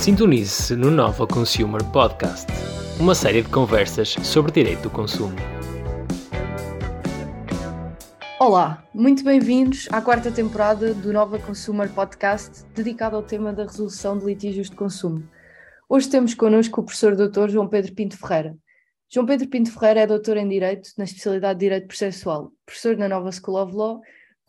Sintonize-se 0.00 0.74
no 0.76 0.90
Nova 0.90 1.26
Consumer 1.26 1.84
Podcast, 1.92 2.50
uma 2.98 3.14
série 3.14 3.42
de 3.42 3.50
conversas 3.50 4.14
sobre 4.22 4.50
direito 4.50 4.84
do 4.84 4.90
consumo. 4.90 5.36
Olá, 8.40 8.82
muito 8.94 9.22
bem-vindos 9.22 9.88
à 9.92 10.00
quarta 10.00 10.30
temporada 10.30 10.94
do 10.94 11.12
Nova 11.12 11.38
Consumer 11.38 11.86
Podcast, 11.92 12.64
dedicado 12.74 13.14
ao 13.14 13.22
tema 13.22 13.52
da 13.52 13.64
resolução 13.64 14.16
de 14.16 14.24
litígios 14.24 14.70
de 14.70 14.76
consumo. 14.76 15.22
Hoje 15.86 16.08
temos 16.08 16.32
connosco 16.32 16.80
o 16.80 16.84
professor 16.84 17.14
Dr. 17.14 17.50
João 17.50 17.68
Pedro 17.68 17.92
Pinto 17.92 18.16
Ferreira. 18.16 18.56
João 19.06 19.26
Pedro 19.26 19.48
Pinto 19.48 19.70
Ferreira 19.70 20.00
é 20.00 20.06
doutor 20.06 20.38
em 20.38 20.48
Direito 20.48 20.88
na 20.96 21.04
especialidade 21.04 21.58
de 21.58 21.66
Direito 21.66 21.88
Processual, 21.88 22.50
professor 22.64 22.96
na 22.96 23.06
Nova 23.06 23.30
School 23.32 23.62
of 23.62 23.74
Law 23.74 24.00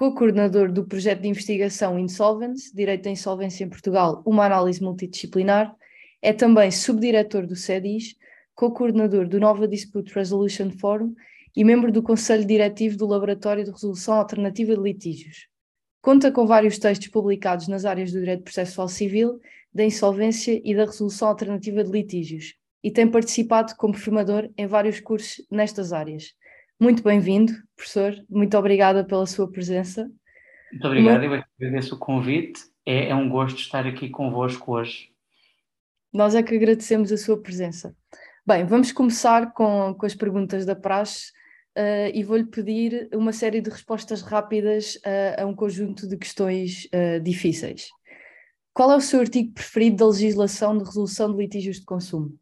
co-coordenador 0.02 0.72
do 0.72 0.84
projeto 0.84 1.22
de 1.22 1.28
investigação 1.28 2.00
Insolvency, 2.00 2.76
Direito 2.76 3.08
à 3.08 3.12
Insolvência 3.12 3.64
em 3.64 3.70
Portugal, 3.70 4.24
uma 4.26 4.48
análise 4.48 4.82
multidisciplinar, 4.82 5.76
é 6.20 6.34
também 6.34 6.72
subdiretor 6.72 7.46
do 7.46 7.56
CEDIS, 7.56 8.16
co-coordenador 8.56 9.28
do 9.28 9.40
Nova 9.40 9.68
Dispute 9.68 10.12
Resolution 10.16 10.72
Forum 10.72 11.14
e 11.56 11.64
membro 11.64 11.92
do 11.92 12.02
Conselho 12.02 12.44
Diretivo 12.44 12.98
do 12.98 13.06
Laboratório 13.06 13.64
de 13.64 13.70
Resolução 13.70 14.16
Alternativa 14.16 14.76
de 14.76 14.82
Litígios. 14.82 15.48
Conta 16.02 16.32
com 16.32 16.48
vários 16.48 16.80
textos 16.80 17.10
publicados 17.10 17.68
nas 17.68 17.86
áreas 17.86 18.12
do 18.12 18.18
direito 18.18 18.42
processual 18.42 18.88
civil, 18.88 19.40
da 19.72 19.86
insolvência 19.86 20.60
e 20.66 20.74
da 20.74 20.86
resolução 20.86 21.28
alternativa 21.28 21.84
de 21.84 21.92
litígios, 21.92 22.56
e 22.84 22.90
tem 22.90 23.08
participado 23.08 23.76
como 23.78 23.94
formador 23.94 24.50
em 24.58 24.66
vários 24.66 25.00
cursos 25.00 25.46
nestas 25.52 25.94
áreas. 25.94 26.34
Muito 26.82 27.04
bem-vindo, 27.04 27.54
professor. 27.76 28.16
Muito 28.28 28.58
obrigada 28.58 29.06
pela 29.06 29.28
sua 29.28 29.48
presença. 29.48 30.10
Muito 30.72 30.88
obrigado, 30.88 31.24
Uma... 31.26 31.36
eu 31.36 31.44
agradeço 31.60 31.94
o 31.94 32.00
convite. 32.00 32.60
É, 32.84 33.10
é 33.10 33.16
um 33.16 33.30
gosto 33.30 33.60
estar 33.60 33.86
aqui 33.86 34.10
convosco 34.10 34.74
hoje. 34.74 35.12
Nós 36.12 36.34
é 36.34 36.42
que 36.42 36.56
agradecemos 36.56 37.12
a 37.12 37.18
sua 37.18 37.40
presença. 37.40 37.96
Bem, 38.44 38.66
vamos 38.66 38.92
começar 38.92 39.54
com, 39.54 39.94
com 39.94 40.06
as 40.08 40.16
perguntas 40.16 40.66
da 40.66 40.76
praxe 40.76 41.30
uh, 41.78 42.10
e 42.16 42.24
vou-lhe 42.24 42.48
pedir 42.48 43.08
uma 43.14 43.32
série 43.32 43.62
de 43.62 43.70
respostas 43.70 44.24
rápidas 44.24 44.96
uh, 44.96 45.44
a 45.44 45.46
um 45.46 45.54
conjunto 45.54 46.08
de 46.08 46.18
questões 46.18 46.86
uh, 46.86 47.22
difíceis. 47.22 47.90
Qual 48.74 48.92
é 48.92 48.96
o 48.96 49.02
seu 49.02 49.20
artigo 49.20 49.54
preferido 49.54 49.98
da 49.98 50.08
legislação 50.08 50.76
de 50.76 50.84
resolução 50.84 51.32
de 51.32 51.38
litígios 51.38 51.76
de 51.76 51.86
consumo? 51.86 52.41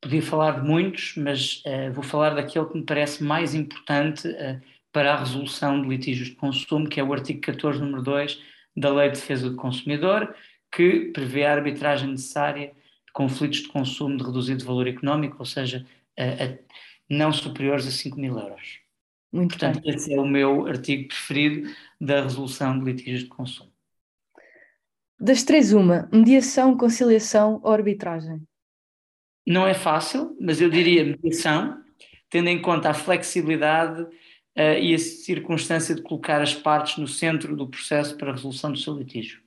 Podia 0.00 0.22
falar 0.22 0.60
de 0.60 0.68
muitos, 0.68 1.14
mas 1.16 1.62
uh, 1.66 1.92
vou 1.92 2.04
falar 2.04 2.30
daquele 2.30 2.66
que 2.66 2.78
me 2.78 2.84
parece 2.84 3.24
mais 3.24 3.54
importante 3.54 4.28
uh, 4.28 4.60
para 4.92 5.14
a 5.14 5.18
resolução 5.18 5.80
de 5.80 5.88
litígios 5.88 6.28
de 6.28 6.34
consumo, 6.34 6.88
que 6.88 7.00
é 7.00 7.04
o 7.04 7.12
artigo 7.12 7.40
14, 7.40 7.80
número 7.80 8.02
2 8.02 8.40
da 8.76 8.92
Lei 8.92 9.08
de 9.08 9.18
Defesa 9.18 9.50
do 9.50 9.56
Consumidor, 9.56 10.34
que 10.70 11.10
prevê 11.12 11.44
a 11.44 11.54
arbitragem 11.54 12.10
necessária 12.10 12.68
de 13.06 13.12
conflitos 13.12 13.60
de 13.60 13.68
consumo 13.68 14.16
de 14.16 14.24
reduzido 14.24 14.64
valor 14.64 14.86
económico, 14.86 15.36
ou 15.38 15.46
seja, 15.46 15.86
uh, 16.18 16.58
não 17.08 17.32
superiores 17.32 17.86
a 17.86 17.90
5 17.90 18.18
mil 18.18 18.38
euros. 18.38 18.80
Muito 19.32 19.58
Portanto, 19.58 19.80
bem. 19.80 19.94
esse 19.94 20.12
é 20.12 20.20
o 20.20 20.26
meu 20.26 20.66
artigo 20.66 21.08
preferido 21.08 21.68
da 22.00 22.22
resolução 22.22 22.78
de 22.78 22.84
litígios 22.84 23.20
de 23.24 23.28
consumo. 23.28 23.70
Das 25.18 25.42
três, 25.42 25.72
uma: 25.72 26.08
mediação, 26.12 26.76
conciliação 26.76 27.60
ou 27.62 27.72
arbitragem? 27.72 28.46
Não 29.46 29.66
é 29.66 29.74
fácil, 29.74 30.36
mas 30.40 30.60
eu 30.60 30.68
diria 30.68 31.04
mediação, 31.04 31.80
tendo 32.28 32.48
em 32.48 32.60
conta 32.60 32.90
a 32.90 32.94
flexibilidade 32.94 34.02
uh, 34.02 34.78
e 34.80 34.92
a 34.92 34.98
circunstância 34.98 35.94
de 35.94 36.02
colocar 36.02 36.42
as 36.42 36.54
partes 36.54 36.98
no 36.98 37.06
centro 37.06 37.56
do 37.56 37.68
processo 37.68 38.16
para 38.16 38.30
a 38.30 38.34
resolução 38.34 38.72
do 38.72 38.78
seu 38.78 38.94
litígio. 38.94 39.40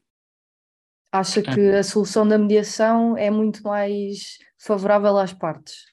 Acha 1.12 1.42
Portanto, 1.42 1.56
que 1.56 1.70
a 1.72 1.84
solução 1.84 2.28
da 2.28 2.38
mediação 2.38 3.18
é 3.18 3.30
muito 3.30 3.64
mais 3.64 4.38
favorável 4.58 5.18
às 5.18 5.34
partes? 5.34 5.86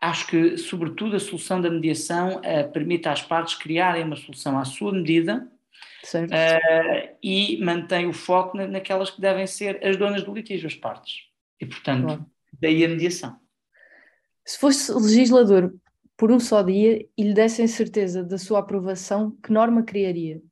Acho 0.00 0.26
que, 0.28 0.56
sobretudo, 0.56 1.16
a 1.16 1.20
solução 1.20 1.60
da 1.60 1.70
mediação 1.70 2.36
uh, 2.36 2.70
permite 2.72 3.08
às 3.08 3.22
partes 3.22 3.56
criarem 3.56 4.04
uma 4.04 4.16
solução 4.16 4.56
à 4.56 4.64
sua 4.64 4.92
medida 4.92 5.50
uh, 6.14 7.16
e 7.20 7.58
mantém 7.64 8.06
o 8.06 8.12
foco 8.12 8.56
na, 8.56 8.68
naquelas 8.68 9.10
que 9.10 9.20
devem 9.20 9.46
ser 9.46 9.84
as 9.84 9.96
donas 9.96 10.22
do 10.22 10.32
litígio, 10.32 10.68
as 10.68 10.74
partes. 10.76 11.24
E, 11.60 11.66
portanto, 11.66 12.04
claro. 12.04 12.26
Daí 12.52 12.84
a 12.84 12.88
mediação. 12.88 13.36
Se 14.44 14.58
fosse 14.58 14.92
legislador 14.92 15.74
por 16.16 16.32
um 16.32 16.40
só 16.40 16.62
dia 16.62 17.06
e 17.16 17.22
lhe 17.22 17.34
dessem 17.34 17.66
certeza 17.66 18.24
da 18.24 18.38
sua 18.38 18.58
aprovação, 18.58 19.36
que 19.42 19.52
norma 19.52 19.82
criaria? 19.82 20.42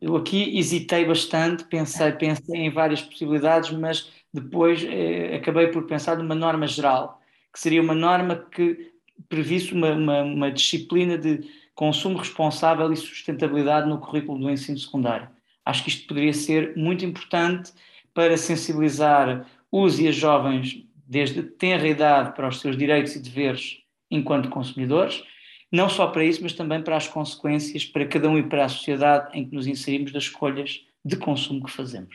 Eu 0.00 0.16
aqui 0.16 0.58
hesitei 0.58 1.04
bastante, 1.04 1.64
pensei, 1.64 2.12
pensei 2.12 2.60
em 2.60 2.70
várias 2.70 3.02
possibilidades, 3.02 3.70
mas 3.70 4.10
depois 4.32 4.82
eh, 4.84 5.36
acabei 5.36 5.68
por 5.68 5.86
pensar 5.86 6.16
numa 6.16 6.34
norma 6.34 6.66
geral, 6.66 7.20
que 7.52 7.60
seria 7.60 7.82
uma 7.82 7.94
norma 7.94 8.36
que 8.36 8.92
previsse 9.28 9.72
uma, 9.72 9.92
uma, 9.92 10.22
uma 10.22 10.50
disciplina 10.50 11.16
de 11.16 11.48
consumo 11.74 12.18
responsável 12.18 12.92
e 12.92 12.96
sustentabilidade 12.96 13.88
no 13.88 13.98
currículo 13.98 14.38
do 14.38 14.50
ensino 14.50 14.78
secundário. 14.78 15.28
Acho 15.64 15.84
que 15.84 15.90
isto 15.90 16.06
poderia 16.06 16.32
ser 16.32 16.76
muito 16.76 17.04
importante 17.04 17.72
para 18.14 18.36
sensibilizar 18.36 19.46
os 19.70 19.98
e 19.98 20.08
as 20.08 20.16
jovens 20.16 20.86
desde 21.06 21.42
tenra 21.42 21.86
idade 21.86 22.34
para 22.34 22.48
os 22.48 22.60
seus 22.60 22.76
direitos 22.76 23.14
e 23.14 23.22
deveres 23.22 23.78
enquanto 24.10 24.50
consumidores, 24.50 25.22
não 25.70 25.88
só 25.88 26.06
para 26.08 26.24
isso, 26.24 26.42
mas 26.42 26.52
também 26.52 26.82
para 26.82 26.96
as 26.96 27.08
consequências 27.08 27.84
para 27.84 28.06
cada 28.06 28.28
um 28.28 28.38
e 28.38 28.42
para 28.42 28.64
a 28.64 28.68
sociedade 28.68 29.36
em 29.36 29.48
que 29.48 29.54
nos 29.54 29.66
inserimos 29.66 30.12
das 30.12 30.24
escolhas 30.24 30.84
de 31.04 31.16
consumo 31.16 31.64
que 31.64 31.70
fazemos. 31.70 32.14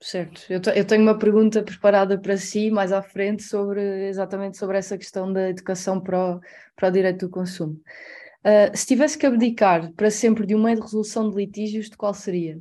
Certo, 0.00 0.42
eu, 0.48 0.60
eu 0.76 0.84
tenho 0.84 1.02
uma 1.02 1.18
pergunta 1.18 1.60
preparada 1.60 2.16
para 2.16 2.36
si 2.36 2.70
mais 2.70 2.92
à 2.92 3.02
frente 3.02 3.42
sobre 3.42 4.08
exatamente 4.08 4.56
sobre 4.56 4.78
essa 4.78 4.96
questão 4.96 5.32
da 5.32 5.50
educação 5.50 6.00
para 6.00 6.36
o, 6.36 6.40
para 6.76 6.88
o 6.88 6.92
direito 6.92 7.26
do 7.26 7.30
consumo. 7.30 7.80
Uh, 8.44 8.76
se 8.76 8.86
tivesse 8.86 9.18
que 9.18 9.26
abdicar 9.26 9.92
para 9.94 10.10
sempre 10.10 10.46
de 10.46 10.54
um 10.54 10.62
meio 10.62 10.76
de 10.76 10.82
resolução 10.82 11.28
de 11.28 11.36
litígios, 11.36 11.90
de 11.90 11.96
qual 11.96 12.14
seria? 12.14 12.60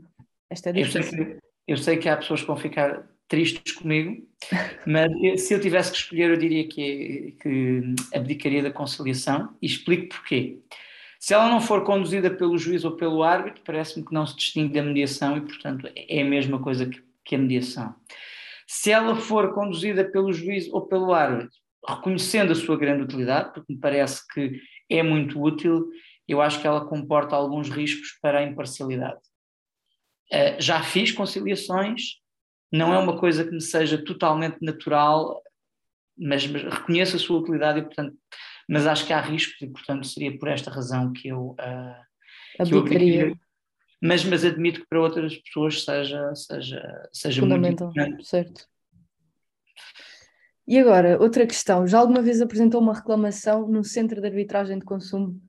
Esta 0.49 0.71
é. 0.71 0.81
Eu 0.81 0.87
sei 0.87 1.03
que, 1.03 1.37
eu 1.67 1.77
sei 1.77 1.97
que 1.97 2.09
há 2.09 2.17
pessoas 2.17 2.41
que 2.41 2.47
vão 2.47 2.57
ficar 2.57 3.07
tristes 3.27 3.73
comigo, 3.73 4.25
mas 4.85 5.41
se 5.41 5.53
eu 5.53 5.59
tivesse 5.59 5.91
que 5.91 5.97
escolher, 5.97 6.29
eu 6.29 6.37
diria 6.37 6.67
que, 6.67 7.35
que 7.41 7.81
abdicaria 8.13 8.63
da 8.63 8.71
conciliação 8.71 9.55
e 9.61 9.65
explico 9.65 10.15
porquê. 10.15 10.59
Se 11.19 11.33
ela 11.33 11.49
não 11.49 11.59
for 11.59 11.83
conduzida 11.83 12.29
pelo 12.29 12.57
juiz 12.57 12.85
ou 12.85 12.95
pelo 12.95 13.23
árbitro, 13.23 13.61
parece-me 13.65 14.05
que 14.05 14.13
não 14.13 14.25
se 14.25 14.35
distingue 14.35 14.73
da 14.73 14.83
mediação 14.83 15.37
e, 15.37 15.41
portanto, 15.41 15.89
é 15.95 16.21
a 16.21 16.25
mesma 16.25 16.61
coisa 16.61 16.85
que, 16.85 17.03
que 17.25 17.35
a 17.35 17.39
mediação. 17.39 17.93
Se 18.67 18.91
ela 18.91 19.15
for 19.15 19.53
conduzida 19.53 20.05
pelo 20.05 20.31
juiz 20.31 20.71
ou 20.71 20.85
pelo 20.87 21.13
árbitro, 21.13 21.57
reconhecendo 21.87 22.51
a 22.51 22.55
sua 22.55 22.77
grande 22.77 23.03
utilidade, 23.03 23.53
porque 23.53 23.73
me 23.73 23.79
parece 23.79 24.25
que 24.27 24.59
é 24.89 25.01
muito 25.01 25.41
útil, 25.41 25.89
eu 26.27 26.41
acho 26.41 26.61
que 26.61 26.67
ela 26.67 26.85
comporta 26.85 27.35
alguns 27.35 27.69
riscos 27.69 28.17
para 28.21 28.39
a 28.39 28.43
imparcialidade. 28.43 29.19
Uh, 30.31 30.61
já 30.61 30.83
fiz 30.83 31.11
conciliações 31.11 32.17
não 32.71 32.93
é 32.93 32.97
uma 32.97 33.17
coisa 33.17 33.43
que 33.43 33.51
me 33.51 33.61
seja 33.61 33.97
totalmente 33.97 34.57
natural, 34.61 35.41
mas, 36.17 36.45
mas 36.47 36.63
reconheço 36.63 37.15
a 37.15 37.19
sua 37.19 37.39
utilidade 37.39 37.79
e, 37.79 37.83
portanto, 37.83 38.15
mas 38.69 38.85
acho 38.85 39.05
que 39.05 39.13
há 39.13 39.21
riscos 39.21 39.61
e, 39.61 39.67
portanto, 39.67 40.05
seria 40.07 40.37
por 40.37 40.49
esta 40.49 40.69
razão 40.69 41.13
que 41.13 41.29
eu, 41.29 41.55
uh, 41.59 42.65
que 42.65 42.73
eu 42.73 43.37
mas, 44.01 44.23
mas 44.23 44.45
admito 44.45 44.81
que 44.81 44.87
para 44.87 45.01
outras 45.01 45.35
pessoas 45.37 45.83
seja, 45.83 46.35
seja, 46.35 47.09
seja 47.11 47.41
Fundamental, 47.41 47.91
muito 47.95 48.23
certo. 48.23 48.67
E 50.67 50.77
agora, 50.77 51.19
outra 51.19 51.47
questão. 51.47 51.87
Já 51.87 51.99
alguma 51.99 52.21
vez 52.21 52.41
apresentou 52.41 52.81
uma 52.81 52.93
reclamação 52.93 53.67
no 53.67 53.83
Centro 53.83 54.21
de 54.21 54.27
Arbitragem 54.27 54.77
de 54.77 54.85
Consumo? 54.85 55.41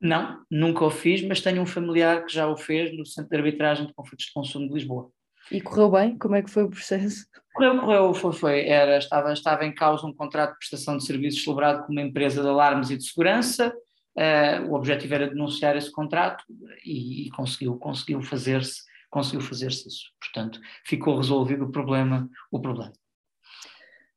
Não, 0.00 0.42
nunca 0.50 0.84
o 0.84 0.90
fiz, 0.90 1.22
mas 1.22 1.40
tenho 1.40 1.60
um 1.60 1.66
familiar 1.66 2.24
que 2.24 2.32
já 2.32 2.48
o 2.48 2.56
fez 2.56 2.96
no 2.96 3.04
Centro 3.04 3.30
de 3.30 3.36
Arbitragem 3.36 3.86
de 3.86 3.92
Conflitos 3.92 4.26
de 4.26 4.32
Consumo 4.32 4.68
de 4.68 4.74
Lisboa. 4.74 5.10
E 5.50 5.60
correu 5.60 5.90
bem? 5.90 6.18
Como 6.18 6.34
é 6.34 6.42
que 6.42 6.50
foi 6.50 6.64
o 6.64 6.70
processo? 6.70 7.26
Correu, 7.54 7.80
correu, 7.80 8.14
foi, 8.14 8.32
foi. 8.32 8.68
Era, 8.68 8.98
estava, 8.98 9.32
estava 9.32 9.64
em 9.64 9.74
causa 9.74 10.06
um 10.06 10.14
contrato 10.14 10.52
de 10.52 10.58
prestação 10.58 10.96
de 10.96 11.04
serviços 11.04 11.42
celebrado 11.42 11.86
com 11.86 11.92
uma 11.92 12.02
empresa 12.02 12.42
de 12.42 12.48
alarmes 12.48 12.90
e 12.90 12.96
de 12.96 13.04
segurança. 13.04 13.74
Uh, 14.16 14.70
o 14.70 14.74
objetivo 14.74 15.14
era 15.14 15.28
denunciar 15.28 15.76
esse 15.76 15.90
contrato 15.92 16.44
e, 16.84 17.26
e 17.26 17.30
conseguiu, 17.30 17.76
conseguiu 17.76 18.20
fazer-se 18.20 18.82
conseguiu 19.10 19.40
fazer-se 19.40 19.88
isso. 19.88 20.12
Portanto, 20.20 20.60
ficou 20.84 21.16
resolvido 21.16 21.64
o 21.64 21.72
problema, 21.72 22.28
o 22.50 22.60
problema. 22.60 22.92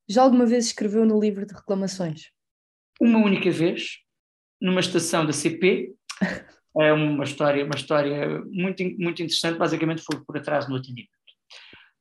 Já 0.07 0.23
alguma 0.23 0.45
vez 0.45 0.65
escreveu 0.65 1.05
no 1.05 1.19
livro 1.19 1.45
de 1.45 1.53
reclamações? 1.53 2.31
Uma 2.99 3.19
única 3.19 3.49
vez, 3.49 3.99
numa 4.61 4.79
estação 4.79 5.25
da 5.25 5.33
CP. 5.33 5.93
É 6.79 6.93
uma 6.93 7.25
história, 7.25 7.65
uma 7.65 7.75
história 7.75 8.41
muito, 8.45 8.81
muito 8.97 9.21
interessante, 9.21 9.57
basicamente 9.57 10.01
foi 10.03 10.23
por 10.23 10.37
atraso 10.37 10.69
no 10.69 10.77
atendimento. 10.77 11.11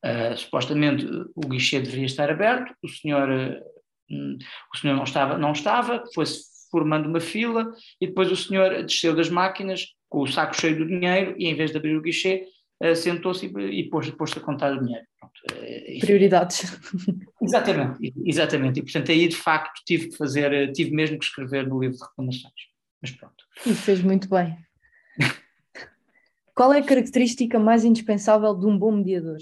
Uh, 0.05 0.37
supostamente 0.37 1.05
o 1.35 1.47
guichê 1.47 1.79
deveria 1.79 2.07
estar 2.07 2.31
aberto, 2.31 2.75
o 2.83 2.89
senhor, 2.89 3.29
uh, 3.29 4.39
o 4.75 4.79
senhor 4.79 4.97
não 4.97 5.05
estava, 5.05 5.37
não 5.37 5.53
estava, 5.53 6.05
foi-se 6.15 6.51
formando 6.71 7.07
uma 7.07 7.21
fila 7.21 7.71
e 8.01 8.07
depois 8.07 8.33
o 8.33 8.37
senhor 8.37 8.83
desceu 8.83 9.15
das 9.15 9.29
máquinas 9.29 9.89
com 10.09 10.23
o 10.23 10.27
saco 10.27 10.59
cheio 10.59 10.79
do 10.79 10.87
dinheiro 10.87 11.35
e 11.37 11.47
em 11.47 11.55
vez 11.55 11.71
de 11.71 11.77
abrir 11.77 11.97
o 11.97 12.01
guichê, 12.01 12.47
uh, 12.83 12.97
sentou-se 12.97 13.47
e, 13.47 13.81
e 13.81 13.91
pôs-se 13.91 14.13
pôs 14.13 14.35
a 14.37 14.41
contar 14.41 14.73
o 14.73 14.83
dinheiro. 14.83 15.07
pronto. 15.19 15.35
Eh, 15.53 15.99
Prioridades. 16.01 16.79
Exatamente, 17.43 18.15
exatamente. 18.25 18.81
E 18.81 18.83
portanto 18.83 19.11
aí 19.11 19.29
de 19.29 19.37
facto 19.37 19.83
tive 19.85 20.09
que 20.09 20.17
fazer, 20.17 20.73
tive 20.73 20.93
mesmo 20.93 21.19
que 21.19 21.25
escrever 21.27 21.67
no 21.67 21.79
livro 21.79 21.99
de 21.99 22.05
reclamações. 22.05 22.55
Mas 23.03 23.11
pronto. 23.11 23.45
E 23.67 23.75
fez 23.75 24.01
muito 24.01 24.29
bem. 24.29 24.57
Qual 26.55 26.73
é 26.73 26.79
a 26.79 26.85
característica 26.85 27.59
mais 27.59 27.85
indispensável 27.85 28.55
de 28.55 28.67
um 28.67 28.79
bom 28.79 28.93
mediador? 28.93 29.39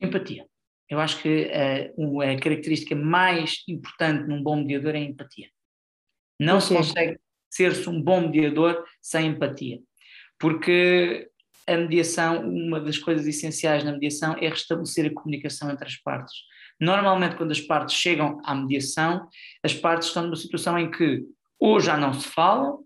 Empatia. 0.00 0.46
Eu 0.88 1.00
acho 1.00 1.20
que 1.20 1.50
uh, 1.96 2.20
a 2.20 2.40
característica 2.40 2.94
mais 2.94 3.62
importante 3.68 4.28
num 4.28 4.42
bom 4.42 4.56
mediador 4.56 4.94
é 4.94 4.98
a 4.98 5.02
empatia. 5.02 5.48
Não 6.38 6.58
okay. 6.58 6.68
se 6.68 6.74
consegue 6.74 7.20
ser-se 7.50 7.88
um 7.88 8.00
bom 8.00 8.20
mediador 8.28 8.84
sem 9.00 9.28
empatia. 9.28 9.80
Porque 10.38 11.28
a 11.66 11.76
mediação, 11.76 12.48
uma 12.48 12.80
das 12.80 12.98
coisas 12.98 13.26
essenciais 13.26 13.82
na 13.82 13.92
mediação 13.92 14.36
é 14.40 14.48
restabelecer 14.48 15.06
a 15.06 15.14
comunicação 15.14 15.70
entre 15.70 15.86
as 15.86 15.96
partes. 15.96 16.34
Normalmente, 16.78 17.36
quando 17.36 17.52
as 17.52 17.60
partes 17.60 17.96
chegam 17.96 18.40
à 18.44 18.54
mediação, 18.54 19.26
as 19.62 19.74
partes 19.74 20.08
estão 20.08 20.24
numa 20.24 20.36
situação 20.36 20.78
em 20.78 20.90
que 20.90 21.24
ou 21.58 21.80
já 21.80 21.96
não 21.96 22.12
se 22.12 22.28
falam, 22.28 22.80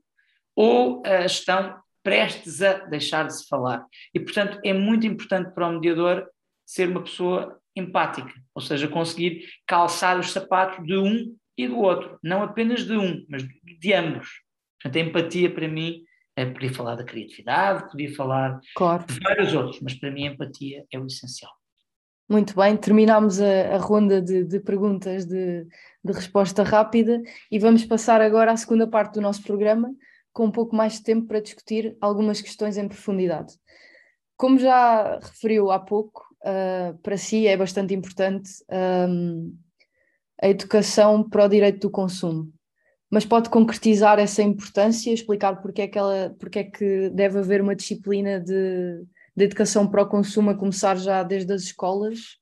ou 0.55 1.01
uh, 1.01 1.25
estão 1.27 1.81
prestes 2.03 2.63
a 2.63 2.75
deixar 2.87 3.27
de 3.27 3.37
se 3.37 3.49
falar. 3.49 3.85
E, 4.15 4.21
portanto, 4.21 4.59
é 4.65 4.73
muito 4.73 5.07
importante 5.07 5.53
para 5.53 5.69
o 5.69 5.73
mediador 5.73 6.27
ser 6.71 6.89
uma 6.89 7.03
pessoa 7.03 7.61
empática, 7.75 8.33
ou 8.55 8.63
seja, 8.63 8.87
conseguir 8.87 9.45
calçar 9.67 10.17
os 10.21 10.31
sapatos 10.31 10.87
de 10.87 10.97
um 10.97 11.35
e 11.59 11.67
do 11.67 11.79
outro, 11.79 12.17
não 12.23 12.45
apenas 12.45 12.85
de 12.85 12.97
um, 12.97 13.27
mas 13.29 13.43
de 13.43 13.93
ambos. 13.93 14.29
Portanto, 14.81 14.97
a 14.97 15.09
empatia 15.09 15.53
para 15.53 15.67
mim, 15.67 16.05
é, 16.37 16.47
podia 16.47 16.73
falar 16.73 16.95
da 16.95 17.03
criatividade, 17.03 17.91
podia 17.91 18.15
falar 18.15 18.61
claro. 18.77 19.05
de 19.05 19.19
vários 19.19 19.53
outros, 19.53 19.81
mas 19.83 19.95
para 19.95 20.13
mim 20.13 20.29
a 20.29 20.31
empatia 20.31 20.85
é 20.93 20.99
o 21.01 21.07
essencial. 21.07 21.51
Muito 22.29 22.55
bem, 22.55 22.77
terminamos 22.77 23.41
a, 23.41 23.75
a 23.75 23.79
ronda 23.79 24.23
de, 24.23 24.45
de 24.45 24.61
perguntas 24.61 25.27
de, 25.27 25.67
de, 26.05 26.13
resposta 26.13 26.63
rápida 26.63 27.21
e 27.51 27.59
vamos 27.59 27.85
passar 27.85 28.21
agora 28.21 28.53
à 28.53 28.57
segunda 28.57 28.87
parte 28.87 29.15
do 29.15 29.21
nosso 29.21 29.43
programa, 29.43 29.93
com 30.33 30.45
um 30.45 30.53
pouco 30.53 30.77
mais 30.77 30.95
de 30.95 31.03
tempo 31.03 31.27
para 31.27 31.41
discutir 31.41 31.97
algumas 32.01 32.41
questões 32.41 32.77
em 32.77 32.87
profundidade. 32.87 33.55
Como 34.37 34.57
já 34.57 35.19
referiu 35.19 35.73
há 35.73 35.81
pouco, 35.81 36.30
uh, 36.45 36.97
para 36.99 37.17
si 37.17 37.47
é 37.47 37.57
bastante 37.57 37.95
importante 37.95 38.51
um, 39.09 39.57
a 40.43 40.49
educação 40.49 41.29
para 41.29 41.45
o 41.45 41.49
direito 41.49 41.81
do 41.81 41.91
consumo. 41.91 42.53
Mas 43.11 43.25
pode 43.25 43.51
concretizar 43.51 44.19
essa 44.19 44.43
importância, 44.43 45.13
explicar 45.13 45.61
porque 45.61 45.83
é 45.83 45.89
que, 45.89 45.99
ela, 45.99 46.35
porque 46.39 46.61
é 46.61 46.65
que 46.65 47.11
deve 47.11 47.41
haver 47.41 47.61
uma 47.61 47.75
disciplina 47.75 48.39
de, 48.41 49.05
de 49.37 49.45
educação 49.45 49.89
para 49.89 50.03
o 50.03 50.09
consumo 50.09 50.51
a 50.51 50.55
começar 50.55 50.97
já 50.97 51.23
desde 51.23 51.53
as 51.53 51.63
escolas? 51.63 52.39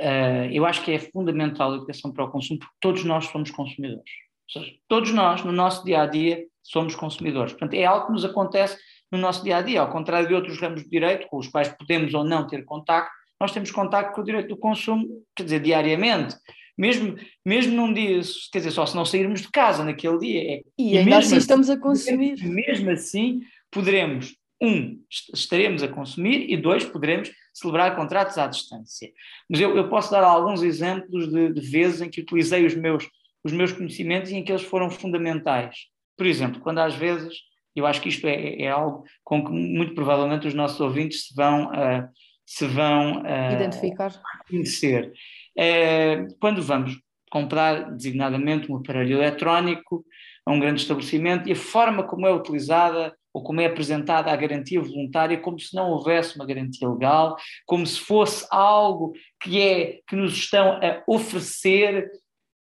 Uh, 0.00 0.50
eu 0.50 0.64
acho 0.64 0.82
que 0.84 0.90
é 0.90 0.98
fundamental 0.98 1.72
a 1.72 1.76
educação 1.76 2.12
para 2.12 2.24
o 2.24 2.30
consumo 2.30 2.58
porque 2.58 2.74
todos 2.80 3.04
nós 3.04 3.26
somos 3.26 3.50
consumidores. 3.50 4.10
Ou 4.54 4.62
seja, 4.62 4.74
todos 4.88 5.12
nós, 5.12 5.44
no 5.44 5.52
nosso 5.52 5.84
dia 5.84 6.02
a 6.02 6.06
dia, 6.06 6.44
somos 6.62 6.96
consumidores. 6.96 7.52
Portanto, 7.52 7.74
é 7.74 7.84
algo 7.84 8.06
que 8.06 8.12
nos 8.12 8.24
acontece 8.24 8.76
no 9.10 9.18
nosso 9.18 9.42
dia 9.42 9.56
a 9.56 9.62
dia, 9.62 9.80
ao 9.80 9.90
contrário 9.90 10.28
de 10.28 10.34
outros 10.34 10.60
ramos 10.60 10.82
de 10.82 10.88
direito, 10.88 11.26
com 11.28 11.38
os 11.38 11.48
quais 11.48 11.68
podemos 11.68 12.14
ou 12.14 12.24
não 12.24 12.46
ter 12.46 12.64
contacto, 12.64 13.10
nós 13.40 13.52
temos 13.52 13.70
contacto 13.70 14.14
com 14.14 14.20
o 14.20 14.24
direito 14.24 14.48
do 14.48 14.56
consumo, 14.56 15.24
quer 15.34 15.44
dizer, 15.44 15.60
diariamente. 15.60 16.36
Mesmo, 16.76 17.16
mesmo 17.44 17.74
num 17.74 17.92
dia, 17.92 18.20
quer 18.52 18.58
dizer, 18.58 18.70
só 18.70 18.86
se 18.86 18.94
não 18.94 19.04
sairmos 19.04 19.42
de 19.42 19.50
casa 19.50 19.84
naquele 19.84 20.18
dia. 20.18 20.54
É, 20.54 20.62
e, 20.78 20.96
ainda 20.96 21.18
assim 21.18 21.36
estamos 21.36 21.68
a 21.68 21.78
consumir. 21.78 22.42
Mesmo 22.42 22.90
assim, 22.90 23.40
poderemos, 23.70 24.36
um, 24.62 25.02
estaremos 25.34 25.82
a 25.82 25.88
consumir 25.88 26.50
e 26.50 26.56
dois, 26.56 26.84
poderemos 26.84 27.30
celebrar 27.52 27.96
contratos 27.96 28.38
à 28.38 28.46
distância. 28.46 29.10
Mas 29.48 29.60
eu, 29.60 29.76
eu 29.76 29.88
posso 29.88 30.10
dar 30.10 30.22
alguns 30.22 30.62
exemplos 30.62 31.30
de, 31.30 31.52
de 31.52 31.60
vezes 31.60 32.00
em 32.02 32.10
que 32.10 32.20
utilizei 32.20 32.64
os 32.64 32.74
meus, 32.74 33.08
os 33.42 33.52
meus 33.52 33.72
conhecimentos 33.72 34.30
e 34.30 34.36
em 34.36 34.44
que 34.44 34.52
eles 34.52 34.62
foram 34.62 34.90
fundamentais. 34.90 35.76
Por 36.16 36.26
exemplo, 36.26 36.60
quando 36.60 36.78
às 36.78 36.94
vezes 36.94 37.49
eu 37.80 37.86
acho 37.86 38.00
que 38.00 38.08
isto 38.08 38.26
é, 38.26 38.62
é 38.62 38.68
algo 38.68 39.04
com 39.24 39.44
que 39.44 39.50
muito 39.50 39.94
provavelmente 39.94 40.46
os 40.46 40.54
nossos 40.54 40.80
ouvintes 40.80 41.26
se 41.26 41.34
vão, 41.34 41.66
uh, 41.66 42.08
se 42.46 42.66
vão 42.66 43.22
uh, 43.22 43.52
identificar. 43.52 44.12
Conhecer. 44.48 45.12
Uh, 45.56 46.34
quando 46.40 46.62
vamos 46.62 46.98
comprar 47.30 47.92
designadamente 47.92 48.70
um 48.70 48.76
aparelho 48.76 49.18
eletrónico 49.18 50.04
a 50.44 50.52
um 50.52 50.60
grande 50.60 50.82
estabelecimento 50.82 51.48
e 51.48 51.52
a 51.52 51.56
forma 51.56 52.02
como 52.02 52.26
é 52.26 52.32
utilizada 52.32 53.14
ou 53.32 53.42
como 53.42 53.60
é 53.60 53.66
apresentada 53.66 54.30
a 54.30 54.36
garantia 54.36 54.80
voluntária, 54.80 55.38
como 55.38 55.58
se 55.58 55.74
não 55.74 55.90
houvesse 55.90 56.34
uma 56.36 56.46
garantia 56.46 56.88
legal, 56.88 57.36
como 57.64 57.86
se 57.86 58.00
fosse 58.00 58.44
algo 58.50 59.12
que 59.40 59.60
é 59.60 60.00
que 60.08 60.16
nos 60.16 60.34
estão 60.34 60.80
a 60.82 61.02
oferecer, 61.06 62.10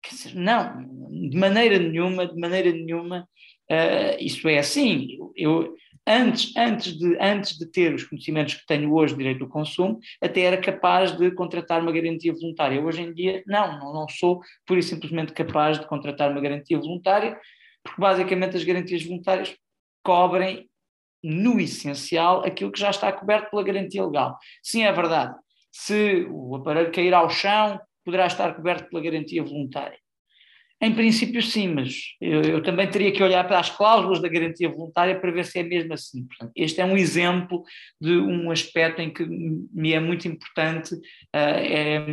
dizer, 0.06 0.34
não, 0.34 0.84
de 1.30 1.38
maneira 1.38 1.78
nenhuma, 1.78 2.26
de 2.26 2.38
maneira 2.38 2.70
nenhuma, 2.70 3.26
Uh, 3.70 4.16
isso 4.18 4.48
é 4.48 4.58
assim. 4.58 5.18
Eu, 5.36 5.74
antes, 6.06 6.56
antes, 6.56 6.96
de, 6.96 7.16
antes 7.20 7.58
de 7.58 7.70
ter 7.70 7.94
os 7.94 8.04
conhecimentos 8.04 8.54
que 8.54 8.66
tenho 8.66 8.92
hoje 8.94 9.12
de 9.12 9.18
direito 9.18 9.40
do 9.40 9.48
consumo, 9.48 9.98
até 10.22 10.40
era 10.40 10.56
capaz 10.56 11.16
de 11.16 11.30
contratar 11.32 11.82
uma 11.82 11.92
garantia 11.92 12.32
voluntária. 12.32 12.82
Hoje 12.82 13.02
em 13.02 13.12
dia, 13.12 13.42
não, 13.46 13.78
não, 13.78 13.92
não 13.92 14.08
sou 14.08 14.40
pura 14.66 14.80
e 14.80 14.82
simplesmente 14.82 15.32
capaz 15.32 15.78
de 15.78 15.86
contratar 15.86 16.30
uma 16.30 16.40
garantia 16.40 16.78
voluntária, 16.78 17.38
porque 17.82 18.00
basicamente 18.00 18.56
as 18.56 18.64
garantias 18.64 19.04
voluntárias 19.04 19.54
cobrem 20.02 20.68
no 21.22 21.60
essencial 21.60 22.44
aquilo 22.44 22.72
que 22.72 22.80
já 22.80 22.90
está 22.90 23.12
coberto 23.12 23.50
pela 23.50 23.62
garantia 23.62 24.04
legal. 24.04 24.38
Sim, 24.62 24.84
é 24.84 24.92
verdade. 24.92 25.34
Se 25.70 26.26
o 26.30 26.56
aparelho 26.56 26.92
cair 26.92 27.12
ao 27.12 27.28
chão, 27.28 27.78
poderá 28.04 28.26
estar 28.26 28.54
coberto 28.54 28.88
pela 28.88 29.02
garantia 29.02 29.42
voluntária. 29.42 29.98
Em 30.80 30.94
princípio, 30.94 31.42
sim, 31.42 31.74
mas 31.74 31.92
eu, 32.20 32.42
eu, 32.42 32.62
também 32.62 32.88
teria 32.88 33.10
que 33.10 33.22
olhar 33.22 33.42
para 33.48 33.58
as 33.58 33.68
cláusulas 33.68 34.22
da 34.22 34.28
garantia 34.28 34.68
voluntária 34.68 35.18
para 35.18 35.32
ver 35.32 35.44
se 35.44 35.58
é 35.58 35.62
mesmo 35.64 35.92
assim. 35.92 36.24
Portanto, 36.24 36.52
este 36.54 36.80
é 36.80 36.84
um 36.84 36.96
exemplo 36.96 37.64
de 38.00 38.16
um 38.16 38.50
aspecto 38.50 39.00
em 39.00 39.12
que 39.12 39.26
me 39.26 39.92
é 39.92 39.98
muito 39.98 40.28
importante 40.28 40.94
uh, 40.94 40.98
é 41.34 42.06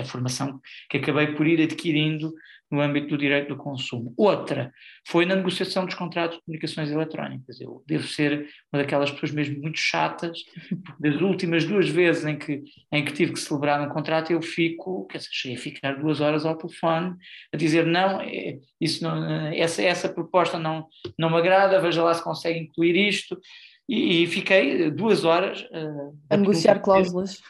a 0.00 0.04
formação 0.04 0.60
que 0.88 0.98
acabei 0.98 1.34
por 1.34 1.48
ir 1.48 1.60
adquirindo 1.62 2.32
no 2.72 2.80
âmbito 2.80 3.08
do 3.08 3.18
direito 3.18 3.48
do 3.48 3.56
consumo. 3.56 4.14
Outra 4.16 4.72
foi 5.06 5.26
na 5.26 5.36
negociação 5.36 5.84
dos 5.84 5.94
contratos 5.94 6.38
de 6.38 6.44
comunicações 6.44 6.90
eletrónicas. 6.90 7.60
Eu 7.60 7.84
devo 7.86 8.08
ser 8.08 8.48
uma 8.72 8.82
daquelas 8.82 9.10
pessoas 9.10 9.30
mesmo 9.30 9.60
muito 9.60 9.78
chatas, 9.78 10.42
porque 10.82 11.10
das 11.10 11.20
últimas 11.20 11.64
duas 11.66 11.88
vezes 11.88 12.24
em 12.24 12.38
que, 12.38 12.62
em 12.90 13.04
que 13.04 13.12
tive 13.12 13.34
que 13.34 13.40
celebrar 13.40 13.80
um 13.80 13.92
contrato, 13.92 14.32
eu 14.32 14.40
fico, 14.40 15.06
quer 15.06 15.18
dizer, 15.18 15.30
cheguei 15.30 15.56
a 15.58 15.60
ficar 15.60 15.92
duas 16.00 16.22
horas 16.22 16.46
ao 16.46 16.56
telefone 16.56 17.14
a 17.52 17.56
dizer 17.58 17.84
não, 17.84 18.20
é, 18.22 18.58
isso 18.80 19.04
não 19.04 19.22
essa, 19.52 19.82
essa 19.82 20.08
proposta 20.08 20.58
não, 20.58 20.86
não 21.18 21.28
me 21.28 21.36
agrada, 21.36 21.80
veja 21.80 22.02
lá 22.02 22.14
se 22.14 22.24
consegue 22.24 22.58
incluir 22.58 22.96
isto. 22.96 23.38
E, 23.86 24.22
e 24.22 24.26
fiquei 24.26 24.90
duas 24.90 25.24
horas 25.24 25.60
uh, 25.70 26.16
a 26.30 26.36
negociar 26.38 26.78
cláusulas. 26.78 27.42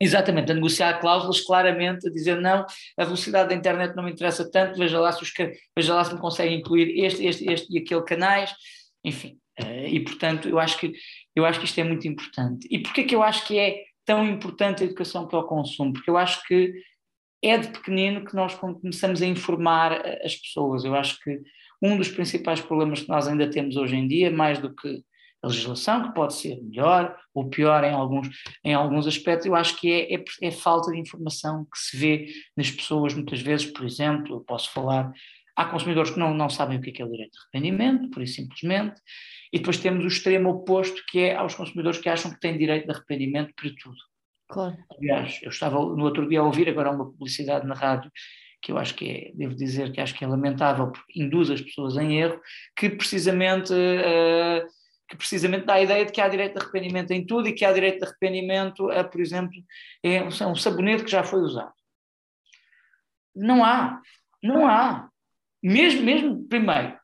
Exatamente, 0.00 0.50
a 0.50 0.54
negociar 0.54 0.98
cláusulas 1.00 1.40
claramente, 1.40 2.08
a 2.08 2.10
dizer 2.10 2.40
não, 2.40 2.66
a 2.98 3.04
velocidade 3.04 3.50
da 3.50 3.54
internet 3.54 3.94
não 3.94 4.02
me 4.02 4.10
interessa 4.10 4.50
tanto, 4.50 4.78
veja 4.78 4.98
lá 4.98 5.12
se, 5.12 5.22
os, 5.22 5.32
veja 5.76 5.94
lá 5.94 6.04
se 6.04 6.14
me 6.14 6.20
consegue 6.20 6.54
incluir 6.54 7.04
este, 7.04 7.24
este, 7.24 7.50
este 7.50 7.72
e 7.72 7.78
aquele 7.78 8.02
canais, 8.02 8.52
enfim. 9.04 9.38
Uh, 9.60 9.86
e 9.86 10.00
portanto, 10.00 10.48
eu 10.48 10.58
acho, 10.58 10.76
que, 10.78 10.92
eu 11.34 11.46
acho 11.46 11.60
que 11.60 11.64
isto 11.64 11.78
é 11.78 11.84
muito 11.84 12.08
importante. 12.08 12.66
E 12.68 12.80
porquê 12.80 13.04
que 13.04 13.14
eu 13.14 13.22
acho 13.22 13.46
que 13.46 13.56
é 13.56 13.84
tão 14.04 14.26
importante 14.26 14.82
a 14.82 14.86
educação 14.86 15.28
para 15.28 15.38
o 15.38 15.44
consumo? 15.44 15.92
Porque 15.92 16.10
eu 16.10 16.16
acho 16.16 16.44
que 16.46 16.74
é 17.42 17.56
de 17.58 17.68
pequenino 17.68 18.24
que 18.24 18.34
nós 18.34 18.54
começamos 18.54 19.22
a 19.22 19.26
informar 19.26 19.92
eh, 19.92 20.22
as 20.24 20.34
pessoas. 20.34 20.84
Eu 20.84 20.94
acho 20.94 21.20
que 21.20 21.40
um 21.80 21.96
dos 21.96 22.08
principais 22.08 22.60
problemas 22.60 23.02
que 23.02 23.08
nós 23.08 23.28
ainda 23.28 23.48
temos 23.48 23.76
hoje 23.76 23.94
em 23.94 24.08
dia, 24.08 24.30
mais 24.30 24.58
do 24.58 24.74
que 24.74 25.02
a 25.44 25.48
legislação, 25.48 26.08
que 26.08 26.14
pode 26.14 26.34
ser 26.34 26.60
melhor 26.62 27.16
ou 27.34 27.48
pior 27.48 27.84
em 27.84 27.92
alguns, 27.92 28.28
em 28.64 28.74
alguns 28.74 29.06
aspectos, 29.06 29.46
eu 29.46 29.54
acho 29.54 29.78
que 29.78 29.92
é, 29.92 30.14
é, 30.14 30.24
é 30.42 30.50
falta 30.50 30.90
de 30.90 30.98
informação 30.98 31.64
que 31.64 31.78
se 31.78 31.96
vê 31.96 32.26
nas 32.56 32.70
pessoas 32.70 33.14
muitas 33.14 33.40
vezes, 33.40 33.66
por 33.66 33.84
exemplo, 33.84 34.36
eu 34.36 34.40
posso 34.40 34.72
falar, 34.72 35.12
há 35.54 35.64
consumidores 35.66 36.10
que 36.10 36.18
não, 36.18 36.32
não 36.32 36.48
sabem 36.48 36.78
o 36.78 36.80
que 36.80 36.90
é, 36.90 36.92
que 36.92 37.02
é 37.02 37.04
o 37.04 37.10
direito 37.10 37.32
de 37.32 37.38
arrependimento, 37.38 38.10
por 38.10 38.22
isso 38.22 38.34
simplesmente, 38.34 39.00
e 39.52 39.58
depois 39.58 39.78
temos 39.78 40.04
o 40.04 40.08
extremo 40.08 40.50
oposto, 40.50 41.02
que 41.08 41.20
é 41.20 41.36
aos 41.36 41.54
consumidores 41.54 42.00
que 42.00 42.08
acham 42.08 42.30
que 42.30 42.40
têm 42.40 42.58
direito 42.58 42.86
de 42.86 42.92
arrependimento 42.92 43.52
para 43.54 43.70
tudo. 43.82 43.96
Claro. 44.48 44.76
Aliás, 44.98 45.40
eu 45.42 45.50
estava 45.50 45.78
no 45.78 46.04
outro 46.04 46.28
dia 46.28 46.40
a 46.40 46.44
ouvir 46.44 46.68
agora 46.68 46.90
uma 46.90 47.10
publicidade 47.10 47.66
na 47.66 47.74
rádio 47.74 48.10
que 48.64 48.72
eu 48.72 48.78
acho 48.78 48.94
que 48.94 49.10
é, 49.10 49.32
devo 49.34 49.54
dizer 49.54 49.92
que 49.92 50.00
acho 50.00 50.14
que 50.14 50.24
é 50.24 50.26
lamentável, 50.26 50.90
porque 50.90 51.20
induz 51.20 51.50
as 51.50 51.60
pessoas 51.60 51.98
em 51.98 52.18
erro, 52.18 52.40
que 52.74 52.88
precisamente 52.88 53.70
uh, 53.74 54.66
que 55.08 55.16
precisamente 55.16 55.66
dá 55.66 55.74
a 55.74 55.82
ideia 55.82 56.04
de 56.04 56.12
que 56.12 56.20
há 56.20 56.28
direito 56.28 56.54
de 56.54 56.62
arrependimento 56.62 57.10
em 57.10 57.26
tudo 57.26 57.48
e 57.48 57.52
que 57.52 57.64
há 57.64 57.72
direito 57.72 57.98
de 57.98 58.06
arrependimento 58.06 58.90
a, 58.90 59.04
por 59.04 59.20
exemplo, 59.20 59.62
é 60.02 60.22
um 60.22 60.54
sabonete 60.54 61.04
que 61.04 61.10
já 61.10 61.22
foi 61.22 61.40
usado. 61.40 61.72
Não 63.34 63.64
há, 63.64 64.00
não 64.42 64.66
há. 64.66 65.08
Mesmo, 65.62 66.02
mesmo, 66.02 66.48
primeiro, 66.48 66.98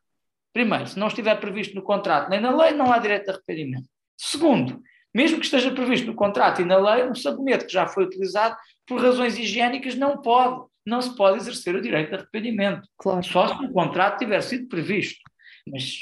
primeiro, 0.53 0.87
se 0.87 0.97
não 0.97 1.07
estiver 1.07 1.39
previsto 1.39 1.75
no 1.75 1.81
contrato 1.81 2.29
nem 2.29 2.39
na 2.39 2.55
lei, 2.55 2.73
não 2.73 2.91
há 2.91 2.97
direito 2.99 3.25
de 3.25 3.31
arrependimento. 3.31 3.89
Segundo, 4.17 4.81
Mesmo 5.13 5.39
que 5.39 5.45
esteja 5.45 5.71
previsto 5.71 6.07
no 6.07 6.15
contrato 6.15 6.61
e 6.61 6.65
na 6.65 6.77
lei, 6.77 7.03
um 7.03 7.15
sabonete 7.15 7.65
que 7.65 7.73
já 7.73 7.85
foi 7.85 8.05
utilizado 8.05 8.55
por 8.87 9.01
razões 9.01 9.37
higiênicas 9.37 9.95
não 9.95 10.21
pode, 10.21 10.65
não 10.85 11.01
se 11.01 11.15
pode 11.15 11.37
exercer 11.37 11.75
o 11.75 11.81
direito 11.81 12.09
de 12.09 12.15
arrependimento. 12.15 12.87
Claro. 12.97 13.23
Só 13.23 13.47
se 13.47 13.65
o 13.65 13.71
contrato 13.73 14.19
tiver 14.19 14.41
sido 14.41 14.67
previsto. 14.69 15.19
Mas 15.67 15.99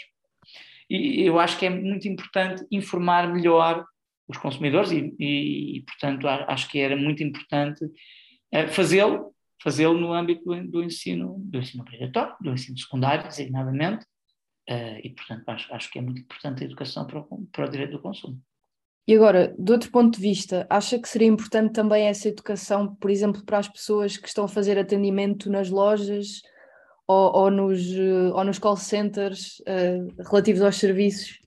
e 0.89 1.21
eu 1.21 1.39
acho 1.39 1.57
que 1.57 1.65
é 1.65 1.69
muito 1.69 2.07
importante 2.07 2.65
informar 2.71 3.31
melhor 3.31 3.85
os 4.27 4.37
consumidores 4.37 4.91
e, 4.91 5.15
e, 5.19 5.77
e 5.77 5.81
portanto, 5.81 6.27
acho 6.27 6.69
que 6.69 6.79
era 6.79 6.95
muito 6.95 7.23
importante 7.23 7.83
uh, 7.85 8.67
fazê-lo, 8.69 9.33
fazê-lo 9.61 9.99
no 9.99 10.13
âmbito 10.13 10.43
do, 10.45 10.67
do, 10.67 10.83
ensino, 10.83 11.35
do 11.39 11.59
ensino 11.59 11.81
obrigatório, 11.81 12.35
do 12.41 12.51
ensino 12.51 12.77
secundário, 12.77 13.27
designadamente, 13.27 14.05
uh, 14.69 14.99
e, 15.03 15.09
portanto, 15.09 15.47
acho, 15.49 15.73
acho 15.73 15.91
que 15.91 15.99
é 15.99 16.01
muito 16.01 16.21
importante 16.21 16.63
a 16.63 16.65
educação 16.65 17.05
para 17.05 17.19
o, 17.19 17.47
para 17.51 17.65
o 17.65 17.69
direito 17.69 17.91
do 17.91 18.01
consumo. 18.01 18.39
E 19.07 19.15
agora, 19.15 19.55
de 19.57 19.71
outro 19.71 19.89
ponto 19.89 20.15
de 20.15 20.21
vista, 20.21 20.67
acha 20.69 20.99
que 20.99 21.09
seria 21.09 21.27
importante 21.27 21.73
também 21.73 22.05
essa 22.05 22.27
educação, 22.27 22.95
por 22.95 23.09
exemplo, 23.09 23.43
para 23.43 23.57
as 23.57 23.67
pessoas 23.67 24.15
que 24.15 24.27
estão 24.27 24.45
a 24.45 24.47
fazer 24.47 24.77
atendimento 24.77 25.49
nas 25.49 25.71
lojas 25.71 26.41
ou, 27.09 27.35
ou, 27.35 27.51
nos, 27.51 27.91
eh, 27.91 28.31
ou 28.31 28.43
nos 28.43 28.59
call 28.59 28.77
centers 28.77 29.59
uh, 29.61 30.23
relativos 30.29 30.61
aos 30.61 30.75
serviços? 30.75 31.39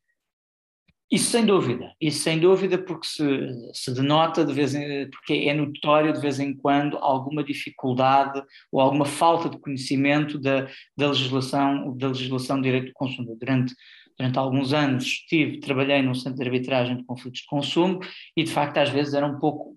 Isso 1.08 1.30
sem 1.30 1.46
dúvida, 1.46 1.92
isso 2.00 2.18
sem 2.20 2.40
dúvida, 2.40 2.78
porque 2.78 3.06
se, 3.06 3.24
se 3.72 3.94
denota 3.94 4.44
de 4.44 4.52
vez 4.52 4.74
em, 4.74 5.08
porque 5.10 5.34
é 5.34 5.54
notório 5.54 6.12
de 6.12 6.20
vez 6.20 6.40
em 6.40 6.56
quando 6.56 6.96
alguma 6.96 7.44
dificuldade 7.44 8.42
ou 8.72 8.80
alguma 8.80 9.04
falta 9.04 9.48
de 9.48 9.58
conhecimento 9.58 10.36
da, 10.36 10.66
da 10.96 11.08
legislação, 11.08 11.96
da 11.96 12.08
legislação 12.08 12.56
de 12.56 12.62
direito 12.62 12.86
do 12.86 12.94
consumidor. 12.94 13.36
Durante, 13.38 13.74
durante 14.18 14.38
alguns 14.38 14.72
anos 14.72 15.04
estive, 15.04 15.60
trabalhei 15.60 16.02
num 16.02 16.14
centro 16.14 16.38
de 16.38 16.44
arbitragem 16.44 16.96
de 16.96 17.04
conflitos 17.04 17.42
de 17.42 17.46
consumo 17.46 18.00
e 18.36 18.42
de 18.42 18.50
facto 18.50 18.78
às 18.78 18.88
vezes 18.88 19.14
era 19.14 19.26
um 19.26 19.38
pouco 19.38 19.76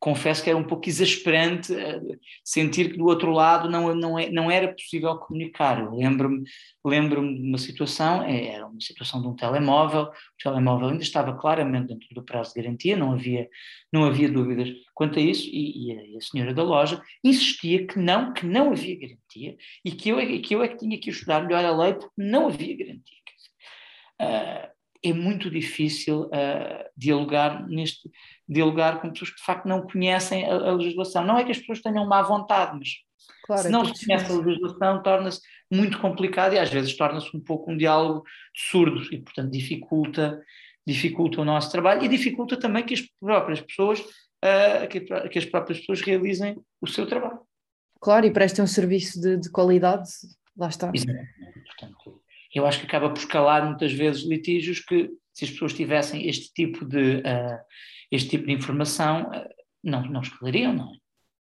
confesso 0.00 0.42
que 0.42 0.48
era 0.48 0.58
um 0.58 0.64
pouco 0.64 0.88
exasperante 0.88 1.74
eh, 1.74 2.00
sentir 2.42 2.90
que 2.90 2.96
do 2.96 3.04
outro 3.04 3.30
lado 3.30 3.68
não, 3.68 3.94
não, 3.94 4.18
é, 4.18 4.30
não 4.30 4.50
era 4.50 4.72
possível 4.72 5.14
comunicar. 5.18 5.92
Lembro-me 5.92 6.42
lembro 6.84 7.20
de 7.20 7.42
uma 7.42 7.58
situação, 7.58 8.22
é, 8.22 8.46
era 8.46 8.66
uma 8.66 8.80
situação 8.80 9.20
de 9.20 9.28
um 9.28 9.36
telemóvel, 9.36 10.04
o 10.04 10.42
telemóvel 10.42 10.88
ainda 10.88 11.02
estava 11.02 11.36
claramente 11.36 11.88
dentro 11.88 12.08
do 12.14 12.24
prazo 12.24 12.54
de 12.54 12.62
garantia, 12.62 12.96
não 12.96 13.12
havia, 13.12 13.46
não 13.92 14.04
havia 14.04 14.30
dúvidas 14.30 14.70
quanto 14.94 15.18
a 15.18 15.22
isso, 15.22 15.46
e, 15.46 15.92
e, 15.92 16.14
a, 16.14 16.18
a, 16.18 16.20
senhora 16.22 16.54
da 16.54 16.62
loja 16.62 17.02
insistia 17.22 17.86
que 17.86 17.98
não, 17.98 18.32
que 18.32 18.46
não 18.46 18.72
havia 18.72 18.98
garantia, 18.98 19.56
e 19.84 19.92
que 19.92 20.08
eu, 20.08 20.18
é, 20.18 20.38
que 20.38 20.54
eu 20.54 20.62
é 20.62 20.68
que 20.68 20.78
tinha 20.78 20.98
que 20.98 21.10
estudar 21.10 21.42
melhor 21.42 21.62
a 21.62 21.76
lei 21.76 21.92
porque 21.92 22.14
não 22.16 22.46
havia 22.46 22.74
garantia. 22.74 23.20
Uh, 24.20 24.68
é 25.02 25.12
muito 25.14 25.50
difícil 25.50 26.24
uh, 26.24 26.90
dialogar 26.96 27.66
neste 27.68 28.10
dialogar 28.50 29.00
com 29.00 29.10
pessoas 29.10 29.30
que 29.30 29.36
de 29.36 29.44
facto 29.44 29.66
não 29.66 29.82
conhecem 29.82 30.44
a, 30.44 30.54
a 30.54 30.72
legislação. 30.72 31.24
Não 31.24 31.38
é 31.38 31.44
que 31.44 31.52
as 31.52 31.58
pessoas 31.58 31.80
tenham 31.80 32.06
má 32.06 32.20
vontade, 32.20 32.76
mas 32.76 32.88
claro, 33.44 33.62
se 33.62 33.68
não 33.68 33.84
se 33.84 34.04
conhece 34.04 34.32
a 34.32 34.36
legislação 34.36 35.02
torna-se 35.02 35.40
muito 35.70 36.00
complicado 36.00 36.54
e 36.54 36.58
às 36.58 36.68
vezes 36.68 36.96
torna-se 36.96 37.34
um 37.36 37.40
pouco 37.40 37.70
um 37.70 37.76
diálogo 37.76 38.24
surdo 38.54 39.02
e 39.14 39.18
portanto 39.18 39.50
dificulta 39.52 40.42
dificulta 40.86 41.40
o 41.40 41.44
nosso 41.44 41.70
trabalho 41.70 42.02
e 42.02 42.08
dificulta 42.08 42.56
também 42.56 42.84
que 42.84 42.94
as 42.94 43.02
próprias 43.20 43.60
pessoas 43.60 44.00
uh, 44.00 44.88
que, 44.88 45.00
que, 45.00 45.38
as 45.38 45.44
próprias 45.44 45.78
pessoas 45.78 46.00
realizem 46.00 46.56
o 46.80 46.86
seu 46.86 47.06
trabalho. 47.06 47.40
Claro, 48.00 48.26
e 48.26 48.32
prestem 48.32 48.64
um 48.64 48.66
serviço 48.66 49.20
de, 49.20 49.36
de 49.36 49.50
qualidade, 49.50 50.08
lá 50.56 50.68
está. 50.68 50.90
Exatamente. 50.92 51.28
Portanto, 51.66 52.22
eu 52.54 52.66
acho 52.66 52.80
que 52.80 52.86
acaba 52.86 53.10
por 53.10 53.18
escalar 53.18 53.64
muitas 53.64 53.92
vezes 53.92 54.22
litígios 54.22 54.80
que, 54.80 55.10
se 55.32 55.44
as 55.44 55.50
pessoas 55.50 55.74
tivessem 55.74 56.26
este 56.26 56.52
tipo 56.52 56.84
de, 56.84 57.16
uh, 57.18 57.58
este 58.10 58.30
tipo 58.30 58.46
de 58.46 58.52
informação, 58.52 59.30
uh, 59.30 59.48
não, 59.82 60.02
não 60.02 60.20
escalariam, 60.20 60.74
não 60.74 60.94
é? 60.94 60.96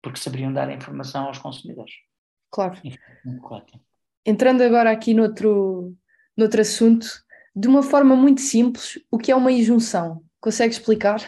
Porque 0.01 0.19
saberiam 0.19 0.53
dar 0.53 0.69
a 0.69 0.73
informação 0.73 1.25
aos 1.25 1.37
consumidores. 1.37 1.93
Claro. 2.51 2.79
Entrando 4.25 4.61
agora 4.61 4.91
aqui 4.91 5.13
noutro, 5.13 5.95
noutro 6.37 6.61
assunto, 6.61 7.07
de 7.55 7.67
uma 7.67 7.83
forma 7.83 8.15
muito 8.15 8.41
simples, 8.41 8.99
o 9.09 9.17
que 9.17 9.31
é 9.31 9.35
uma 9.35 9.51
injunção? 9.51 10.23
Consegue 10.39 10.73
explicar? 10.73 11.21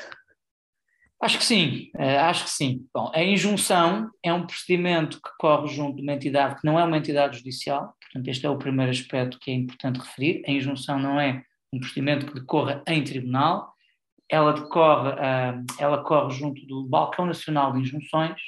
Acho 1.19 1.39
que 1.39 1.45
sim, 1.45 1.89
uh, 1.95 2.19
acho 2.21 2.43
que 2.43 2.51
sim. 2.51 2.85
Bom, 2.93 3.11
a 3.13 3.23
injunção 3.23 4.11
é 4.21 4.31
um 4.31 4.45
procedimento 4.45 5.17
que 5.17 5.29
corre 5.39 5.67
junto 5.67 5.95
de 5.95 6.03
uma 6.03 6.13
entidade 6.13 6.59
que 6.59 6.65
não 6.65 6.79
é 6.79 6.83
uma 6.83 6.97
entidade 6.97 7.37
judicial, 7.37 7.95
portanto, 7.99 8.27
este 8.27 8.45
é 8.45 8.49
o 8.49 8.57
primeiro 8.57 8.91
aspecto 8.91 9.39
que 9.39 9.49
é 9.49 9.53
importante 9.55 9.99
referir. 9.99 10.43
A 10.47 10.51
injunção 10.51 10.99
não 10.99 11.19
é 11.19 11.41
um 11.73 11.79
procedimento 11.79 12.27
que 12.27 12.35
decorra 12.35 12.83
em 12.87 13.03
tribunal, 13.03 13.73
ela 14.29 14.53
decorre, 14.53 15.09
uh, 15.09 15.65
ela 15.79 16.03
corre 16.03 16.33
junto 16.33 16.65
do 16.65 16.83
Balcão 16.83 17.25
Nacional 17.25 17.73
de 17.73 17.79
Injunções, 17.79 18.39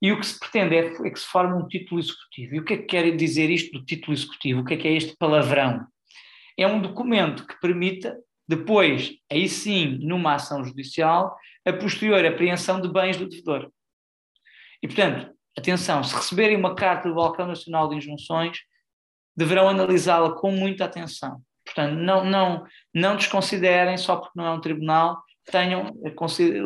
e 0.00 0.12
o 0.12 0.18
que 0.18 0.26
se 0.26 0.38
pretende 0.38 0.76
é, 0.76 0.78
é, 0.78 1.10
que 1.10 1.18
se 1.18 1.26
forme 1.26 1.60
um 1.60 1.66
título 1.66 2.00
executivo. 2.00 2.54
E 2.54 2.60
o 2.60 2.64
que 2.64 2.74
é 2.74 2.76
que 2.76 2.84
quer 2.84 3.16
dizer 3.16 3.50
isto 3.50 3.76
do 3.76 3.84
título 3.84 4.12
executivo? 4.12 4.60
O 4.60 4.64
que 4.64 4.74
é 4.74 4.76
que 4.76 4.88
é 4.88 4.92
este 4.92 5.16
palavrão? 5.16 5.86
É 6.56 6.66
um 6.66 6.80
documento 6.80 7.46
que 7.46 7.58
permita 7.60 8.16
depois, 8.48 9.12
aí 9.30 9.48
sim, 9.48 9.98
numa 10.00 10.34
ação 10.34 10.64
judicial, 10.64 11.36
a 11.66 11.72
posterior 11.72 12.24
apreensão 12.24 12.80
de 12.80 12.88
bens 12.88 13.16
do 13.16 13.28
devedor. 13.28 13.70
E, 14.82 14.86
portanto, 14.86 15.34
atenção, 15.56 16.02
se 16.02 16.14
receberem 16.14 16.56
uma 16.56 16.74
carta 16.74 17.08
do 17.08 17.14
Balcão 17.14 17.46
Nacional 17.46 17.88
de 17.88 17.96
Injunções, 17.96 18.58
deverão 19.36 19.68
analisá-la 19.68 20.34
com 20.34 20.50
muita 20.50 20.84
atenção. 20.84 21.42
Portanto, 21.68 21.94
não, 21.94 22.24
não, 22.24 22.64
não 22.94 23.16
desconsiderem 23.16 23.96
só 23.98 24.16
porque 24.16 24.32
não 24.34 24.46
é 24.46 24.50
um 24.50 24.60
tribunal, 24.60 25.22
tenham, 25.44 25.90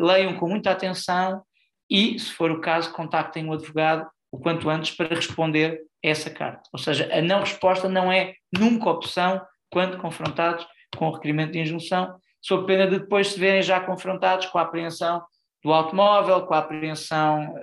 leiam 0.01 0.35
com 0.35 0.47
muita 0.47 0.71
atenção 0.71 1.43
e, 1.89 2.17
se 2.17 2.31
for 2.31 2.49
o 2.51 2.61
caso, 2.61 2.93
contactem 2.93 3.47
o 3.47 3.53
advogado 3.53 4.07
o 4.31 4.39
quanto 4.39 4.69
antes 4.69 4.95
para 4.95 5.13
responder 5.13 5.81
a 6.03 6.07
essa 6.07 6.29
carta. 6.29 6.63
Ou 6.73 6.79
seja, 6.79 7.07
a 7.13 7.21
não 7.21 7.41
resposta 7.41 7.87
não 7.87 8.11
é 8.11 8.33
nunca 8.51 8.89
opção 8.89 9.39
quando 9.69 9.97
confrontados 9.99 10.65
com 10.97 11.07
o 11.07 11.11
requerimento 11.11 11.51
de 11.51 11.59
injunção, 11.59 12.15
sob 12.41 12.65
pena 12.65 12.87
de 12.87 12.99
depois 12.99 13.27
se 13.27 13.39
verem 13.39 13.61
já 13.61 13.79
confrontados 13.79 14.47
com 14.47 14.57
a 14.57 14.63
apreensão 14.63 15.23
do 15.63 15.71
automóvel, 15.71 16.45
com 16.45 16.53
a 16.53 16.59
apreensão, 16.59 17.55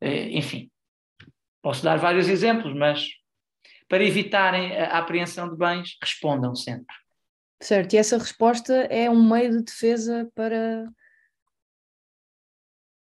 eh, 0.00 0.30
enfim. 0.30 0.70
Posso 1.62 1.82
dar 1.82 1.98
vários 1.98 2.28
exemplos, 2.28 2.74
mas 2.74 3.06
para 3.88 4.04
evitarem 4.04 4.76
a 4.76 4.98
apreensão 4.98 5.48
de 5.48 5.56
bens, 5.56 5.96
respondam 6.02 6.54
sempre. 6.54 6.94
Certo, 7.62 7.94
e 7.94 7.96
essa 7.96 8.18
resposta 8.18 8.74
é 8.90 9.08
um 9.10 9.28
meio 9.28 9.50
de 9.50 9.64
defesa 9.64 10.30
para, 10.34 10.86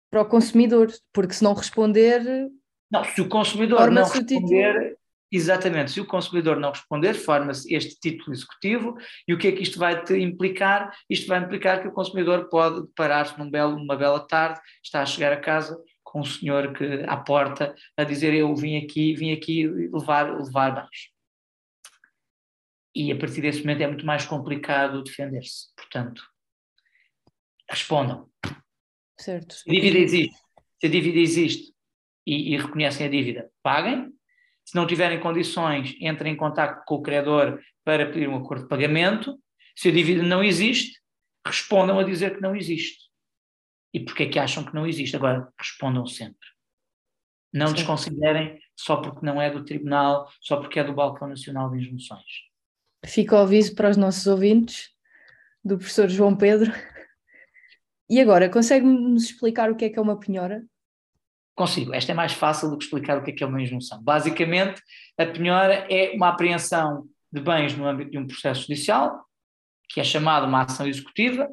para 0.09 0.21
o 0.21 0.25
consumidor, 0.25 0.91
porque 1.13 1.33
se 1.33 1.43
não 1.43 1.53
responder. 1.53 2.49
Não, 2.89 3.03
se 3.03 3.21
o 3.21 3.29
consumidor 3.29 3.91
não 3.91 4.03
responder, 4.03 4.97
Exatamente, 5.33 5.91
se 5.91 6.01
o 6.01 6.05
consumidor 6.05 6.59
não 6.59 6.71
responder, 6.71 7.13
forma-se 7.13 7.73
este 7.73 7.97
título 7.97 8.33
executivo 8.33 8.97
e 9.25 9.33
o 9.33 9.37
que 9.37 9.47
é 9.47 9.51
que 9.53 9.63
isto 9.63 9.79
vai 9.79 10.03
implicar? 10.19 10.91
Isto 11.09 11.27
vai 11.27 11.39
implicar 11.39 11.81
que 11.81 11.87
o 11.87 11.93
consumidor 11.93 12.49
pode 12.49 12.81
deparar-se 12.81 13.39
num 13.39 13.49
belo, 13.49 13.77
numa 13.77 13.95
bela 13.95 14.19
tarde, 14.27 14.59
está 14.83 15.01
a 15.01 15.05
chegar 15.05 15.31
a 15.31 15.39
casa 15.39 15.81
com 16.11 16.19
um 16.19 16.25
senhor 16.25 16.73
que, 16.73 17.05
à 17.07 17.15
porta 17.15 17.73
a 17.95 18.03
dizer 18.03 18.33
eu 18.33 18.53
vim 18.53 18.75
aqui, 18.75 19.15
vim 19.15 19.31
aqui 19.31 19.65
levar, 19.65 20.37
levar 20.37 20.71
bens. 20.71 21.09
E 22.93 23.13
a 23.13 23.17
partir 23.17 23.39
desse 23.39 23.61
momento 23.61 23.81
é 23.81 23.87
muito 23.87 24.05
mais 24.05 24.25
complicado 24.25 25.03
defender-se. 25.03 25.73
Portanto, 25.73 26.21
respondam. 27.69 28.29
Certo. 29.17 29.55
Se 29.55 29.69
a 29.69 29.73
dívida 29.73 29.99
existe, 29.99 30.35
se 30.81 30.85
a 30.85 30.89
dívida 30.89 31.19
existe 31.19 31.73
e, 32.27 32.55
e 32.55 32.57
reconhecem 32.57 33.07
a 33.07 33.09
dívida, 33.09 33.49
paguem, 33.63 34.11
se 34.65 34.75
não 34.75 34.85
tiverem 34.85 35.21
condições, 35.21 35.95
entrem 36.01 36.33
em 36.33 36.37
contato 36.37 36.83
com 36.85 36.95
o 36.95 37.01
credor 37.01 37.57
para 37.85 38.11
pedir 38.11 38.27
um 38.27 38.35
acordo 38.35 38.63
de 38.63 38.69
pagamento. 38.69 39.41
Se 39.77 39.87
a 39.87 39.91
dívida 39.93 40.23
não 40.23 40.43
existe, 40.43 40.99
respondam 41.47 41.97
a 41.97 42.03
dizer 42.03 42.35
que 42.35 42.41
não 42.41 42.53
existe. 42.53 43.10
E 43.93 44.00
porquê 44.00 44.24
é 44.24 44.29
que 44.29 44.39
acham 44.39 44.63
que 44.63 44.74
não 44.74 44.88
existe? 44.88 45.15
Agora, 45.15 45.51
respondam 45.60 46.05
sempre. 46.05 46.48
Não 47.53 47.67
Sim. 47.67 47.74
desconsiderem 47.75 48.60
só 48.75 48.98
porque 48.98 49.25
não 49.25 49.41
é 49.41 49.50
do 49.50 49.65
Tribunal, 49.65 50.31
só 50.39 50.57
porque 50.57 50.79
é 50.79 50.83
do 50.83 50.93
Balcão 50.93 51.27
Nacional 51.27 51.69
de 51.69 51.79
Injunções. 51.79 52.50
Fica 53.05 53.36
o 53.36 53.39
aviso 53.39 53.75
para 53.75 53.89
os 53.89 53.98
nossos 53.98 54.25
ouvintes 54.27 54.89
do 55.63 55.77
professor 55.77 56.07
João 56.10 56.36
Pedro. 56.36 56.71
E 58.10 58.19
agora, 58.19 58.50
consegue-nos 58.50 59.24
explicar 59.24 59.71
o 59.71 59.75
que 59.75 59.86
é 59.86 59.89
que 59.89 59.98
é 59.98 60.01
uma 60.01 60.19
penhora? 60.19 60.65
Consigo. 61.55 61.93
Esta 61.93 62.12
é 62.12 62.15
mais 62.15 62.33
fácil 62.33 62.69
do 62.69 62.77
que 62.77 62.83
explicar 62.83 63.17
o 63.17 63.24
que 63.24 63.31
é, 63.31 63.33
que 63.33 63.43
é 63.43 63.48
uma 63.48 63.62
injunção. 63.62 64.03
Basicamente, 64.03 64.81
a 65.17 65.25
penhora 65.25 65.88
é 65.89 66.12
uma 66.15 66.29
apreensão 66.29 67.07
de 67.31 67.39
bens 67.39 67.75
no 67.75 67.88
âmbito 67.88 68.12
de 68.12 68.17
um 68.17 68.27
processo 68.27 68.62
judicial, 68.62 69.25
que 69.88 70.01
é 70.01 70.03
chamada 70.03 70.45
uma 70.45 70.63
ação 70.63 70.88
executiva, 70.88 71.48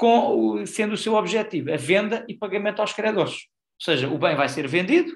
com, 0.00 0.64
sendo 0.64 0.94
o 0.94 0.96
seu 0.96 1.12
objetivo 1.12 1.70
a 1.70 1.76
venda 1.76 2.24
e 2.26 2.34
pagamento 2.34 2.80
aos 2.80 2.94
credores. 2.94 3.34
Ou 3.34 3.84
seja, 3.84 4.08
o 4.08 4.16
bem 4.16 4.34
vai 4.34 4.48
ser 4.48 4.66
vendido 4.66 5.12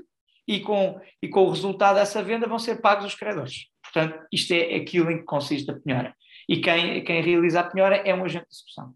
e 0.47 0.61
com, 0.61 1.01
e 1.23 1.29
com 1.29 1.47
o 1.47 1.49
resultado 1.49 1.95
dessa 1.95 2.23
venda 2.23 2.47
vão 2.47 2.59
ser 2.59 2.83
pagos 2.83 3.07
os 3.07 3.15
credores. 3.15 3.69
Portanto, 3.83 4.23
isto 4.31 4.53
é 4.53 4.75
aquilo 4.75 5.11
em 5.11 5.21
que 5.21 5.25
consiste 5.25 5.71
a 5.71 5.75
penhora. 5.75 6.15
E 6.47 6.61
quem, 6.61 7.03
quem 7.03 7.23
realiza 7.23 7.61
a 7.61 7.65
penhora 7.65 7.97
é 7.97 8.15
um 8.15 8.27
agente 8.27 8.45
de 8.45 8.57
execução. 8.57 8.95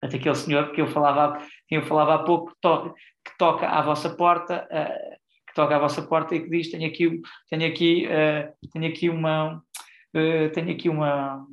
Portanto, 0.00 0.20
aquele 0.20 0.34
senhor 0.34 0.72
que 0.72 0.80
eu 0.80 0.88
falava, 0.88 1.38
que 1.68 1.76
eu 1.76 1.82
falava 1.86 2.14
há 2.16 2.18
pouco, 2.24 2.50
que 2.50 2.60
toca, 2.60 2.92
que 3.24 3.38
toca 3.38 3.68
à 3.68 3.82
vossa 3.82 4.10
porta, 4.10 4.66
uh, 4.66 5.16
que 5.46 5.54
toca 5.54 5.76
à 5.76 5.78
vossa 5.78 6.02
porta 6.02 6.34
e 6.34 6.40
que 6.40 6.50
diz: 6.50 6.72
tenho 6.72 6.88
aqui, 6.88 7.20
tenho 7.48 7.70
aqui, 7.70 8.08
uh, 8.08 8.68
tenho 8.72 8.88
aqui 8.88 9.08
uma, 9.08 9.58
uh, 9.58 10.50
tenho 10.52 10.72
aqui 10.72 10.88
uma 10.88 11.46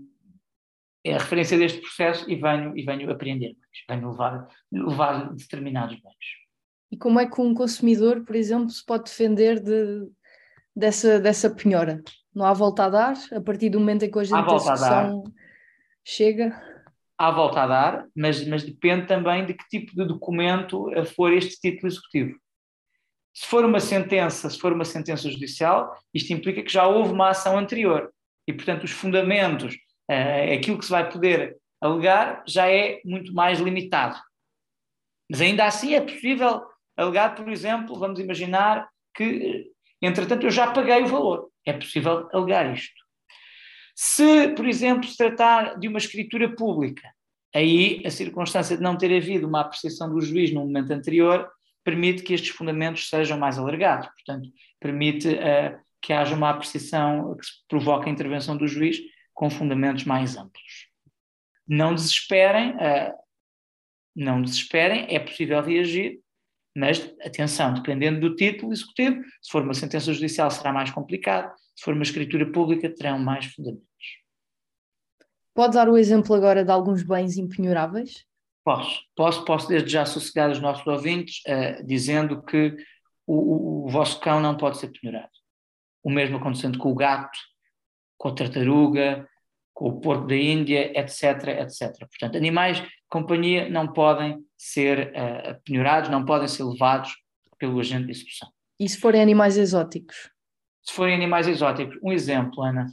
é 1.07 1.13
referência 1.13 1.57
deste 1.57 1.79
processo 1.79 2.29
e 2.29 2.35
venho, 2.35 2.77
e 2.77 2.83
venho 2.83 3.09
apreender 3.09 3.55
venho 3.89 4.11
levar, 4.11 4.47
levar 4.71 5.33
determinados 5.33 5.95
bens. 5.95 6.47
E 6.91 6.97
como 6.97 7.19
é 7.19 7.25
que 7.29 7.41
um 7.41 7.53
consumidor, 7.53 8.23
por 8.23 8.35
exemplo, 8.35 8.69
se 8.69 8.85
pode 8.85 9.05
defender 9.05 9.59
de, 9.59 10.07
dessa, 10.75 11.19
dessa 11.19 11.49
penhora? 11.49 12.01
Não 12.33 12.45
há 12.45 12.53
volta 12.53 12.85
a 12.85 12.89
dar 12.89 13.15
a 13.33 13.41
partir 13.41 13.69
do 13.69 13.79
momento 13.79 14.03
em 14.03 14.11
que 14.11 14.19
a 14.19 14.23
gente 14.23 14.45
discussão 14.45 15.23
chega? 16.05 16.61
Há 17.17 17.31
volta 17.31 17.63
a 17.63 17.67
dar, 17.67 18.07
mas, 18.15 18.47
mas 18.47 18.63
depende 18.63 19.07
também 19.07 19.45
de 19.45 19.53
que 19.53 19.67
tipo 19.67 19.93
de 19.95 20.05
documento 20.05 20.89
for 21.15 21.33
este 21.33 21.59
título 21.59 21.91
executivo. 21.91 22.39
Se 23.33 23.45
for 23.45 23.65
uma 23.65 23.79
sentença, 23.79 24.49
se 24.49 24.57
for 24.57 24.71
uma 24.71 24.85
sentença 24.85 25.29
judicial, 25.29 25.93
isto 26.13 26.31
implica 26.31 26.63
que 26.63 26.71
já 26.71 26.87
houve 26.87 27.11
uma 27.11 27.29
ação 27.29 27.57
anterior 27.57 28.11
e, 28.47 28.53
portanto, 28.53 28.83
os 28.83 28.91
fundamentos 28.91 29.75
uh, 30.09 30.53
aquilo 30.53 30.77
que 30.77 30.85
se 30.85 30.91
vai 30.91 31.09
poder 31.09 31.57
alegar 31.81 32.43
já 32.47 32.69
é 32.69 33.01
muito 33.05 33.33
mais 33.33 33.59
limitado. 33.59 34.17
Mas 35.29 35.41
ainda 35.41 35.65
assim 35.65 35.93
é 35.93 36.01
possível 36.01 36.63
alegar, 36.95 37.35
por 37.35 37.49
exemplo, 37.49 37.99
vamos 37.99 38.19
imaginar 38.19 38.87
que, 39.13 39.71
entretanto, 40.01 40.45
eu 40.45 40.51
já 40.51 40.71
paguei 40.71 41.03
o 41.03 41.07
valor. 41.07 41.49
É 41.65 41.73
possível 41.73 42.29
alegar 42.33 42.73
isto. 42.73 42.95
Se, 43.95 44.49
por 44.49 44.67
exemplo, 44.67 45.07
se 45.07 45.17
tratar 45.17 45.77
de 45.79 45.87
uma 45.87 45.97
escritura 45.97 46.55
pública, 46.55 47.11
aí 47.53 48.01
a 48.05 48.11
circunstância 48.11 48.77
de 48.77 48.83
não 48.83 48.97
ter 48.97 49.15
havido 49.15 49.47
uma 49.47 49.61
apreciação 49.61 50.09
do 50.09 50.21
juiz 50.21 50.53
no 50.53 50.61
momento 50.61 50.91
anterior 50.91 51.49
permite 51.83 52.21
que 52.21 52.33
estes 52.33 52.49
fundamentos 52.49 53.09
sejam 53.09 53.37
mais 53.37 53.57
alargados. 53.57 54.07
Portanto, 54.07 54.49
permite 54.79 55.29
uh, 55.29 55.79
que 56.01 56.13
haja 56.13 56.35
uma 56.35 56.49
apreciação 56.49 57.35
que 57.35 57.47
provoque 57.67 58.09
a 58.09 58.11
intervenção 58.11 58.55
do 58.55 58.67
juiz 58.67 58.97
com 59.33 59.49
fundamentos 59.49 60.03
mais 60.03 60.35
amplos. 60.35 60.87
Não 61.67 61.93
desesperem, 61.93 62.71
uh, 62.71 63.13
não 64.15 64.41
desesperem, 64.41 65.07
é 65.09 65.19
possível 65.19 65.61
reagir, 65.61 66.19
mas 66.75 66.99
atenção, 67.21 67.73
dependendo 67.73 68.19
do 68.19 68.35
título 68.35 68.71
executivo, 68.71 69.23
se 69.41 69.51
for 69.51 69.63
uma 69.63 69.73
sentença 69.73 70.13
judicial 70.13 70.49
será 70.51 70.71
mais 70.71 70.91
complicado, 70.91 71.51
se 71.75 71.83
for 71.83 71.93
uma 71.93 72.03
escritura 72.03 72.51
pública 72.51 72.93
terão 72.93 73.17
mais 73.17 73.45
fundamentos. 73.45 73.87
Pode 75.55 75.73
dar 75.73 75.89
o 75.89 75.97
exemplo 75.97 76.35
agora 76.35 76.63
de 76.63 76.71
alguns 76.71 77.01
bens 77.01 77.35
impenhoráveis? 77.35 78.23
Posso, 78.63 79.01
posso, 79.15 79.43
posso 79.43 79.67
desde 79.67 79.89
já 79.89 80.05
sossegar 80.05 80.51
os 80.51 80.59
nossos 80.59 80.85
ouvintes 80.85 81.41
uh, 81.47 81.83
dizendo 81.83 82.43
que 82.43 82.77
o, 83.25 83.33
o, 83.33 83.85
o, 83.85 83.89
vosso 83.89 84.19
cão 84.19 84.39
não 84.39 84.55
pode 84.55 84.77
ser 84.77 84.91
penhorado. 84.91 85.31
O 86.03 86.11
mesmo 86.11 86.37
acontecendo 86.37 86.77
com 86.77 86.91
o 86.91 86.95
gato, 86.95 87.39
com 88.19 88.27
a 88.27 88.35
tartaruga, 88.35 89.27
com 89.77 89.89
o 89.89 90.01
porco 90.01 90.25
da 90.25 90.35
Índia, 90.35 90.91
etc, 90.99 91.49
etc. 91.59 91.95
Portanto, 91.99 92.35
animais 92.35 92.81
de 92.81 92.87
companhia 93.07 93.69
não 93.69 93.93
podem 93.93 94.43
ser 94.57 95.11
uh, 95.11 95.61
penhorados, 95.63 96.09
não 96.09 96.25
podem 96.25 96.47
ser 96.47 96.63
levados 96.63 97.11
pelo 97.59 97.79
agente 97.79 98.05
de 98.05 98.11
execução. 98.11 98.49
E 98.79 98.89
se 98.89 98.99
forem 98.99 99.21
animais 99.21 99.55
exóticos? 99.55 100.31
Se 100.81 100.91
forem 100.93 101.13
animais 101.13 101.47
exóticos, 101.47 101.95
um 102.01 102.11
exemplo, 102.11 102.63
Ana. 102.63 102.87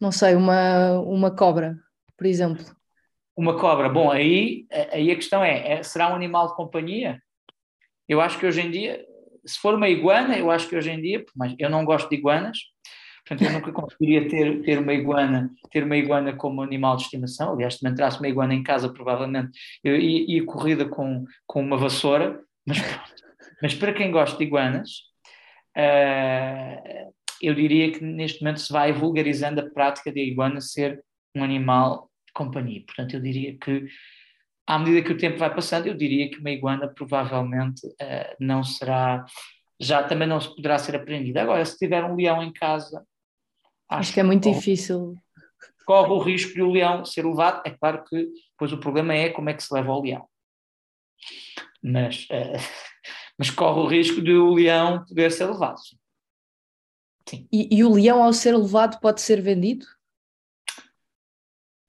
Não 0.00 0.10
sei, 0.10 0.34
uma, 0.34 0.98
uma 1.02 1.30
cobra, 1.30 1.78
por 2.18 2.26
exemplo. 2.26 2.64
Uma 3.36 3.56
cobra, 3.56 3.88
bom, 3.88 4.10
aí, 4.10 4.66
aí 4.90 5.12
a 5.12 5.14
questão 5.14 5.44
é, 5.44 5.74
é, 5.74 5.82
será 5.84 6.10
um 6.10 6.16
animal 6.16 6.48
de 6.48 6.56
companhia? 6.56 7.22
Eu 8.08 8.20
acho 8.20 8.40
que 8.40 8.46
hoje 8.46 8.60
em 8.60 8.72
dia, 8.72 9.06
se 9.46 9.56
for 9.60 9.74
uma 9.74 9.88
iguana, 9.88 10.36
eu 10.36 10.50
acho 10.50 10.68
que 10.68 10.74
hoje 10.74 10.90
em 10.90 11.00
dia, 11.00 11.24
mas 11.36 11.54
eu 11.60 11.70
não 11.70 11.84
gosto 11.84 12.08
de 12.08 12.16
iguanas, 12.16 12.58
Portanto, 13.26 13.48
eu 13.48 13.52
nunca 13.52 13.72
conseguiria 13.72 14.28
ter, 14.28 14.62
ter 14.62 14.78
uma 14.78 14.94
iguana, 14.94 15.50
ter 15.70 15.82
uma 15.82 15.96
iguana 15.96 16.32
como 16.34 16.62
animal 16.62 16.96
de 16.96 17.02
estimação. 17.02 17.54
Aliás, 17.54 17.74
se 17.74 17.84
me 17.84 17.90
entrasse 17.90 18.18
uma 18.18 18.28
iguana 18.28 18.54
em 18.54 18.62
casa, 18.62 18.92
provavelmente 18.92 19.50
eu 19.82 19.96
ia, 19.96 20.36
ia 20.36 20.44
corrida 20.44 20.84
com, 20.86 21.24
com 21.46 21.60
uma 21.60 21.76
vassoura, 21.76 22.40
mas 22.64 22.78
Mas 23.62 23.74
para 23.74 23.92
quem 23.92 24.10
gosta 24.10 24.36
de 24.36 24.44
iguanas, 24.44 24.90
uh, 25.76 27.12
eu 27.40 27.54
diria 27.54 27.92
que 27.92 28.02
neste 28.04 28.42
momento 28.42 28.60
se 28.60 28.72
vai 28.72 28.92
vulgarizando 28.92 29.60
a 29.60 29.70
prática 29.70 30.12
de 30.12 30.20
a 30.20 30.24
iguana 30.24 30.60
ser 30.60 31.02
um 31.34 31.42
animal 31.42 32.10
de 32.26 32.32
companhia. 32.32 32.82
Portanto, 32.84 33.14
eu 33.14 33.20
diria 33.20 33.56
que 33.58 33.86
à 34.66 34.78
medida 34.78 35.02
que 35.02 35.12
o 35.12 35.16
tempo 35.16 35.38
vai 35.38 35.54
passando, 35.54 35.86
eu 35.86 35.94
diria 35.94 36.30
que 36.30 36.38
uma 36.38 36.50
iguana 36.50 36.88
provavelmente 36.88 37.86
uh, 37.86 38.36
não 38.40 38.62
será, 38.62 39.24
já 39.80 40.02
também 40.02 40.28
não 40.28 40.40
se 40.40 40.54
poderá 40.54 40.78
ser 40.78 40.96
apreendida. 40.96 41.42
Agora, 41.42 41.64
se 41.64 41.78
tiver 41.78 42.04
um 42.04 42.16
leão 42.16 42.42
em 42.42 42.52
casa, 42.52 43.04
Acho, 43.88 44.12
que 44.12 44.20
é 44.20 44.22
muito 44.22 44.44
corre, 44.44 44.56
difícil. 44.56 45.16
Corre 45.86 46.10
o 46.10 46.18
risco 46.18 46.54
de 46.54 46.62
o 46.62 46.70
leão 46.70 47.04
ser 47.04 47.24
levado. 47.24 47.62
É 47.64 47.70
claro 47.70 48.04
que 48.04 48.28
depois 48.50 48.72
o 48.72 48.78
problema 48.78 49.14
é 49.14 49.30
como 49.30 49.48
é 49.48 49.54
que 49.54 49.62
se 49.62 49.72
leva 49.72 49.92
o 49.92 50.02
leão. 50.02 50.28
Mas, 51.82 52.24
uh, 52.24 52.58
mas 53.38 53.50
corre 53.50 53.80
o 53.80 53.86
risco 53.86 54.20
de 54.20 54.32
o 54.32 54.54
leão 54.54 55.04
poder 55.04 55.30
ser 55.30 55.46
levado. 55.46 55.78
Sim. 57.28 57.48
E, 57.52 57.76
e 57.76 57.84
o 57.84 57.92
leão, 57.92 58.22
ao 58.22 58.32
ser 58.32 58.56
levado, 58.56 59.00
pode 59.00 59.20
ser 59.20 59.40
vendido? 59.40 59.86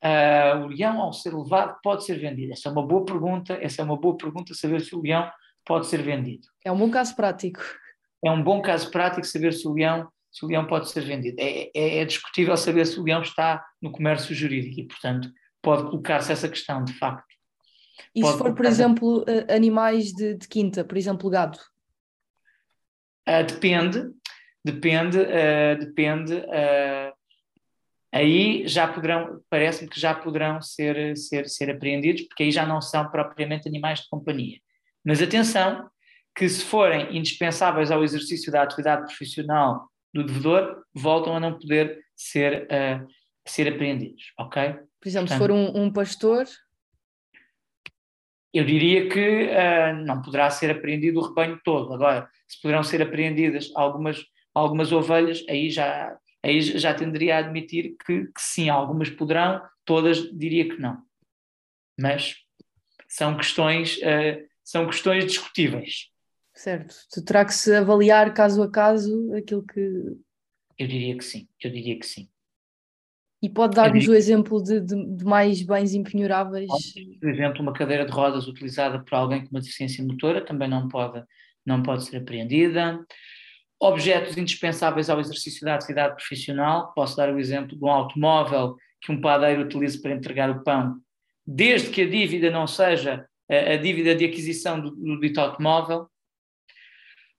Uh, 0.04 0.66
o 0.66 0.68
leão, 0.68 1.02
ao 1.02 1.14
ser 1.14 1.34
levado, 1.34 1.80
pode 1.84 2.04
ser 2.06 2.20
vendido. 2.20 2.54
Essa 2.54 2.70
é 2.70 2.72
uma 2.72 2.86
boa 2.86 3.04
pergunta. 3.06 3.54
Essa 3.62 3.82
é 3.82 3.86
uma 3.86 3.98
boa 3.98 4.16
pergunta, 4.16 4.54
saber 4.54 4.82
se 4.82 4.96
o 4.96 5.02
leão 5.02 5.30
pode 5.66 5.88
ser 5.88 6.02
vendido. 6.02 6.48
É 6.64 6.72
um 6.72 6.78
bom 6.78 6.90
caso 6.90 7.16
prático. 7.16 7.60
É 8.24 8.32
um 8.32 8.42
bom 8.42 8.62
caso 8.62 8.90
prático 8.90 9.26
saber 9.26 9.54
se 9.54 9.68
o 9.68 9.74
leão 9.74 10.08
se 10.38 10.46
o 10.46 10.48
leão 10.48 10.68
pode 10.68 10.90
ser 10.90 11.02
vendido. 11.02 11.36
É, 11.40 11.72
é, 11.74 11.98
é, 11.98 12.06
discutível 12.06 12.56
saber 12.56 12.86
se 12.86 13.00
o 13.00 13.04
leão 13.04 13.22
está 13.24 13.66
no 13.82 13.92
comércio 13.92 14.36
jurídico 14.36 14.80
e, 14.80 14.88
portanto, 14.88 15.32
pode 15.64 15.84
colocar-se 15.90 16.32
essa 16.32 16.48
questão, 16.48 16.84
de 16.84 16.94
facto. 16.94 17.26
E 18.14 18.22
pode 18.22 18.34
se 18.34 18.38
for, 18.38 18.54
por 18.54 18.66
exemplo, 18.66 19.26
a... 19.28 19.56
animais 19.56 20.14
de, 20.14 20.36
de, 20.36 20.48
quinta, 20.48 20.84
por 20.84 20.96
exemplo, 20.96 21.28
gado? 21.28 21.58
Uh, 23.28 23.44
depende, 23.48 24.12
depende, 24.64 25.18
uh, 25.18 25.80
depende. 25.80 26.36
Uh, 26.36 27.14
aí 28.14 28.68
já 28.68 28.88
poderão, 28.88 29.42
parece-me 29.50 29.90
que 29.90 30.00
já 30.00 30.14
poderão 30.14 30.62
ser, 30.62 31.18
ser, 31.18 31.50
ser 31.50 31.72
apreendidos, 31.72 32.22
porque 32.28 32.44
aí 32.44 32.52
já 32.52 32.64
não 32.64 32.80
são 32.80 33.10
propriamente 33.10 33.68
animais 33.68 34.02
de 34.02 34.08
companhia. 34.08 34.60
Mas 35.04 35.20
atenção, 35.20 35.90
que 36.36 36.48
se 36.48 36.64
forem 36.64 37.18
indispensáveis 37.18 37.90
ao 37.90 38.04
exercício 38.04 38.52
da 38.52 38.62
atividade 38.62 39.08
profissional 39.08 39.90
do 40.18 40.24
devedor 40.24 40.84
voltam 40.94 41.36
a 41.36 41.40
não 41.40 41.58
poder 41.58 42.04
ser, 42.16 42.64
uh, 42.64 43.08
ser 43.46 43.68
apreendidos, 43.68 44.34
ok? 44.38 44.74
Por 45.00 45.08
exemplo, 45.08 45.28
Portanto, 45.28 45.30
se 45.30 45.38
for 45.38 45.52
um, 45.52 45.84
um, 45.84 45.94
pastor... 45.94 46.46
Eu 48.54 48.66
diria 48.66 49.08
que 49.08 49.50
uh, 49.50 49.96
não 50.06 50.22
poderá 50.22 50.50
ser 50.50 50.72
apreendido 50.72 51.20
o 51.20 51.28
rebanho 51.28 51.60
todo. 51.64 51.94
Agora, 51.94 52.28
se 52.48 52.60
poderão 52.62 52.84
ser 52.84 53.02
apreendidas 53.02 53.72
algumas, 53.76 54.26
algumas 54.54 54.92
ovelhas, 54.92 55.46
aí 55.48 55.70
já, 55.70 56.18
aí 56.44 56.62
já 56.62 56.94
tenderia 56.94 57.36
a 57.36 57.40
admitir 57.40 57.96
que, 58.04 58.26
que 58.26 58.42
sim, 58.42 58.70
algumas 58.70 59.10
poderão, 59.10 59.62
todas 59.86 60.18
diria 60.36 60.68
que 60.68 60.82
não. 60.82 60.98
Mas 62.00 62.36
são 63.08 63.38
questões, 63.38 63.98
uh, 63.98 64.44
são 64.64 64.88
questões 64.88 65.26
discutíveis. 65.26 66.10
Certo. 66.58 66.96
Terá 67.24 67.46
que 67.46 67.54
se 67.54 67.74
avaliar 67.76 68.34
caso 68.34 68.64
a 68.64 68.70
caso 68.70 69.32
aquilo 69.36 69.64
que. 69.64 69.80
Eu 70.78 70.88
diria 70.88 71.16
que 71.16 71.24
sim, 71.24 71.48
eu 71.64 71.72
diria 71.72 72.00
que 72.00 72.06
sim. 72.06 72.28
E 73.44 73.48
pode 73.48 73.76
dar-nos 73.76 74.08
o 74.08 74.16
exemplo 74.16 74.62
de, 74.64 74.82
de, 74.82 75.18
de, 75.18 75.24
mais 75.24 75.62
bens 75.62 75.94
impenhoráveis? 75.94 76.68
Por 77.20 77.30
exemplo, 77.30 77.62
uma 77.62 77.74
cadeira 77.74 78.04
de 78.04 78.12
rodas 78.12 78.48
utilizada 78.48 79.00
por 79.00 79.14
alguém 79.14 79.44
com 79.44 79.52
uma 79.52 79.62
deficiência 79.62 80.04
motora 80.04 80.44
também 80.44 80.68
não 80.68 80.88
pode, 80.88 81.24
não 81.64 81.84
pode 81.84 82.06
ser 82.06 82.18
apreendida. 82.18 83.00
Objetos 83.80 84.36
indispensáveis 84.36 85.12
ao 85.12 85.20
exercício 85.20 85.64
da 85.64 85.76
atividade 85.76 86.16
profissional, 86.16 86.92
posso 86.96 87.16
dar 87.16 87.32
o 87.32 87.40
exemplo 87.40 87.78
de 87.78 87.86
um 87.86 87.92
automóvel 87.92 88.76
que 89.00 89.12
um 89.12 89.22
padeiro 89.22 89.62
utiliza 89.62 90.02
para 90.02 90.16
entregar 90.16 90.50
o 90.50 90.64
pão, 90.64 91.00
desde 91.46 91.92
que 91.92 92.02
a 92.02 92.10
dívida 92.10 92.50
não 92.50 92.66
seja 92.66 93.28
a, 93.48 93.74
a 93.74 93.78
dívida 93.78 94.16
de 94.16 94.26
aquisição 94.26 94.82
do, 94.82 94.90
do 94.90 95.20
dito 95.20 95.40
automóvel, 95.40 96.10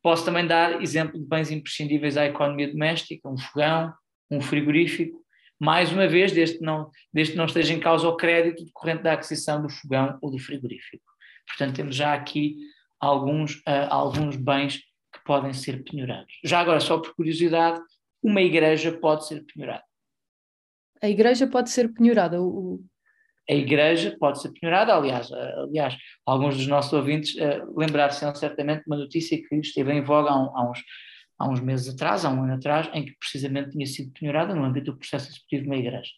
Posso 0.03 0.25
também 0.25 0.47
dar 0.47 0.81
exemplo 0.83 1.19
de 1.19 1.27
bens 1.27 1.51
imprescindíveis 1.51 2.17
à 2.17 2.27
economia 2.27 2.71
doméstica, 2.71 3.29
um 3.29 3.37
fogão, 3.37 3.93
um 4.31 4.41
frigorífico, 4.41 5.25
mais 5.61 5.93
uma 5.93 6.07
vez, 6.07 6.33
desde 6.33 6.59
que 6.59 6.65
não, 6.65 6.91
desde 7.13 7.33
que 7.33 7.39
não 7.39 7.47
esteja 7.47 7.75
em 7.75 7.81
causa 7.81 8.09
o 8.09 8.17
crédito 8.17 8.65
decorrente 8.65 9.03
da 9.03 9.15
aquisição 9.15 9.61
do 9.61 9.69
fogão 9.69 10.17
ou 10.23 10.31
do 10.31 10.39
frigorífico. 10.39 11.05
Portanto, 11.49 11.77
temos 11.77 11.97
já 11.97 12.15
aqui 12.15 12.57
alguns, 13.01 13.57
uh, 13.57 13.89
alguns 13.91 14.37
bens 14.37 14.77
que 15.13 15.25
podem 15.25 15.53
ser 15.53 15.83
penhorados. 15.83 16.39
Já 16.45 16.61
agora, 16.61 16.79
só 16.79 16.99
por 16.99 17.15
curiosidade, 17.15 17.81
uma 18.23 18.41
igreja 18.41 18.93
pode 18.93 19.27
ser 19.27 19.45
penhorada. 19.53 19.85
A 21.03 21.09
igreja 21.09 21.47
pode 21.47 21.71
ser 21.71 21.93
penhorada? 21.93 22.41
O... 22.41 22.85
A 23.51 23.55
igreja 23.55 24.17
pode 24.19 24.43
ser 24.43 24.53
penhorada, 24.53 24.95
aliás, 24.95 25.33
aliás 25.33 25.97
alguns 26.27 26.57
dos 26.57 26.67
nossos 26.67 26.93
ouvintes 26.93 27.35
uh, 27.37 27.79
lembrar-se 27.79 28.21
certamente 28.39 28.81
de 28.81 28.87
uma 28.87 28.97
notícia 28.97 29.39
que 29.43 29.57
esteve 29.57 29.93
em 29.93 30.03
voga 30.03 30.31
há, 30.31 30.35
há, 30.35 30.71
uns, 30.71 30.83
há 31.39 31.49
uns 31.49 31.61
meses 31.61 31.95
atrás, 31.95 32.25
há 32.25 32.31
um 32.31 32.43
ano 32.43 32.55
atrás, 32.55 32.91
em 32.93 33.05
que 33.05 33.17
precisamente 33.19 33.71
tinha 33.71 33.87
sido 33.87 34.13
penhorada 34.13 34.55
no 34.55 34.65
âmbito 34.65 34.93
do 34.93 34.99
processo 34.99 35.31
executivo 35.31 35.63
de 35.63 35.69
uma 35.69 35.77
igreja 35.77 36.11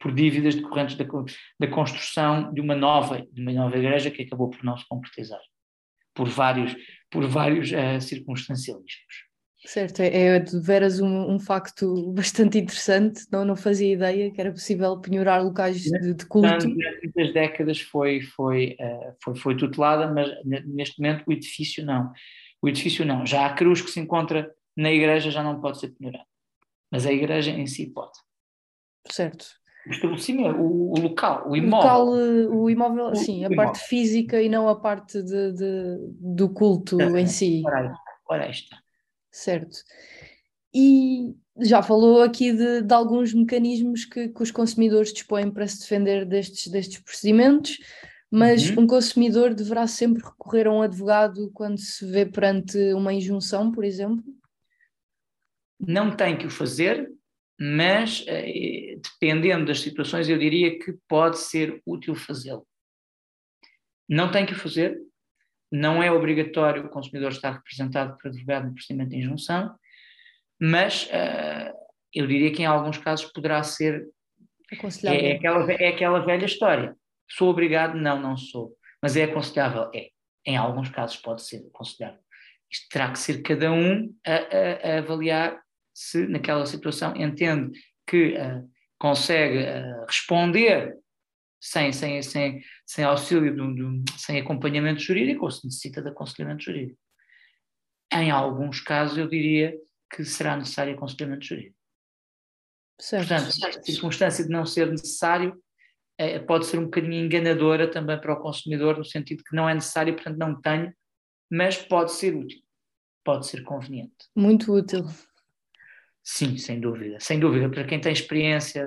por 0.00 0.14
dívidas 0.14 0.54
decorrentes 0.54 0.96
da, 0.96 1.04
da 1.04 1.66
construção 1.68 2.52
de 2.52 2.60
uma 2.60 2.74
nova 2.74 3.26
de 3.30 3.42
uma 3.42 3.52
nova 3.52 3.76
igreja 3.76 4.10
que 4.10 4.22
acabou 4.22 4.48
por 4.48 4.64
não 4.64 4.76
se 4.76 4.88
concretizar 4.88 5.40
por 6.14 6.26
vários 6.26 6.74
por 7.10 7.26
vários 7.26 7.70
uh, 7.70 8.00
circunstancialismos 8.00 9.29
Certo, 9.64 10.00
é, 10.00 10.08
é 10.08 10.38
de 10.38 10.58
veras 10.58 11.00
um, 11.00 11.32
um, 11.32 11.38
facto 11.38 12.10
bastante 12.12 12.58
interessante, 12.58 13.26
não, 13.30 13.44
não 13.44 13.56
fazia 13.56 13.92
ideia 13.92 14.30
que 14.30 14.40
era 14.40 14.50
possível 14.50 14.98
penhorar 14.98 15.42
locais 15.42 15.82
de, 15.82 16.14
de 16.14 16.26
culto. 16.26 16.48
Durante 16.48 16.66
muitas 17.04 17.32
décadas 17.32 17.80
foi, 17.80 18.22
foi, 18.22 18.76
uh, 18.80 19.14
foi, 19.22 19.34
foi 19.36 19.56
tutelada, 19.56 20.12
mas 20.12 20.30
neste 20.44 21.00
momento 21.00 21.24
o 21.26 21.32
edifício 21.32 21.84
não. 21.84 22.10
O 22.62 22.68
edifício 22.68 23.04
não. 23.04 23.26
Já 23.26 23.46
a 23.46 23.54
cruz 23.54 23.82
que 23.82 23.90
se 23.90 24.00
encontra 24.00 24.50
na 24.76 24.90
igreja 24.90 25.30
já 25.30 25.42
não 25.42 25.60
pode 25.60 25.78
ser 25.78 25.88
penhorada, 25.88 26.26
mas 26.90 27.06
a 27.06 27.12
igreja 27.12 27.50
em 27.50 27.66
si 27.66 27.86
pode. 27.86 28.18
Certo. 29.10 29.46
O 29.86 29.90
estabelecimento, 29.90 30.58
o, 30.58 30.92
o 30.92 31.00
local, 31.00 31.48
o 31.48 31.56
imóvel. 31.56 31.90
O, 31.90 32.04
local, 32.04 32.16
eh, 32.16 32.48
o 32.48 32.70
imóvel, 32.70 33.06
o, 33.06 33.16
sim, 33.16 33.44
a 33.44 33.46
imóvel. 33.46 33.56
parte 33.56 33.78
física 33.80 34.40
e 34.40 34.48
não 34.48 34.68
a 34.68 34.78
parte 34.78 35.22
de, 35.22 35.52
de 35.52 35.98
do 36.20 36.50
culto 36.50 37.00
em 37.16 37.26
si. 37.26 37.62
Ora, 37.64 37.94
ora 38.28 38.50
está. 38.50 38.76
Certo. 39.30 39.78
E 40.74 41.34
já 41.60 41.82
falou 41.82 42.22
aqui 42.22 42.52
de, 42.52 42.82
de 42.82 42.94
alguns 42.94 43.34
mecanismos 43.34 44.04
que, 44.04 44.28
que, 44.28 44.42
os 44.42 44.50
consumidores 44.50 45.12
dispõem 45.12 45.50
para 45.50 45.66
se 45.66 45.80
defender 45.80 46.24
destes, 46.24 46.68
destes 46.68 47.00
procedimentos, 47.00 47.78
mas 48.30 48.70
uhum. 48.70 48.84
um 48.84 48.86
consumidor 48.86 49.54
deverá 49.54 49.86
sempre 49.86 50.22
recorrer 50.22 50.66
a 50.68 50.72
um 50.72 50.82
advogado 50.82 51.50
quando 51.52 51.78
se 51.78 52.06
vê 52.06 52.24
perante 52.24 52.78
uma 52.94 53.12
injunção, 53.12 53.72
por 53.72 53.84
exemplo? 53.84 54.24
Não 55.78 56.14
tem 56.14 56.36
que 56.36 56.46
o 56.46 56.50
fazer, 56.50 57.10
mas 57.58 58.24
eh, 58.28 58.96
dependendo 59.02 59.66
das 59.66 59.80
situações, 59.80 60.28
eu 60.28 60.38
diria 60.38 60.78
que 60.78 60.94
pode 61.08 61.38
ser 61.38 61.82
útil 61.84 62.14
fazê-lo. 62.14 62.66
Não 64.08 64.30
tem 64.30 64.46
que 64.46 64.52
o 64.52 64.58
fazer, 64.58 65.00
não 65.70 66.02
é 66.02 66.10
obrigatório 66.10 66.84
o 66.84 66.88
consumidor 66.88 67.30
estar 67.30 67.52
representado 67.52 68.16
por 68.18 68.28
advogado 68.28 68.66
no 68.66 68.74
procedimento 68.74 69.10
de 69.10 69.18
injunção, 69.18 69.74
mas 70.60 71.04
uh, 71.06 71.72
eu 72.14 72.26
diria 72.26 72.52
que 72.52 72.62
em 72.62 72.66
alguns 72.66 72.98
casos 72.98 73.30
poderá 73.32 73.62
ser. 73.62 74.06
Aconselhável. 74.72 75.20
É 75.20 75.32
aquela, 75.32 75.72
é 75.72 75.88
aquela 75.88 76.18
velha 76.20 76.44
história. 76.44 76.96
Sou 77.30 77.48
obrigado? 77.48 77.96
Não, 77.96 78.20
não 78.20 78.36
sou. 78.36 78.76
Mas 79.02 79.16
é 79.16 79.24
aconselhável? 79.24 79.90
É. 79.94 80.08
Em 80.44 80.56
alguns 80.56 80.88
casos 80.90 81.16
pode 81.16 81.42
ser 81.42 81.66
aconselhável. 81.72 82.20
Isto 82.70 82.88
terá 82.88 83.10
que 83.10 83.18
ser 83.18 83.42
cada 83.42 83.72
um 83.72 84.14
a, 84.26 84.34
a, 84.34 84.94
a 84.94 84.98
avaliar 84.98 85.60
se 85.94 86.26
naquela 86.26 86.66
situação 86.66 87.14
entende 87.16 87.78
que 88.06 88.34
uh, 88.34 88.68
consegue 88.98 89.58
uh, 89.58 90.04
responder 90.06 90.96
sem, 91.60 91.92
sem, 91.92 92.22
sem, 92.22 92.62
sem 92.86 93.04
auxílio, 93.04 93.54
de 93.54 93.60
um, 93.60 93.74
de 93.74 93.84
um, 93.84 94.04
sem 94.16 94.40
acompanhamento 94.40 95.00
jurídico 95.00 95.44
ou 95.44 95.50
se 95.50 95.66
necessita 95.66 96.00
de 96.00 96.08
aconselhamento 96.08 96.64
jurídico. 96.64 96.98
Em 98.12 98.30
alguns 98.30 98.80
casos, 98.80 99.18
eu 99.18 99.28
diria 99.28 99.76
que 100.12 100.24
será 100.24 100.56
necessário 100.56 100.94
aconselhamento 100.94 101.44
jurídico. 101.44 101.76
Certo. 102.98 103.28
Portanto, 103.28 103.66
a 103.66 103.82
circunstância 103.82 104.44
de 104.44 104.50
não 104.50 104.66
ser 104.66 104.90
necessário 104.90 105.62
é, 106.18 106.38
pode 106.38 106.66
ser 106.66 106.78
um 106.78 106.84
bocadinho 106.84 107.24
enganadora 107.24 107.90
também 107.90 108.20
para 108.20 108.34
o 108.34 108.40
consumidor, 108.40 108.98
no 108.98 109.04
sentido 109.04 109.42
que 109.42 109.56
não 109.56 109.68
é 109.68 109.74
necessário, 109.74 110.14
portanto 110.14 110.36
não 110.36 110.60
tenho, 110.60 110.92
mas 111.50 111.78
pode 111.78 112.12
ser 112.12 112.34
útil, 112.34 112.60
pode 113.24 113.46
ser 113.46 113.62
conveniente. 113.62 114.28
Muito 114.36 114.72
útil. 114.72 115.06
Sim, 116.22 116.58
sem 116.58 116.78
dúvida, 116.78 117.18
sem 117.20 117.40
dúvida. 117.40 117.70
Para 117.70 117.84
quem 117.84 117.98
tem 117.98 118.12
experiência 118.12 118.86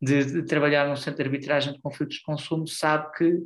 de, 0.00 0.24
de 0.24 0.42
trabalhar 0.44 0.88
num 0.88 0.96
centro 0.96 1.16
de 1.16 1.22
arbitragem 1.22 1.72
de 1.72 1.80
conflitos 1.80 2.16
de 2.16 2.22
consumo, 2.22 2.66
sabe 2.66 3.10
que 3.16 3.38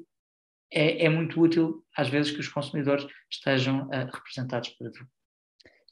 é, 0.73 1.07
é 1.07 1.09
muito 1.09 1.41
útil, 1.41 1.85
às 1.97 2.09
vezes, 2.09 2.33
que 2.33 2.41
os 2.41 2.49
consumidores 2.49 3.07
estejam 3.31 3.87
uh, 3.89 4.11
representados 4.13 4.71
por 4.71 4.87
advogado. 4.87 5.11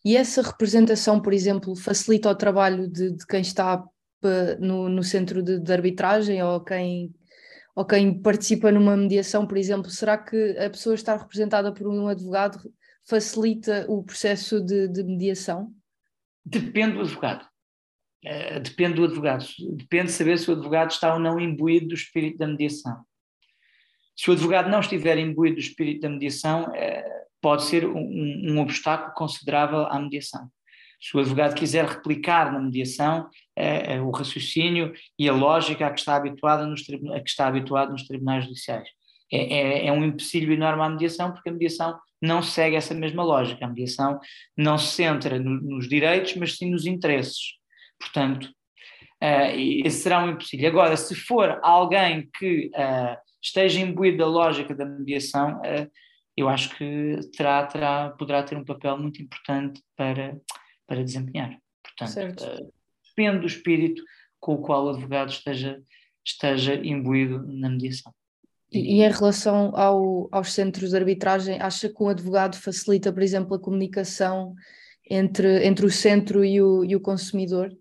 E 0.05 0.17
essa 0.17 0.43
representação, 0.43 1.21
por 1.21 1.33
exemplo, 1.33 1.75
facilita 1.77 2.31
o 2.31 2.35
trabalho 2.35 2.89
de, 2.89 3.13
de 3.13 3.27
quem 3.27 3.41
está 3.41 3.85
eh, 4.23 4.57
no, 4.59 4.89
no 4.89 5.03
centro 5.03 5.43
de, 5.43 5.59
de, 5.59 5.73
arbitragem 5.73 6.43
ou 6.43 6.61
quem, 6.61 7.15
ou 7.75 7.85
quem 7.85 8.21
participa 8.21 8.71
numa 8.71 8.97
mediação, 8.97 9.47
por 9.47 9.57
exemplo? 9.57 9.91
Será 9.91 10.19
que 10.19 10.57
a 10.59 10.71
pessoa 10.71 10.95
estar 10.95 11.17
representada 11.17 11.73
por 11.73 11.87
um 11.89 12.09
advogado 12.09 12.59
facilita 13.05 13.87
o 13.89 14.03
processo 14.03 14.61
de, 14.61 14.89
de 14.89 15.03
mediação? 15.03 15.73
Depende 16.45 16.95
do 16.95 17.01
advogado. 17.01 17.48
Uh, 18.25 18.61
depende 18.61 18.95
do 18.95 19.05
advogado. 19.05 19.45
Depende 19.77 20.07
de 20.07 20.13
saber 20.13 20.39
se 20.39 20.51
o 20.51 20.55
advogado 20.55 20.91
está 20.91 21.15
ou 21.15 21.21
não 21.21 21.39
imbuído 21.39 21.89
do 21.89 21.95
espírito 21.95 22.39
da 22.39 22.47
mediação. 22.47 23.05
Se 24.17 24.29
o 24.29 24.33
advogado 24.33 24.69
não 24.69 24.81
estiver 24.81 25.17
imbuído 25.19 25.57
do 25.57 25.61
espírito 25.61 26.01
da 26.01 26.09
mediação, 26.09 26.65
uh, 26.65 27.19
pode 27.41 27.65
ser 27.65 27.87
um, 27.87 28.53
um, 28.53 28.59
obstáculo 28.61 29.15
considerável 29.15 29.87
à 29.87 29.99
mediação. 30.01 30.49
Se 31.01 31.17
o 31.17 31.21
advogado 31.21 31.55
quiser 31.55 31.85
replicar 31.85 32.53
na 32.53 32.59
mediação 32.59 33.31
uh, 33.57 34.03
o 34.05 34.11
raciocínio 34.11 34.93
e 35.17 35.29
a 35.29 35.33
lógica 35.33 35.87
a 35.87 35.91
que 35.93 36.01
está 36.01 36.17
habituado 36.17 36.67
nos, 36.67 36.83
a 37.15 37.21
que 37.21 37.31
está 37.31 37.47
habituado 37.47 37.93
nos 37.93 38.05
tribunais 38.05 38.45
judiciais. 38.45 38.89
É, 39.33 39.39
é, 39.39 39.87
é 39.87 39.93
um 39.93 40.05
empecilho 40.05 40.53
enorme 40.53 40.83
à 40.83 40.89
mediação, 40.89 41.33
porque 41.33 41.51
a 41.51 41.53
mediação 41.53 41.97
não 42.21 42.43
segue 42.43 42.75
essa 42.75 42.95
mesma 42.95 43.23
lógica. 43.23 43.65
A 43.65 43.69
mediação 43.69 44.19
não 44.57 44.77
se 44.77 44.95
centra 44.95 45.39
no, 45.39 45.61
nos 45.61 45.89
direitos, 45.89 46.35
mas 46.35 46.57
sim 46.57 46.71
nos 46.71 46.87
interesses. 46.87 47.59
Portanto, 48.01 48.45
uh, 49.23 49.85
esse 49.85 50.03
será 50.03 50.25
um 50.25 50.31
empecilho. 50.31 50.69
Agora, 50.69 50.97
se 50.97 51.15
for 51.15 51.59
alguém 51.63 52.29
que 52.39 52.71
uh, 52.75 53.17
esteja 53.43 53.81
imbuído 53.81 54.19
da 54.19 54.27
lógica 54.27 54.75
da 54.75 54.85
mediação, 54.85 55.59
uh, 55.59 55.91
eu 56.37 56.49
acho 56.49 56.77
que 56.77 57.19
terá, 57.37 57.67
terá, 57.67 58.11
poderá 58.11 58.43
ter 58.43 58.57
um 58.57 58.65
papel 58.65 58.97
muito 58.97 59.21
importante 59.21 59.83
para, 59.97 60.39
para 60.87 61.03
desempenhar. 61.03 61.59
Portanto, 61.83 62.45
depende 63.05 63.41
do 63.41 63.47
espírito 63.47 64.03
com 64.39 64.55
o 64.55 64.63
qual 64.63 64.87
o 64.87 64.91
advogado 64.91 65.31
esteja, 65.31 65.83
esteja 66.25 66.75
imbuído 66.75 67.45
na 67.47 67.69
mediação. 67.69 68.13
E, 68.71 69.03
em 69.03 69.11
relação 69.11 69.75
ao, 69.75 70.29
aos 70.31 70.53
centros 70.53 70.91
de 70.91 70.97
arbitragem, 70.97 71.61
acha 71.61 71.89
que 71.89 72.03
um 72.03 72.09
advogado 72.09 72.57
facilita, 72.57 73.13
por 73.13 73.23
exemplo, 73.23 73.55
a 73.55 73.61
comunicação 73.61 74.55
entre, 75.11 75.67
entre 75.67 75.87
o 75.87 75.91
centro 75.91 76.45
e 76.45 76.61
o, 76.61 76.85
e 76.85 76.95
o 76.95 77.01
consumidor? 77.01 77.75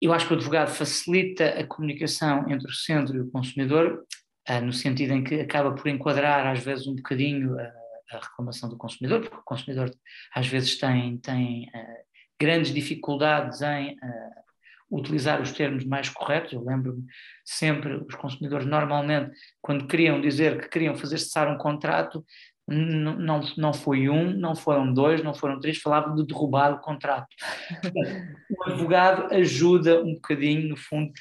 Eu 0.00 0.12
acho 0.12 0.26
que 0.26 0.34
o 0.34 0.36
advogado 0.36 0.70
facilita 0.70 1.48
a 1.48 1.66
comunicação 1.66 2.50
entre 2.50 2.68
o 2.68 2.74
centro 2.74 3.16
e 3.16 3.20
o 3.20 3.30
consumidor, 3.30 4.04
uh, 4.48 4.60
no 4.60 4.72
sentido 4.72 5.12
em 5.12 5.24
que 5.24 5.36
acaba 5.36 5.74
por 5.74 5.88
enquadrar, 5.88 6.46
às 6.46 6.60
vezes, 6.60 6.86
um 6.86 6.94
bocadinho 6.96 7.58
a, 7.58 7.72
reclamação 8.08 8.68
do 8.68 8.76
consumidor, 8.76 9.20
porque 9.20 9.36
o 9.36 9.42
consumidor, 9.42 9.90
às 10.34 10.46
vezes, 10.46 10.78
tem, 10.78 11.16
tem 11.18 11.64
uh, 11.74 12.04
grandes 12.40 12.72
dificuldades 12.72 13.62
em 13.62 13.94
uh, 13.94 14.46
utilizar 14.90 15.40
os 15.40 15.52
termos 15.52 15.84
mais 15.84 16.08
corretos. 16.08 16.52
Eu 16.52 16.64
lembro-me 16.64 17.04
sempre, 17.44 17.94
os 17.94 18.14
consumidores 18.14 18.66
normalmente, 18.66 19.36
quando 19.60 19.86
queriam 19.86 20.20
dizer 20.20 20.60
que 20.60 20.68
queriam 20.68 20.94
fazer 20.94 21.18
cessar 21.18 21.48
um 21.48 21.58
contrato, 21.58 22.24
não, 22.68 23.40
não 23.56 23.72
foi 23.72 24.08
um, 24.08 24.32
não 24.32 24.56
foram 24.56 24.92
dois, 24.92 25.22
não 25.22 25.32
foram 25.32 25.60
três, 25.60 25.78
falavam 25.78 26.16
de 26.16 26.26
derrubar 26.26 26.74
o 26.74 26.80
contrato. 26.80 27.28
o 28.50 28.70
advogado 28.70 29.32
ajuda 29.32 30.02
um 30.02 30.14
bocadinho, 30.14 30.68
no 30.68 30.76
fundo, 30.76 31.12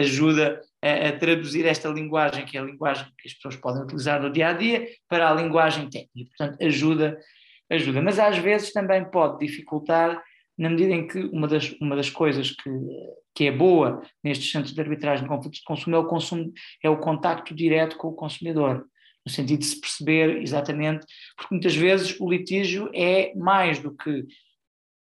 ajuda 0.00 0.60
a, 0.82 1.08
a, 1.08 1.12
traduzir 1.12 1.64
esta 1.64 1.88
linguagem, 1.88 2.44
que 2.44 2.56
é 2.56 2.60
a 2.60 2.64
linguagem 2.64 3.06
que 3.18 3.28
as 3.28 3.34
pessoas 3.34 3.56
podem 3.56 3.82
utilizar 3.82 4.20
no 4.20 4.32
dia 4.32 4.48
a 4.48 4.52
dia, 4.52 4.86
para 5.08 5.30
a 5.30 5.34
linguagem 5.34 5.88
técnica. 5.88 6.30
Portanto, 6.36 6.62
ajuda, 6.62 7.18
ajuda. 7.70 8.02
Mas 8.02 8.18
às 8.18 8.38
vezes 8.38 8.72
também 8.72 9.04
pode 9.04 9.38
dificultar 9.38 10.20
na 10.58 10.68
medida 10.68 10.92
em 10.92 11.06
que 11.06 11.20
uma 11.32 11.46
das, 11.46 11.72
uma 11.80 11.94
das 11.94 12.10
coisas 12.10 12.50
que, 12.50 12.70
que 13.32 13.46
é 13.46 13.52
boa 13.52 14.02
nestes 14.24 14.50
centros 14.50 14.74
de 14.74 14.80
arbitragem 14.80 15.22
de 15.22 15.28
conflitos 15.28 15.60
de 15.60 15.64
consumo 15.64 15.94
é 15.94 15.98
o, 16.00 16.06
consumo, 16.06 16.52
é 16.82 16.90
o 16.90 16.98
contacto 16.98 17.54
direto 17.54 17.96
com 17.96 18.08
o 18.08 18.14
consumidor, 18.14 18.84
no 19.28 19.34
sentido 19.34 19.60
de 19.60 19.66
se 19.66 19.80
perceber 19.80 20.42
exatamente, 20.42 21.06
porque 21.36 21.54
muitas 21.54 21.76
vezes 21.76 22.18
o 22.18 22.28
litígio 22.28 22.90
é 22.94 23.32
mais 23.34 23.78
do 23.78 23.94
que 23.94 24.26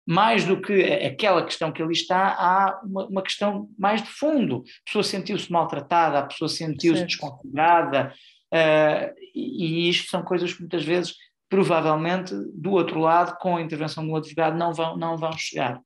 mais 0.06 0.44
do 0.44 0.60
que 0.60 0.84
aquela 0.84 1.46
questão 1.46 1.72
que 1.72 1.82
ali 1.82 1.94
está, 1.94 2.36
há 2.38 2.82
uma, 2.84 3.08
uma 3.08 3.22
questão 3.22 3.70
mais 3.78 4.02
de 4.02 4.10
fundo. 4.10 4.66
A 4.82 4.86
pessoa 4.86 5.02
sentiu-se 5.02 5.50
maltratada, 5.50 6.20
a 6.20 6.26
pessoa 6.26 6.50
sentiu-se 6.50 7.06
desconsiderada, 7.06 8.14
uh, 8.54 9.16
e, 9.34 9.86
e 9.86 9.90
isto 9.90 10.10
são 10.10 10.22
coisas 10.22 10.52
que 10.52 10.60
muitas 10.60 10.84
vezes 10.84 11.16
provavelmente 11.50 12.34
do 12.54 12.72
outro 12.72 13.00
lado, 13.00 13.38
com 13.38 13.56
a 13.56 13.62
intervenção 13.62 14.06
do 14.06 14.14
advogado, 14.14 14.58
não 14.58 14.74
vão, 14.74 14.98
não 14.98 15.16
vão 15.16 15.32
chegar. 15.38 15.80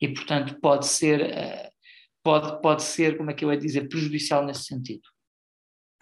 E, 0.00 0.06
portanto, 0.06 0.60
pode 0.60 0.86
ser, 0.86 1.20
uh, 1.20 1.70
pode, 2.22 2.62
pode 2.62 2.84
ser, 2.84 3.16
como 3.16 3.32
é 3.32 3.34
que 3.34 3.44
eu 3.44 3.52
ia 3.52 3.58
dizer, 3.58 3.88
prejudicial 3.88 4.46
nesse 4.46 4.62
sentido. 4.62 5.02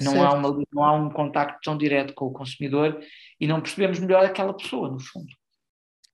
Não 0.00 0.22
há, 0.22 0.32
uma, 0.32 0.64
não 0.72 0.84
há 0.84 0.92
um 0.92 1.10
contacto 1.10 1.58
tão 1.62 1.76
direto 1.76 2.14
com 2.14 2.26
o 2.26 2.32
consumidor 2.32 3.00
e 3.40 3.46
não 3.46 3.60
percebemos 3.60 3.98
melhor 3.98 4.24
aquela 4.24 4.54
pessoa, 4.54 4.90
no 4.90 5.00
fundo. 5.00 5.32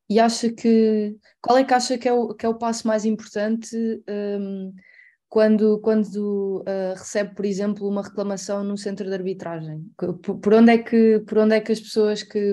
E 0.09 0.18
acha 0.20 0.53
que. 0.53 1.16
Qual 1.40 1.59
é 1.59 1.64
que 1.64 1.75
acha 1.75 1.99
que 1.99 2.09
é 2.09 2.12
o, 2.12 2.35
que 2.35 2.44
é 2.44 2.49
o 2.49 2.59
passo 2.59 2.87
mais 2.87 3.05
importante 3.05 3.77
um, 4.09 4.73
quando, 5.29 5.81
quando 5.81 6.62
uh, 6.62 6.94
recebe, 6.97 7.35
por 7.35 7.44
exemplo, 7.44 7.88
uma 7.88 8.03
reclamação 8.03 8.62
no 8.62 8.77
centro 8.77 9.07
de 9.07 9.14
arbitragem? 9.14 9.85
Por, 9.97 10.38
por, 10.38 10.55
onde, 10.55 10.73
é 10.73 10.79
que, 10.79 11.20
por 11.20 11.38
onde 11.38 11.55
é 11.55 11.61
que 11.61 11.73
as 11.73 11.81
pessoas 11.81 12.23
que, 12.23 12.53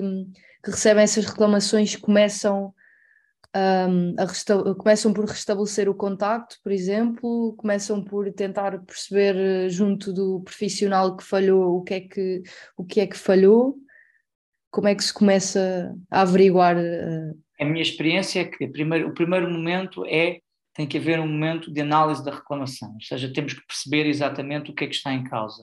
que 0.62 0.70
recebem 0.70 1.04
essas 1.04 1.26
reclamações 1.26 1.94
começam, 1.96 2.74
um, 3.54 4.14
começam 4.76 5.12
por 5.12 5.26
restabelecer 5.26 5.88
o 5.88 5.94
contacto, 5.94 6.56
por 6.62 6.72
exemplo, 6.72 7.54
começam 7.56 8.02
por 8.02 8.32
tentar 8.32 8.78
perceber 8.84 9.36
eh, 9.36 9.68
junto 9.68 10.12
do 10.12 10.40
profissional 10.40 11.16
que 11.16 11.24
falhou 11.24 11.76
o 11.76 11.82
que 11.82 11.94
é 11.94 12.00
que, 12.00 12.42
o 12.76 12.84
que, 12.84 13.00
é 13.00 13.06
que 13.06 13.16
falhou? 13.16 13.76
como 14.72 14.88
é 14.88 14.94
que 14.94 15.04
se 15.04 15.12
começa 15.12 15.94
a 16.10 16.22
averiguar? 16.22 16.76
Uh... 16.76 17.38
A 17.60 17.64
minha 17.64 17.82
experiência 17.82 18.40
é 18.40 18.44
que 18.46 18.64
o 18.64 19.12
primeiro 19.12 19.50
momento 19.50 20.04
é 20.06 20.40
tem 20.74 20.86
que 20.86 20.96
haver 20.96 21.20
um 21.20 21.28
momento 21.28 21.70
de 21.70 21.82
análise 21.82 22.24
da 22.24 22.34
reclamação, 22.34 22.94
ou 22.94 23.00
seja, 23.02 23.30
temos 23.30 23.52
que 23.52 23.66
perceber 23.66 24.06
exatamente 24.06 24.70
o 24.70 24.74
que 24.74 24.84
é 24.84 24.86
que 24.86 24.94
está 24.94 25.12
em 25.12 25.22
causa. 25.22 25.62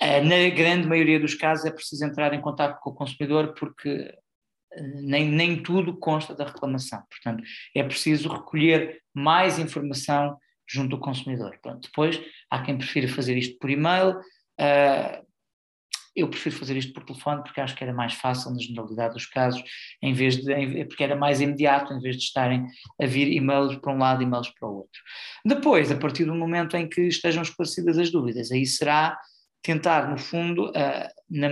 Uh, 0.00 0.24
na 0.24 0.48
grande 0.54 0.86
maioria 0.86 1.18
dos 1.18 1.34
casos 1.34 1.66
é 1.66 1.72
preciso 1.72 2.04
entrar 2.04 2.32
em 2.32 2.40
contato 2.40 2.78
com 2.80 2.90
o 2.90 2.94
consumidor 2.94 3.52
porque 3.54 4.14
nem, 5.02 5.28
nem 5.28 5.62
tudo 5.62 5.96
consta 5.96 6.34
da 6.34 6.44
reclamação. 6.44 7.02
Portanto, 7.10 7.42
é 7.74 7.82
preciso 7.82 8.28
recolher 8.28 9.02
mais 9.14 9.58
informação 9.58 10.38
junto 10.68 10.90
do 10.90 11.00
consumidor. 11.00 11.58
Pronto, 11.60 11.88
depois, 11.88 12.20
há 12.50 12.62
quem 12.62 12.78
prefira 12.78 13.08
fazer 13.08 13.36
isto 13.36 13.58
por 13.58 13.70
e-mail, 13.70 14.18
uh, 14.18 15.30
eu 16.14 16.28
prefiro 16.28 16.56
fazer 16.56 16.76
isto 16.76 16.92
por 16.92 17.04
telefone 17.04 17.42
porque 17.42 17.60
acho 17.60 17.74
que 17.74 17.84
era 17.84 17.92
mais 17.92 18.14
fácil 18.14 18.50
na 18.50 18.60
generalidade 18.60 19.14
dos 19.14 19.26
casos, 19.26 19.62
em 20.02 20.12
vez 20.12 20.36
de, 20.36 20.52
em, 20.52 20.86
porque 20.86 21.04
era 21.04 21.16
mais 21.16 21.40
imediato, 21.40 21.92
em 21.92 22.00
vez 22.00 22.16
de 22.16 22.22
estarem 22.22 22.66
a 23.00 23.06
vir 23.06 23.32
e-mails 23.32 23.76
para 23.76 23.92
um 23.92 23.98
lado 23.98 24.22
e 24.22 24.26
e-mails 24.26 24.50
para 24.50 24.68
o 24.68 24.78
outro. 24.78 25.00
Depois, 25.44 25.90
a 25.90 25.96
partir 25.96 26.24
do 26.24 26.34
momento 26.34 26.76
em 26.76 26.88
que 26.88 27.02
estejam 27.02 27.42
esclarecidas 27.42 27.98
as 27.98 28.10
dúvidas, 28.10 28.50
aí 28.50 28.66
será 28.66 29.18
tentar 29.62 30.10
no 30.10 30.18
fundo, 30.18 30.70
uh, 30.70 31.08
na, 31.28 31.48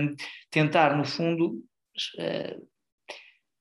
tentar 0.50 0.96
no 0.96 1.04
fundo 1.04 1.62
uh, 2.18 2.68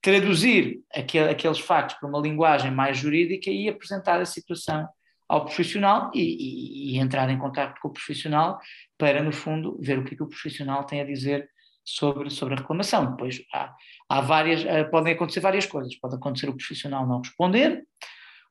traduzir 0.08 0.80
aquel, 0.94 1.28
aqueles 1.28 1.58
factos 1.58 1.98
para 1.98 2.08
uma 2.08 2.18
linguagem 2.18 2.70
mais 2.70 2.96
jurídica 2.96 3.50
e 3.50 3.68
apresentar 3.68 4.18
a 4.20 4.24
situação 4.24 4.88
ao 5.28 5.44
profissional 5.44 6.10
e, 6.14 6.22
e, 6.22 6.94
e, 6.94 6.98
entrar 6.98 7.28
em 7.28 7.38
contato 7.38 7.78
com 7.82 7.88
o 7.88 7.92
profissional 7.92 8.58
para, 8.96 9.22
no 9.22 9.30
fundo, 9.30 9.78
ver 9.78 9.98
o 9.98 10.04
que, 10.04 10.14
é 10.14 10.16
que 10.16 10.22
o 10.22 10.28
profissional 10.28 10.84
tem 10.84 11.02
a 11.02 11.04
dizer 11.04 11.46
sobre, 11.84 12.30
sobre 12.30 12.54
a 12.54 12.56
reclamação. 12.56 13.10
Depois 13.10 13.42
há, 13.52 13.74
há 14.08 14.20
várias, 14.22 14.64
eh, 14.64 14.84
podem 14.84 15.12
acontecer 15.12 15.40
várias 15.40 15.66
coisas. 15.66 15.94
Pode 15.98 16.16
acontecer 16.16 16.48
o 16.48 16.56
profissional 16.56 17.06
não 17.06 17.18
responder, 17.18 17.84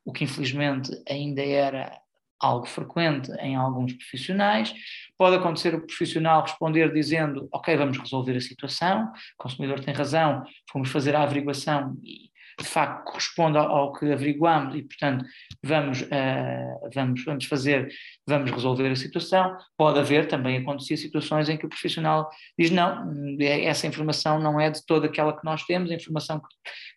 o 0.05 0.13
que 0.13 0.25
infelizmente 0.25 0.91
ainda 1.09 1.41
era 1.41 1.99
algo 2.39 2.65
frequente 2.65 3.31
em 3.39 3.55
alguns 3.55 3.93
profissionais. 3.93 4.73
Pode 5.17 5.35
acontecer 5.35 5.73
o 5.75 5.85
profissional 5.85 6.41
responder 6.41 6.91
dizendo: 6.93 7.47
Ok, 7.51 7.75
vamos 7.75 7.97
resolver 7.97 8.35
a 8.35 8.41
situação, 8.41 9.05
o 9.05 9.37
consumidor 9.37 9.79
tem 9.79 9.93
razão, 9.93 10.43
vamos 10.73 10.89
fazer 10.89 11.15
a 11.15 11.23
averiguação 11.23 11.97
e 12.03 12.27
de 12.59 12.65
facto 12.65 13.03
corresponde 13.03 13.57
ao, 13.57 13.93
que 13.93 14.11
averiguamos 14.11 14.75
e, 14.75 14.81
portanto, 14.81 15.23
vamos, 15.63 16.01
uh, 16.01 16.89
vamos, 16.93 17.23
vamos 17.23 17.45
fazer, 17.45 17.87
vamos 18.25 18.49
resolver 18.49 18.89
a 18.89 18.95
situação. 18.95 19.55
Pode 19.77 19.99
haver 19.99 20.27
também 20.27 20.57
acontecer 20.57 20.97
situações 20.97 21.49
em 21.49 21.57
que 21.57 21.67
o 21.67 21.69
profissional 21.69 22.27
diz 22.57 22.71
não, 22.71 23.11
essa 23.39 23.85
informação 23.85 24.39
não 24.39 24.59
é 24.59 24.71
de 24.71 24.83
toda 24.85 25.05
aquela 25.05 25.37
que 25.37 25.45
nós 25.45 25.63
temos, 25.65 25.91
a 25.91 25.95
informação 25.95 26.39
que, 26.39 26.47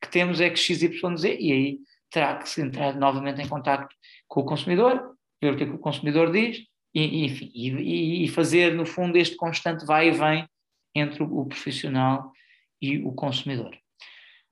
que 0.03 0.11
temos 0.11 0.41
é 0.41 0.49
que 0.49 0.59
XYZ 0.59 1.25
e 1.25 1.53
aí 1.53 1.79
terá 2.11 2.37
que 2.37 2.49
se 2.49 2.63
entrar 2.63 2.95
novamente 2.97 3.41
em 3.43 3.49
contato 3.49 3.95
com 4.27 4.41
o 4.41 4.45
consumidor, 4.45 5.15
ver 5.41 5.53
o 5.53 5.57
que, 5.57 5.65
é 5.65 5.67
que 5.67 5.75
o 5.75 5.79
consumidor 5.79 6.31
diz 6.31 6.59
e, 6.95 7.25
enfim, 7.25 7.51
e, 7.55 8.25
e 8.25 8.29
fazer 8.29 8.75
no 8.75 8.85
fundo 8.85 9.17
este 9.17 9.37
constante 9.37 9.85
vai 9.87 10.09
e 10.09 10.13
vem 10.13 10.47
entre 10.95 11.23
o, 11.23 11.47
profissional 11.47 12.33
e 12.81 12.99
o 12.99 13.13
consumidor. 13.13 13.77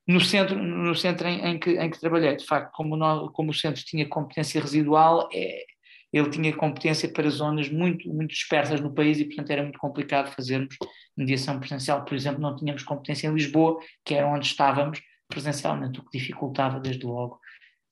No 0.07 0.19
centro, 0.21 0.57
no 0.57 0.95
centro 0.95 1.27
em, 1.27 1.45
em, 1.45 1.59
que, 1.59 1.71
em 1.71 1.89
que 1.89 1.99
trabalhei, 1.99 2.35
de 2.35 2.45
facto, 2.45 2.71
como, 2.73 2.95
nós, 2.95 3.29
como 3.33 3.51
o 3.51 3.53
centro 3.53 3.83
tinha 3.83 4.07
competência 4.07 4.59
residual, 4.59 5.29
é, 5.33 5.65
ele 6.11 6.29
tinha 6.29 6.55
competência 6.55 7.11
para 7.11 7.29
zonas 7.29 7.69
muito, 7.69 8.09
muito 8.09 8.31
dispersas 8.31 8.81
no 8.81 8.93
país 8.93 9.19
e, 9.19 9.25
portanto, 9.25 9.51
era 9.51 9.61
muito 9.61 9.77
complicado 9.77 10.33
fazermos 10.33 10.75
mediação 11.15 11.59
presencial. 11.59 12.03
Por 12.05 12.15
exemplo, 12.15 12.41
não 12.41 12.55
tínhamos 12.55 12.83
competência 12.83 13.27
em 13.27 13.33
Lisboa, 13.33 13.79
que 14.03 14.15
era 14.15 14.27
onde 14.27 14.47
estávamos 14.47 14.99
presencialmente, 15.27 15.99
o 15.99 16.03
que 16.05 16.17
dificultava, 16.17 16.79
desde 16.79 17.05
logo, 17.05 17.39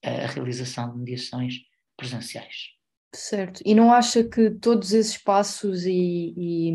a 0.02 0.26
realização 0.26 0.90
de 0.90 0.98
mediações 0.98 1.60
presenciais. 1.96 2.77
Certo. 3.14 3.62
E 3.64 3.74
não 3.74 3.92
acha 3.92 4.22
que 4.22 4.50
todos 4.50 4.92
esses 4.92 5.16
passos 5.16 5.84
e, 5.86 6.34
e 6.36 6.72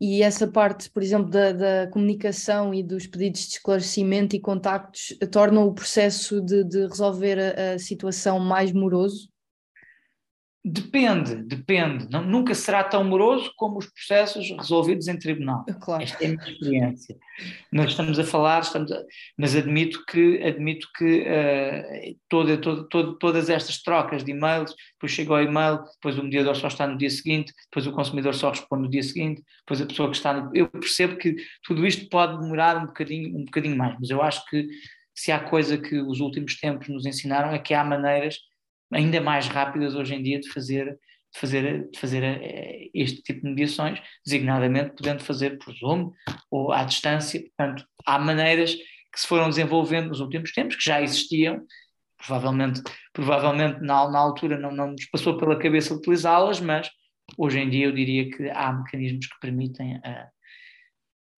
e 0.00 0.22
essa 0.22 0.46
parte, 0.46 0.90
por 0.90 1.02
exemplo, 1.02 1.30
da, 1.30 1.52
da, 1.52 1.86
comunicação 1.90 2.74
e 2.74 2.82
dos 2.82 3.06
pedidos 3.06 3.42
de 3.42 3.54
esclarecimento 3.54 4.34
e 4.34 4.40
contactos 4.40 5.16
tornam 5.30 5.66
o 5.66 5.72
processo 5.72 6.40
de, 6.40 6.64
de 6.64 6.86
resolver 6.86 7.38
a, 7.38 7.74
a, 7.74 7.78
situação 7.78 8.38
mais 8.38 8.72
moroso? 8.72 9.30
Depende, 10.66 11.42
depende. 11.42 12.08
Não, 12.10 12.24
nunca 12.24 12.54
será 12.54 12.82
tão 12.82 13.04
moroso 13.04 13.52
como 13.54 13.76
os 13.76 13.86
processos 13.86 14.50
resolvidos 14.50 15.08
em 15.08 15.18
tribunal. 15.18 15.62
Claro. 15.82 16.02
Esta 16.02 16.24
é 16.24 16.26
a 16.26 16.30
minha 16.30 16.50
experiência. 16.50 17.16
Nós 17.70 17.90
estamos 17.90 18.18
a 18.18 18.24
falar, 18.24 18.62
estamos 18.62 18.90
a, 18.90 19.02
mas 19.36 19.54
admito 19.54 20.02
que, 20.06 20.42
admito 20.42 20.88
que 20.96 21.20
uh, 21.20 22.18
toda, 22.30 22.56
toda, 22.56 22.88
toda, 22.88 23.18
todas 23.18 23.50
estas 23.50 23.82
trocas 23.82 24.24
de 24.24 24.30
e-mails, 24.30 24.74
depois 24.94 25.12
chega 25.12 25.34
ao 25.34 25.42
e-mail, 25.42 25.82
depois 25.96 26.18
o 26.18 26.22
mediador 26.22 26.56
só 26.56 26.68
está 26.68 26.86
no 26.86 26.96
dia 26.96 27.10
seguinte, 27.10 27.52
depois 27.70 27.86
o 27.86 27.92
consumidor 27.92 28.34
só 28.34 28.48
responde 28.48 28.84
no 28.84 28.90
dia 28.90 29.02
seguinte, 29.02 29.42
depois 29.66 29.82
a 29.82 29.86
pessoa 29.86 30.10
que 30.10 30.16
está 30.16 30.32
no... 30.32 30.50
Eu 30.56 30.66
percebo 30.70 31.18
que 31.18 31.36
tudo 31.62 31.86
isto 31.86 32.08
pode 32.08 32.40
demorar 32.40 32.78
um 32.78 32.86
bocadinho, 32.86 33.36
um 33.36 33.44
bocadinho 33.44 33.76
mais, 33.76 33.96
mas 34.00 34.08
eu 34.08 34.22
acho 34.22 34.42
que 34.48 34.66
se 35.14 35.30
há 35.30 35.38
coisa 35.38 35.76
que 35.76 36.00
os 36.00 36.20
últimos 36.20 36.58
tempos 36.58 36.88
nos 36.88 37.04
ensinaram 37.04 37.50
é 37.50 37.58
que 37.58 37.74
há 37.74 37.84
maneiras 37.84 38.38
ainda 38.94 39.20
mais 39.20 39.46
rápidas 39.46 39.94
hoje 39.94 40.14
em 40.14 40.22
dia 40.22 40.40
de 40.40 40.48
fazer, 40.50 40.98
de 41.32 41.40
fazer, 41.40 41.90
de 41.90 41.98
fazer 41.98 42.22
eh, 42.22 42.88
este 42.94 43.22
tipo 43.22 43.42
de 43.42 43.48
mediações, 43.48 44.00
designadamente 44.24 44.94
podendo 44.96 45.22
fazer 45.22 45.58
por 45.58 45.74
Zoom 45.74 46.12
ou 46.50 46.72
à 46.72 46.84
distância. 46.84 47.40
Portanto, 47.40 47.84
há 48.06 48.18
maneiras 48.18 48.74
que 48.74 49.20
se 49.20 49.26
foram 49.26 49.48
desenvolvendo 49.48 50.08
nos 50.08 50.20
últimos 50.20 50.52
tempos, 50.52 50.76
que 50.76 50.84
já 50.84 51.02
existiam, 51.02 51.64
provavelmente, 52.16 52.82
provavelmente 53.12 53.80
na, 53.80 54.10
na 54.10 54.18
altura 54.18 54.58
não, 54.58 54.72
não 54.72 54.92
nos 54.92 55.06
passou 55.06 55.36
pela 55.36 55.58
cabeça 55.58 55.94
utilizá-las, 55.94 56.60
mas 56.60 56.90
hoje 57.38 57.58
em 57.58 57.68
dia 57.68 57.86
eu 57.86 57.92
diria 57.92 58.30
que 58.30 58.48
há 58.50 58.72
mecanismos 58.72 59.26
que 59.26 59.40
permitem 59.40 59.96
uh, 59.96 60.28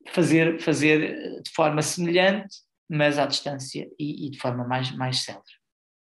fazer, 0.09 0.61
fazer 0.61 1.43
de 1.43 1.51
forma 1.55 1.83
semelhante, 1.83 2.57
mas 2.89 3.19
à 3.19 3.27
distância 3.27 3.89
e, 3.99 4.27
e 4.27 4.31
de 4.31 4.39
forma 4.39 4.67
mais, 4.67 4.91
mais 4.93 5.23
célere. 5.23 5.45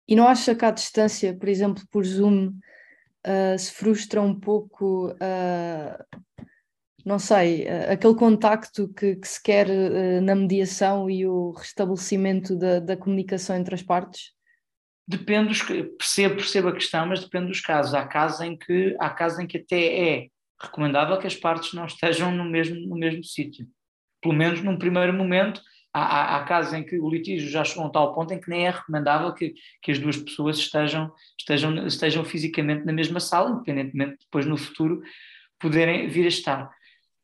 E 0.07 0.15
não 0.15 0.29
acha 0.29 0.55
que 0.55 0.65
à 0.65 0.71
distância, 0.71 1.35
por 1.35 1.49
exemplo, 1.49 1.83
por 1.91 2.05
Zoom, 2.05 2.49
uh, 3.27 3.59
se 3.59 3.73
frustra 3.73 4.21
um 4.21 4.39
pouco, 4.39 5.09
uh, 5.13 6.21
não 7.05 7.19
sei, 7.19 7.65
uh, 7.65 7.93
aquele 7.93 8.15
contacto 8.15 8.89
que, 8.93 9.17
que 9.17 9.29
se 9.29 9.43
quer 9.43 9.67
na 10.23 10.35
mediação 10.35 11.09
e 11.09 11.27
o 11.27 11.53
restabelecimento 11.53 12.57
da, 12.57 12.81
da 12.81 12.97
comunicação 12.97 13.57
entre 13.57 13.75
as 13.75 13.83
partes? 13.83 14.33
Depende 15.07 15.49
dos 15.49 15.63
percebo, 15.63 16.37
percebo 16.37 16.69
a 16.69 16.73
questão, 16.73 17.07
mas 17.07 17.21
depende 17.21 17.49
dos 17.49 17.61
casos. 17.61 17.95
Há 17.95 18.07
casos 18.07 18.41
em 18.41 18.57
que 18.57 18.97
há 18.99 19.11
casos 19.11 19.39
em 19.39 19.47
que 19.47 19.59
até 19.59 19.99
é 19.99 20.27
recomendável 20.61 21.19
que 21.19 21.27
as 21.27 21.37
partes 21.37 21.75
não 21.75 21.85
estejam 21.85 22.31
no 22.33 22.45
mesmo, 22.45 22.81
no 22.89 22.97
mesmo 22.97 23.23
sítio. 23.23 23.67
Pelo 24.23 24.35
menos 24.35 24.63
num 24.63 24.79
primeiro 24.79 25.13
momento, 25.13 25.61
há, 25.95 26.37
há, 26.37 26.45
casos 26.45 26.75
em 26.75 26.83
que 26.83 26.99
o 26.99 27.09
litígio 27.09 27.49
já 27.49 27.63
chegou 27.63 27.85
a 27.85 27.87
um 27.87 27.91
tal 27.91 28.13
ponto 28.13 28.35
em 28.35 28.41
que 28.41 28.51
nem 28.51 28.67
é 28.67 28.71
recomendável 28.71 29.33
que, 29.33 29.55
que 29.81 29.93
as 29.93 29.99
duas 29.99 30.17
pessoas 30.17 30.59
estejam, 30.59 31.13
estejam, 31.39 31.87
estejam 31.87 32.25
fisicamente 32.25 32.85
na 32.85 32.93
mesma 32.93 33.21
sala, 33.21 33.51
independentemente 33.51 34.19
de 34.19 34.25
depois 34.25 34.45
no 34.45 34.57
futuro 34.57 35.01
poderem 35.61 36.09
vir 36.09 36.25
a 36.25 36.29
estar. 36.29 36.71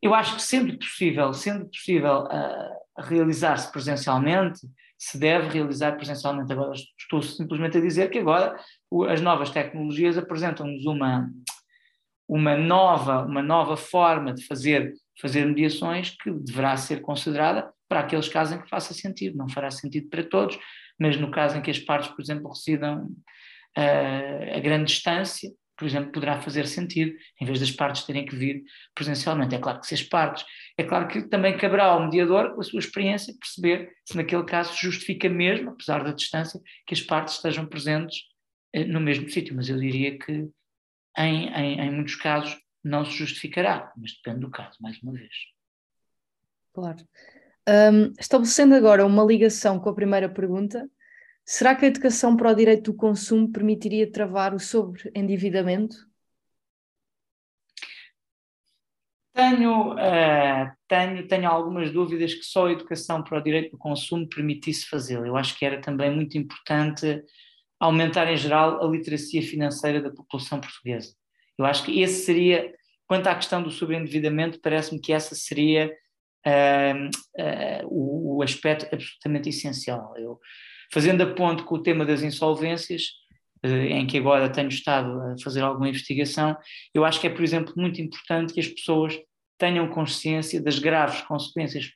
Eu 0.01 0.15
acho 0.15 0.37
que 0.37 0.43
sendo 0.43 0.79
possível, 0.79 1.35
sendo 1.35 1.67
possível 1.67 2.25
uh, 2.25 3.03
realizar-se 3.03 3.71
presencialmente, 3.73 4.61
se 4.97 5.19
deve 5.19 5.49
realizar 5.49 5.97
presencialmente. 5.97 6.53
Agora 6.53 6.73
estou 6.99 7.21
simplesmente 7.23 7.77
a 7.77 7.81
dizer 7.81 8.09
que 8.09 8.19
agora 8.19 8.59
as 9.09 9.21
novas 9.21 9.51
tecnologias 9.51 10.17
apresentam-nos 10.17 10.87
uma, 10.87 11.29
uma 12.29 12.57
nova, 12.57 13.25
uma 13.25 13.43
nova 13.43 13.77
forma 13.77 14.33
de 14.33 14.47
fazer, 14.47 14.95
fazer 15.21 15.45
mediações 15.45 16.11
que 16.11 16.31
deverá 16.31 16.77
ser 16.77 17.03
considerada 17.03 17.71
para 17.91 18.01
aqueles 18.01 18.29
casos 18.29 18.57
em 18.57 18.63
que 18.63 18.71
faça 18.71 18.95
sentido. 18.95 19.37
Não 19.37 19.49
fará 19.49 19.69
sentido 19.69 20.09
para 20.09 20.23
todos, 20.23 20.57
mas 20.97 21.17
no 21.17 21.29
caso 21.29 21.59
em 21.59 21.61
que 21.61 21.73
as 21.73 21.79
partes, 21.81 22.09
por 22.09 22.23
exemplo, 22.23 22.49
residam 22.49 23.07
uh, 23.77 24.57
a 24.57 24.61
grande 24.61 24.93
distância, 24.93 25.51
por 25.77 25.87
exemplo, 25.87 26.13
poderá 26.13 26.41
fazer 26.41 26.69
sentido, 26.69 27.13
em 27.41 27.45
vez 27.45 27.59
das 27.59 27.73
partes 27.73 28.05
terem 28.05 28.25
que 28.25 28.37
vir 28.37 28.63
presencialmente. 28.95 29.57
É 29.57 29.59
claro 29.59 29.81
que 29.81 29.89
se 29.89 29.95
as 29.95 30.03
partes, 30.05 30.45
é 30.79 30.85
claro 30.85 31.09
que 31.09 31.23
também 31.23 31.57
caberá 31.57 31.87
ao 31.87 32.05
mediador, 32.05 32.55
com 32.55 32.61
a 32.61 32.65
sua 32.65 32.79
experiência, 32.79 33.35
perceber 33.41 33.91
se 34.05 34.17
naquele 34.17 34.45
caso 34.45 34.73
justifica 34.77 35.29
mesmo, 35.29 35.71
apesar 35.71 36.05
da 36.05 36.13
distância, 36.13 36.61
que 36.87 36.95
as 36.95 37.01
partes 37.01 37.35
estejam 37.35 37.67
presentes 37.67 38.19
uh, 38.77 38.85
no 38.87 39.01
mesmo 39.01 39.29
sítio. 39.29 39.57
Mas 39.57 39.69
eu 39.69 39.77
diria 39.77 40.17
que, 40.17 40.49
em, 41.19 41.49
em, 41.49 41.81
em 41.81 41.91
muitos 41.91 42.15
casos, 42.15 42.57
não 42.85 43.05
se 43.05 43.13
justificará, 43.13 43.93
mas 43.97 44.13
depende 44.13 44.43
do 44.43 44.51
caso, 44.51 44.79
mais 44.81 45.03
uma 45.03 45.13
vez. 45.13 45.35
Claro. 46.73 47.05
Um, 47.71 48.13
estabelecendo 48.19 48.75
agora 48.75 49.07
uma 49.07 49.23
ligação 49.23 49.79
com 49.79 49.89
a 49.91 49.95
primeira 49.95 50.29
pergunta, 50.29 50.91
será 51.45 51.73
que 51.73 51.85
a 51.85 51.89
educação 51.89 52.37
para 52.37 52.51
o 52.51 52.55
direito 52.55 52.91
do 52.91 52.97
consumo 52.97 53.53
permitiria 53.53 54.11
travar 54.11 54.53
o 54.53 54.59
sobreendividamento? 54.59 55.95
Tenho, 59.33 59.93
uh, 59.93 60.73
tenho, 60.89 61.29
tenho 61.29 61.49
algumas 61.49 61.93
dúvidas 61.93 62.35
que 62.35 62.43
só 62.43 62.67
a 62.67 62.73
educação 62.73 63.23
para 63.23 63.39
o 63.39 63.43
direito 63.43 63.71
do 63.71 63.79
consumo 63.79 64.29
permitisse 64.29 64.89
fazê-lo. 64.89 65.25
Eu 65.25 65.37
acho 65.37 65.57
que 65.57 65.65
era 65.65 65.81
também 65.81 66.13
muito 66.13 66.37
importante 66.37 67.23
aumentar 67.79 68.29
em 68.33 68.37
geral 68.37 68.85
a 68.85 68.91
literacia 68.91 69.43
financeira 69.43 70.03
da 70.03 70.11
população 70.11 70.61
portuguesa. 70.61 71.15
Eu 71.57 71.65
acho 71.65 71.85
que 71.85 72.01
esse 72.01 72.25
seria, 72.25 72.75
quanto 73.07 73.29
à 73.29 73.35
questão 73.37 73.63
do 73.63 73.71
sobreendividamento, 73.71 74.61
parece-me 74.61 75.01
que 75.01 75.13
essa 75.13 75.37
seria 75.37 75.89
uh, 76.47 77.87
o, 77.87 78.39
o, 78.39 78.43
aspecto 78.43 78.87
absolutamente 78.93 79.49
essencial. 79.49 80.15
Eu, 80.17 80.39
fazendo 80.93 81.23
a 81.23 81.35
ponte 81.35 81.63
com 81.63 81.77
o 81.77 81.83
tema 81.83 82.05
das 82.05 82.23
insolvências, 82.23 83.03
uh, 83.65 83.69
em 83.69 84.07
que 84.07 84.19
agora 84.19 84.49
tenho 84.49 84.69
estado 84.69 85.21
a 85.21 85.35
fazer 85.43 85.63
alguma 85.63 85.89
investigação, 85.89 86.57
eu 86.95 87.05
acho 87.05 87.21
que 87.21 87.27
é, 87.27 87.31
por 87.31 87.43
exemplo, 87.43 87.75
muito 87.77 88.01
importante 88.01 88.53
que 88.53 88.61
as 88.61 88.69
pessoas 88.69 89.19
tenham 89.59 89.89
consciência 89.89 90.61
das 90.61 90.79
graves 90.79 91.21
consequências 91.23 91.91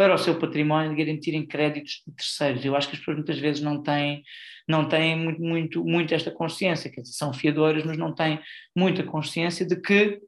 para 0.00 0.14
o 0.14 0.18
seu 0.18 0.38
património 0.38 0.96
de 0.96 1.04
garantirem 1.04 1.46
créditos 1.46 2.02
de 2.06 2.14
terceiros. 2.14 2.64
Eu 2.64 2.74
acho 2.74 2.88
que 2.88 2.94
as 2.94 3.00
pessoas 3.00 3.18
muitas 3.18 3.38
vezes 3.38 3.60
não 3.60 3.82
têm, 3.82 4.22
não 4.66 4.88
têm 4.88 5.14
muito, 5.14 5.42
muito, 5.42 5.84
muito 5.84 6.14
esta 6.14 6.30
consciência, 6.30 6.90
quer 6.90 7.02
dizer, 7.02 7.12
são 7.12 7.34
fiadoras, 7.34 7.84
mas 7.84 7.98
não 7.98 8.14
têm 8.14 8.40
muita 8.74 9.02
consciência 9.02 9.66
de 9.66 9.76
que 9.76 10.18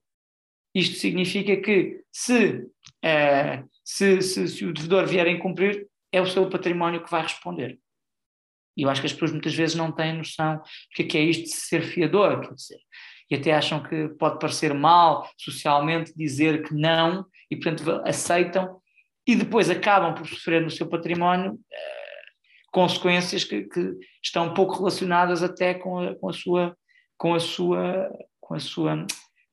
isto 0.75 0.97
significa 0.97 1.57
que 1.57 2.03
se, 2.11 2.67
uh, 3.05 3.69
se, 3.85 4.21
se, 4.23 4.49
se, 4.49 4.65
o 4.65 4.73
devedor 4.73 5.07
vier 5.07 5.27
a 5.27 5.31
incumprir, 5.31 5.87
é 6.11 6.21
o 6.21 6.27
seu 6.27 6.49
património 6.49 7.03
que 7.03 7.11
vai 7.11 7.23
responder. 7.23 7.79
E 8.77 8.83
eu 8.83 8.91
acho 8.91 9.01
que 9.01 9.07
as 9.07 9.13
pessoas 9.13 9.33
muitas 9.33 9.55
vezes 9.55 9.77
não 9.77 9.93
têm 9.93 10.17
noção 10.17 10.57
do 10.57 10.65
que 10.95 11.03
é, 11.03 11.07
que 11.07 11.19
é 11.19 11.23
isto 11.23 11.45
de 11.45 11.51
ser 11.51 11.83
fiador, 11.83 12.41
quer 12.41 12.55
dizer, 12.55 12.79
e 13.31 13.35
até 13.35 13.53
acham 13.53 13.83
que 13.83 14.09
pode 14.19 14.39
parecer 14.39 14.73
mal 14.75 15.29
socialmente 15.39 16.13
dizer 16.17 16.67
que 16.67 16.75
não, 16.75 17.27
e 17.51 17.57
portanto 17.57 18.03
aceitam, 18.05 18.81
e 19.27 19.37
depois 19.37 19.71
acabam 19.71 20.15
por 20.15 20.27
sofrer 20.27 20.63
no 20.63 20.71
seu 20.71 20.89
património 20.89 21.53
uh, 21.53 21.59
consequências 22.73 23.45
que, 23.45 23.65
que, 23.65 23.95
estão 24.23 24.55
pouco 24.55 24.79
relacionadas 24.79 25.43
até 25.43 25.75
com 25.75 25.99
a, 25.99 26.15
com 26.15 26.29
a 26.29 26.33
sua 26.33 26.77
com 27.17 27.35
a 27.35 27.41
sua 27.41 28.11
com 28.41 28.55
a 28.55 28.59
sua 28.59 29.07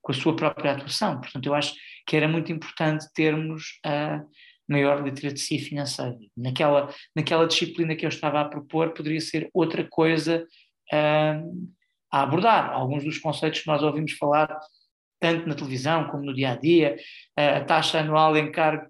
com 0.10 0.12
a 0.12 0.16
sua 0.16 0.36
própria 0.36 0.72
atuação. 0.72 1.22
Portanto, 1.22 1.46
eu 1.46 1.54
acho 1.54 1.76
que 2.08 2.18
era 2.18 2.28
muito 2.28 2.52
importante 2.52 3.06
termos 3.14 3.80
a 3.86 4.24
maior 4.68 5.04
literacia 5.04 5.60
financeira. 5.60 6.18
Naquela, 6.36 6.92
naquela 7.16 7.46
disciplina 7.46 7.96
que 7.96 8.06
eu 8.06 8.10
estava 8.10 8.42
a 8.42 8.46
propor, 8.46 8.92
poderia 8.94 9.22
ser 9.22 9.52
outra 9.54 9.88
coisa 9.88 10.44
uh, 10.92 11.70
a 12.12 12.24
abordar. 12.24 12.72
Alguns 12.72 13.04
dos 13.04 13.20
conceitos 13.20 13.60
que 13.60 13.68
nós 13.68 13.84
ouvimos 13.84 14.14
falar 14.14 14.60
tanto 15.20 15.48
na 15.48 15.54
televisão 15.54 16.08
como 16.08 16.24
no 16.24 16.34
dia 16.34 16.54
a 16.54 16.56
dia, 16.56 16.96
a 17.36 17.60
taxa 17.60 18.00
anual 18.00 18.34
de 18.34 18.40
encargo 18.40 18.88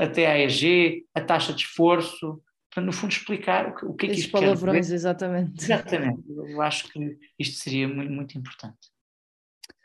até 0.00 0.26
a 0.26 0.38
EG, 0.38 1.04
a 1.14 1.20
taxa 1.20 1.52
de 1.52 1.62
esforço, 1.62 2.42
para 2.74 2.82
no 2.82 2.92
fundo 2.92 3.12
explicar 3.12 3.68
o 3.68 3.74
que, 3.76 3.84
o 3.84 3.94
que 3.94 4.06
é 4.06 4.08
que 4.08 4.20
isto 4.20 4.32
palavrões, 4.32 4.74
quer 4.74 4.80
dizer. 4.80 4.94
exatamente. 4.94 5.62
Exatamente, 5.62 6.22
eu 6.28 6.62
acho 6.62 6.88
que 6.88 7.18
isto 7.38 7.56
seria 7.56 7.86
muito, 7.86 8.10
muito 8.10 8.38
importante 8.38 8.88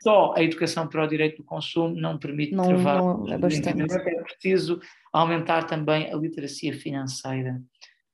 só 0.02 0.34
a 0.36 0.42
educação 0.42 0.86
para 0.86 1.04
o 1.04 1.06
direito 1.06 1.38
do 1.38 1.44
consumo 1.44 1.94
não 1.94 2.18
permite 2.18 2.54
não, 2.54 2.68
travar. 2.68 3.02
Não, 3.02 3.32
é 3.32 3.38
bastante. 3.38 3.82
É 3.82 4.22
preciso 4.22 4.80
aumentar 5.12 5.64
também 5.64 6.12
a 6.12 6.16
literacia 6.16 6.72
financeira 6.74 7.60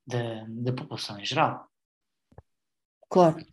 da, 0.07 0.45
da 0.49 0.73
população 0.73 1.19
em 1.19 1.25
geral. 1.25 1.67
Claro. 3.09 3.45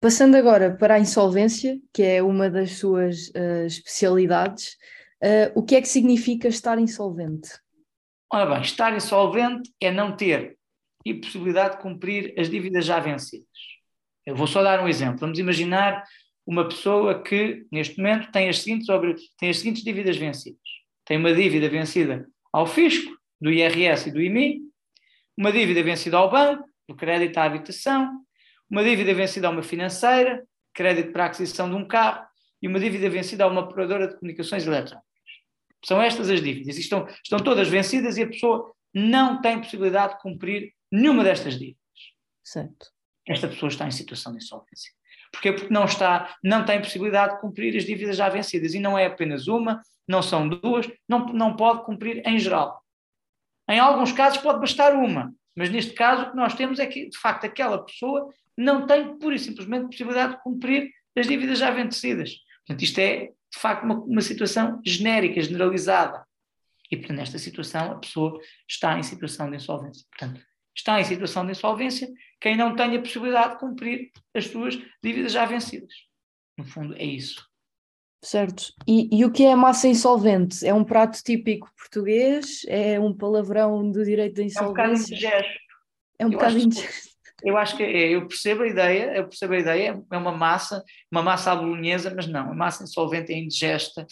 Passando 0.00 0.34
agora 0.34 0.74
para 0.74 0.94
a 0.94 0.98
insolvência, 0.98 1.78
que 1.92 2.02
é 2.02 2.22
uma 2.22 2.48
das 2.48 2.72
suas 2.72 3.28
uh, 3.28 3.66
especialidades, 3.66 4.76
uh, 5.22 5.52
o 5.54 5.62
que 5.62 5.76
é 5.76 5.80
que 5.80 5.88
significa 5.88 6.48
estar 6.48 6.78
insolvente? 6.78 7.50
Ora 8.32 8.46
bem, 8.46 8.62
estar 8.62 8.96
insolvente 8.96 9.70
é 9.80 9.90
não 9.90 10.16
ter 10.16 10.56
e 11.04 11.14
possibilidade 11.14 11.76
de 11.76 11.82
cumprir 11.82 12.34
as 12.38 12.48
dívidas 12.48 12.84
já 12.84 12.98
vencidas. 12.98 13.46
Eu 14.24 14.36
vou 14.36 14.46
só 14.46 14.62
dar 14.62 14.82
um 14.82 14.88
exemplo. 14.88 15.18
Vamos 15.18 15.38
imaginar 15.38 16.04
uma 16.46 16.68
pessoa 16.68 17.22
que, 17.22 17.66
neste 17.70 17.98
momento, 17.98 18.30
tem 18.32 18.48
as 18.48 18.58
seguintes, 18.58 18.86
tem 19.38 19.50
as 19.50 19.58
seguintes 19.58 19.84
dívidas 19.84 20.16
vencidas. 20.16 20.60
Tem 21.04 21.16
uma 21.16 21.32
dívida 21.32 21.68
vencida 21.68 22.26
ao 22.52 22.66
fisco, 22.66 23.12
do 23.40 23.50
IRS 23.50 24.08
e 24.08 24.12
do 24.12 24.20
IMI, 24.20 24.60
uma 25.36 25.50
dívida 25.50 25.82
vencida 25.82 26.18
ao 26.18 26.30
banco, 26.30 26.68
do 26.88 26.94
crédito 26.94 27.38
à 27.38 27.44
habitação, 27.44 28.24
uma 28.68 28.84
dívida 28.84 29.14
vencida 29.14 29.48
a 29.48 29.50
uma 29.50 29.62
financeira, 29.62 30.44
crédito 30.74 31.12
para 31.12 31.24
a 31.24 31.26
aquisição 31.28 31.68
de 31.68 31.74
um 31.74 31.86
carro, 31.86 32.26
e 32.62 32.68
uma 32.68 32.78
dívida 32.78 33.08
vencida 33.08 33.44
a 33.44 33.46
uma 33.46 33.62
operadora 33.62 34.08
de 34.08 34.18
comunicações 34.18 34.66
eletrónicas. 34.66 35.08
São 35.84 36.00
estas 36.00 36.28
as 36.28 36.42
dívidas. 36.42 36.76
Estão, 36.76 37.06
estão 37.24 37.38
todas 37.38 37.68
vencidas 37.68 38.18
e 38.18 38.22
a 38.22 38.26
pessoa 38.26 38.74
não 38.92 39.40
tem 39.40 39.58
possibilidade 39.58 40.14
de 40.14 40.20
cumprir 40.20 40.74
nenhuma 40.92 41.24
destas 41.24 41.58
dívidas. 41.58 41.80
Certo. 42.44 42.88
Esta 43.26 43.48
pessoa 43.48 43.70
está 43.70 43.86
em 43.86 43.90
situação 43.90 44.32
de 44.32 44.38
insolvência. 44.38 44.92
Porquê? 45.32 45.52
Porque 45.52 45.72
não 45.72 45.84
está, 45.84 46.36
não 46.42 46.64
tem 46.64 46.80
possibilidade 46.80 47.34
de 47.34 47.40
cumprir 47.40 47.76
as 47.76 47.84
dívidas 47.84 48.16
já 48.16 48.28
vencidas. 48.28 48.74
E 48.74 48.80
não 48.80 48.98
é 48.98 49.06
apenas 49.06 49.46
uma, 49.46 49.80
não 50.08 50.22
são 50.22 50.48
duas, 50.48 50.90
não, 51.08 51.26
não 51.26 51.54
pode 51.54 51.84
cumprir 51.84 52.26
em 52.26 52.38
geral. 52.38 52.82
Em 53.68 53.78
alguns 53.78 54.12
casos 54.12 54.38
pode 54.40 54.60
bastar 54.60 54.94
uma, 54.94 55.32
mas 55.56 55.70
neste 55.70 55.92
caso 55.92 56.22
o 56.22 56.30
que 56.30 56.36
nós 56.36 56.54
temos 56.54 56.80
é 56.80 56.86
que, 56.86 57.08
de 57.08 57.16
facto, 57.16 57.44
aquela 57.44 57.84
pessoa 57.84 58.28
não 58.56 58.86
tem 58.86 59.16
pura 59.18 59.36
e 59.36 59.38
simplesmente 59.38 59.86
possibilidade 59.86 60.34
de 60.34 60.42
cumprir 60.42 60.90
as 61.16 61.26
dívidas 61.26 61.58
já 61.58 61.70
vencidas. 61.70 62.34
Portanto, 62.66 62.82
isto 62.82 62.98
é, 62.98 63.26
de 63.26 63.58
facto, 63.58 63.84
uma, 63.84 63.94
uma 63.94 64.20
situação 64.20 64.80
genérica, 64.84 65.40
generalizada. 65.40 66.24
E, 66.90 66.96
portanto, 66.96 67.18
nesta 67.18 67.38
situação, 67.38 67.92
a 67.92 67.94
pessoa 67.96 68.40
está 68.68 68.98
em 68.98 69.02
situação 69.02 69.48
de 69.48 69.56
insolvência. 69.56 70.04
Portanto, 70.10 70.40
está 70.80 71.00
em 71.00 71.04
situação 71.04 71.44
de 71.44 71.52
insolvência 71.52 72.08
quem 72.40 72.56
não 72.56 72.74
tem 72.74 72.96
a 72.96 73.00
possibilidade 73.00 73.54
de 73.54 73.60
cumprir 73.60 74.10
as 74.34 74.46
suas 74.46 74.78
dívidas 75.02 75.32
já 75.32 75.44
vencidas. 75.44 75.92
No 76.58 76.64
fundo, 76.64 76.94
é 76.96 77.04
isso. 77.04 77.46
Certo. 78.22 78.72
E, 78.86 79.08
e, 79.10 79.24
o 79.24 79.32
que 79.32 79.44
é 79.44 79.54
massa 79.54 79.88
insolvente? 79.88 80.66
É 80.66 80.74
um 80.74 80.84
prato 80.84 81.22
típico 81.22 81.70
português? 81.76 82.62
É 82.68 83.00
um 83.00 83.14
palavrão 83.14 83.90
do 83.90 84.04
direito 84.04 84.36
da 84.36 84.42
insolvência? 84.42 84.58
É 84.58 84.66
um 84.66 84.70
bocado 84.70 84.92
indigesto. 84.92 85.60
É 86.18 86.26
um 86.26 86.30
bocado 86.30 86.58
indigesto. 86.58 87.10
Eu 87.42 87.56
acho 87.56 87.76
que 87.76 87.82
é, 87.82 88.10
eu 88.10 88.26
percebo 88.28 88.62
a 88.62 88.68
ideia, 88.68 89.16
eu 89.16 89.24
percebo 89.26 89.54
a 89.54 89.58
ideia, 89.58 90.02
é 90.10 90.16
uma 90.16 90.32
massa, 90.32 90.84
uma 91.10 91.22
massa 91.22 91.52
à 91.52 91.56
bolonhesa, 91.56 92.12
mas 92.14 92.26
não, 92.26 92.52
a 92.52 92.54
massa 92.54 92.84
insolvente 92.84 93.32
é 93.32 93.38
indigesta, 93.38 94.06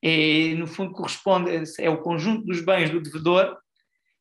e 0.00 0.54
no 0.56 0.68
fundo 0.68 0.92
corresponde, 0.92 1.50
é 1.80 1.90
o 1.90 2.00
conjunto 2.00 2.46
dos 2.46 2.60
bens 2.60 2.90
do 2.90 3.02
devedor 3.02 3.56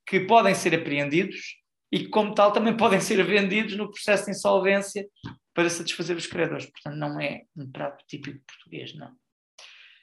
que 0.08 0.22
podem 0.22 0.56
ser 0.56 0.74
apreendidos 0.74 1.58
e 1.92 2.00
que, 2.00 2.10
como 2.10 2.34
tal, 2.34 2.52
também 2.52 2.76
podem 2.78 3.00
ser 3.00 3.24
vendidos 3.24 3.76
no 3.76 3.90
processo 3.90 4.26
de 4.26 4.32
insolvência 4.32 5.08
para 5.54 5.70
satisfazer 5.70 6.16
os 6.16 6.28
credores. 6.28 6.66
Portanto, 6.66 6.96
não 6.96 7.20
é 7.20 7.44
um 7.56 7.72
prato 7.72 8.04
típico 8.08 8.40
português, 8.46 8.96
não. 8.96 9.12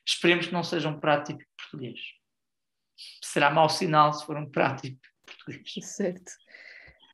Esperemos 0.06 0.46
que 0.46 0.52
não 0.52 0.62
seja 0.62 0.88
um 0.88 0.98
prato 0.98 1.32
típico 1.32 1.50
português. 1.56 2.00
Será 3.22 3.50
mau 3.50 3.68
sinal 3.68 4.12
se 4.12 4.24
for 4.24 4.36
um 4.36 4.50
prato 4.50 4.82
típico 4.82 5.14
português. 5.26 5.74
Certo. 5.82 6.32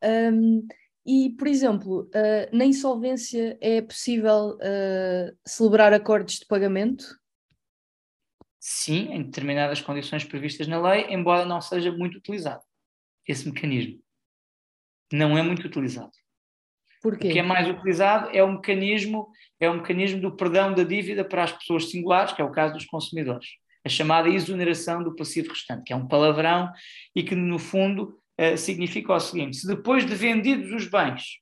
Um, 0.02 0.66
e, 1.06 1.30
por 1.30 1.46
exemplo, 1.46 2.02
uh, 2.14 2.56
na 2.56 2.64
insolvência 2.64 3.58
é 3.60 3.82
possível 3.82 4.56
uh, 4.56 5.38
celebrar 5.46 5.92
acordos 5.92 6.38
de 6.38 6.46
pagamento? 6.46 7.04
Sim, 8.58 9.12
em 9.12 9.22
determinadas 9.22 9.80
condições 9.80 10.24
previstas 10.24 10.68
na 10.68 10.80
lei, 10.80 11.06
embora 11.08 11.46
não 11.46 11.60
seja 11.60 11.90
muito 11.90 12.18
utilizado 12.18 12.62
esse 13.26 13.46
mecanismo 13.48 14.02
não 15.12 15.36
é 15.36 15.42
muito 15.42 15.66
utilizado. 15.66 16.12
Porquê? 17.02 17.28
O 17.28 17.32
que 17.32 17.38
é 17.38 17.42
mais 17.42 17.68
utilizado 17.68 18.28
é 18.32 18.42
o 18.42 18.52
mecanismo, 18.52 19.28
é 19.58 19.68
o 19.70 19.74
mecanismo 19.74 20.20
do 20.20 20.36
perdão 20.36 20.74
da 20.74 20.82
dívida 20.82 21.24
para 21.24 21.44
as 21.44 21.52
pessoas 21.52 21.90
singulares, 21.90 22.32
que 22.32 22.42
é 22.42 22.44
o 22.44 22.50
caso 22.50 22.74
dos 22.74 22.84
consumidores. 22.84 23.48
A 23.84 23.88
chamada 23.88 24.28
exoneração 24.28 25.02
do 25.02 25.16
passivo 25.16 25.48
restante, 25.48 25.84
que 25.84 25.92
é 25.92 25.96
um 25.96 26.06
palavrão 26.06 26.70
e 27.16 27.22
que, 27.22 27.34
no 27.34 27.58
fundo, 27.58 28.20
uh, 28.38 28.56
significa 28.56 29.14
o 29.14 29.20
seguinte: 29.20 29.56
se 29.56 29.66
depois 29.66 30.04
de 30.04 30.14
vendidos 30.14 30.70
os 30.72 30.86
bens 30.86 31.40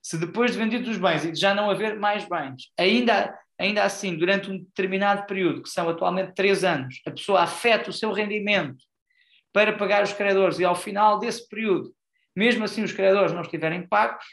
Se 0.00 0.16
depois 0.16 0.52
de 0.52 0.58
vendidos 0.58 0.88
os 0.88 0.98
bens 0.98 1.24
e 1.24 1.32
de 1.32 1.40
já 1.40 1.52
não 1.52 1.68
haver 1.68 1.98
mais 1.98 2.24
bens, 2.28 2.70
ainda, 2.78 3.36
ainda 3.58 3.82
assim, 3.82 4.16
durante 4.16 4.48
um 4.48 4.58
determinado 4.58 5.26
período, 5.26 5.64
que 5.64 5.68
são 5.68 5.88
atualmente 5.88 6.34
três 6.34 6.62
anos, 6.62 7.00
a 7.04 7.10
pessoa 7.10 7.42
afeta 7.42 7.90
o 7.90 7.92
seu 7.92 8.12
rendimento 8.12 8.84
para 9.52 9.72
pagar 9.72 10.04
os 10.04 10.12
credores 10.12 10.60
e 10.60 10.64
ao 10.64 10.76
final 10.76 11.18
desse 11.18 11.48
período, 11.48 11.92
mesmo 12.38 12.64
assim 12.64 12.84
os 12.84 12.92
credores 12.92 13.32
não 13.32 13.42
estiverem 13.42 13.86
pagos, 13.86 14.24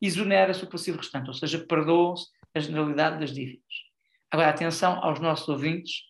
exonera-se 0.00 0.62
o 0.62 0.68
passivo 0.68 0.98
restante, 0.98 1.28
ou 1.28 1.34
seja, 1.34 1.58
perdoam-se 1.58 2.26
a 2.54 2.60
generalidade 2.60 3.18
das 3.18 3.32
dívidas. 3.32 3.64
Agora, 4.30 4.50
atenção 4.50 5.02
aos 5.02 5.18
nossos 5.18 5.48
ouvintes, 5.48 6.02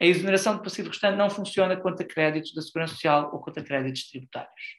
a 0.00 0.04
exoneração 0.04 0.56
do 0.56 0.62
passivo 0.62 0.88
restante 0.88 1.16
não 1.16 1.30
funciona 1.30 1.76
contra 1.76 2.04
créditos 2.04 2.52
da 2.52 2.60
Segurança 2.60 2.94
Social 2.94 3.30
ou 3.32 3.40
contra 3.40 3.62
créditos 3.62 4.10
tributários. 4.10 4.76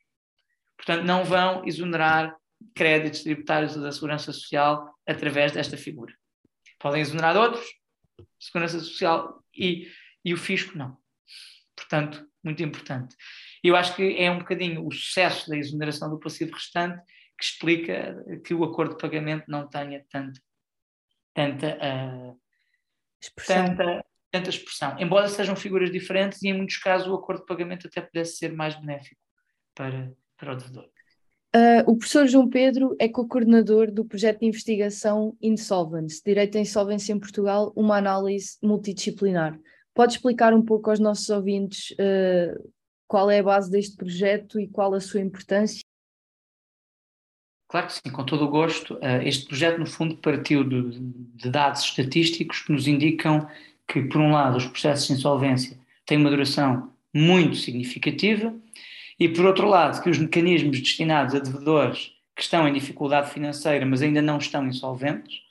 Portanto, 0.76 1.06
não 1.06 1.24
vão 1.24 1.66
exonerar 1.66 2.36
créditos 2.76 3.24
tributários 3.24 3.78
da 3.78 3.92
Segurança 3.92 4.34
Social 4.34 4.94
através 5.08 5.54
desta 5.54 5.78
figura. 5.78 6.14
Podem 6.78 7.02
exonerar 7.02 7.38
outros, 7.38 7.66
Segurança 8.38 8.80
Social 8.80 9.42
e, 9.56 9.90
e 10.26 10.34
o 10.34 10.38
Fisco 10.38 10.78
não. 10.78 10.98
Portanto, 11.74 12.28
muito 12.44 12.62
importante. 12.62 13.16
Eu 13.68 13.76
acho 13.76 13.96
que 13.96 14.16
é 14.18 14.30
um 14.30 14.38
bocadinho 14.38 14.86
o 14.86 14.92
sucesso 14.92 15.50
da 15.50 15.58
exoneração 15.58 16.08
do 16.08 16.20
passivo 16.20 16.54
restante 16.54 17.02
que 17.36 17.44
explica 17.44 18.24
que 18.46 18.54
o 18.54 18.64
acordo 18.64 18.92
de 18.92 19.02
pagamento 19.02 19.46
não 19.48 19.68
tenha 19.68 20.06
tanta, 20.08 20.40
tanta, 21.34 21.76
uh, 21.76 22.40
expressão. 23.20 23.66
Tanta, 23.66 24.06
tanta 24.32 24.50
expressão. 24.52 24.96
Embora 25.00 25.28
sejam 25.28 25.56
figuras 25.56 25.92
diferentes 25.92 26.44
e 26.44 26.50
em 26.50 26.54
muitos 26.54 26.78
casos 26.78 27.08
o 27.08 27.16
acordo 27.16 27.40
de 27.40 27.48
pagamento 27.48 27.88
até 27.88 28.02
pudesse 28.02 28.38
ser 28.38 28.54
mais 28.54 28.76
benéfico 28.76 29.20
para, 29.74 30.14
para 30.38 30.54
o 30.54 30.56
devedor. 30.56 30.86
Uh, 31.56 31.90
o 31.90 31.98
professor 31.98 32.28
João 32.28 32.48
Pedro 32.48 32.96
é 33.00 33.10
co-coordenador 33.10 33.90
do 33.90 34.06
projeto 34.06 34.42
de 34.42 34.46
investigação 34.46 35.36
Insolvence, 35.42 36.22
Direito 36.24 36.58
à 36.60 36.62
Insolvência 36.62 37.14
em 37.14 37.20
Portugal, 37.20 37.74
uma 37.76 37.98
análise 37.98 38.58
multidisciplinar. 38.62 39.60
Pode 39.92 40.14
explicar 40.14 40.54
um 40.54 40.62
pouco 40.62 40.92
aos 40.92 41.00
nossos 41.00 41.30
ouvintes 41.30 41.92
uh, 41.92 42.76
qual 43.08 43.30
é 43.30 43.40
a 43.40 43.44
base 43.44 43.70
deste 43.70 43.96
projeto 43.96 44.60
e 44.60 44.68
qual 44.68 44.94
a 44.94 45.00
sua 45.00 45.22
importância? 45.22 45.82
Claro 47.68 47.88
que 47.88 47.94
sim, 47.94 48.12
com 48.12 48.24
todo 48.24 48.46
o 48.46 48.50
gosto. 48.50 48.96
Uh, 48.96 49.22
este 49.24 49.48
projeto, 49.48 49.80
no 49.80 49.86
fundo, 49.86 50.18
partiu 50.18 50.64
de, 50.64 51.00
de 51.00 51.50
dados 51.50 51.84
estatísticos 51.84 52.62
que 52.62 52.72
nos 52.72 52.88
indicam 52.88 53.50
que, 53.88 54.02
por 54.04 54.22
um 54.22 54.32
lado, 54.32 54.58
os 54.58 54.66
processos 54.68 55.08
de 55.08 55.14
insolvência 55.14 55.78
têm 56.06 56.18
uma 56.18 56.30
duração 56.30 56.94
muito 57.14 57.56
significativa 57.56 58.54
e, 59.20 59.28
por 59.30 59.46
outro 59.46 59.68
lado, 59.68 60.02
que 60.02 60.10
os 60.10 60.18
mecanismos 60.18 60.80
destinados 60.80 61.34
a 61.34 61.40
devedores 61.40 62.12
que 62.36 62.42
estão 62.42 62.68
em 62.68 62.74
dificuldade 62.74 63.32
financeira, 63.32 63.86
mas 63.86 64.02
ainda 64.02 64.22
não 64.22 64.38
estão 64.38 64.68
insolventes, 64.68 65.42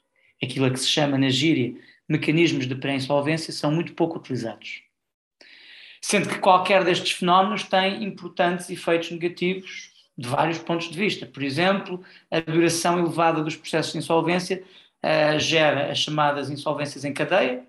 aquilo 0.42 0.66
a 0.66 0.70
que 0.70 0.78
se 0.78 0.88
chama 0.88 1.16
na 1.16 1.30
gíria 1.30 1.74
mecanismos 2.08 2.66
de 2.66 2.74
pré-insolvência, 2.74 3.52
são 3.52 3.72
muito 3.72 3.94
pouco 3.94 4.18
utilizados. 4.18 4.83
Sendo 6.06 6.28
que 6.28 6.38
qualquer 6.38 6.84
destes 6.84 7.12
fenómenos 7.12 7.62
tem 7.62 8.04
importantes 8.04 8.68
efeitos 8.68 9.10
negativos 9.10 9.90
de 10.18 10.28
vários 10.28 10.58
pontos 10.58 10.90
de 10.90 10.98
vista. 10.98 11.24
Por 11.24 11.42
exemplo, 11.42 12.04
a 12.30 12.40
duração 12.40 12.98
elevada 12.98 13.42
dos 13.42 13.56
processos 13.56 13.92
de 13.92 14.00
insolvência 14.00 14.62
uh, 15.02 15.40
gera 15.40 15.90
as 15.90 15.98
chamadas 16.00 16.50
insolvências 16.50 17.06
em 17.06 17.14
cadeia, 17.14 17.66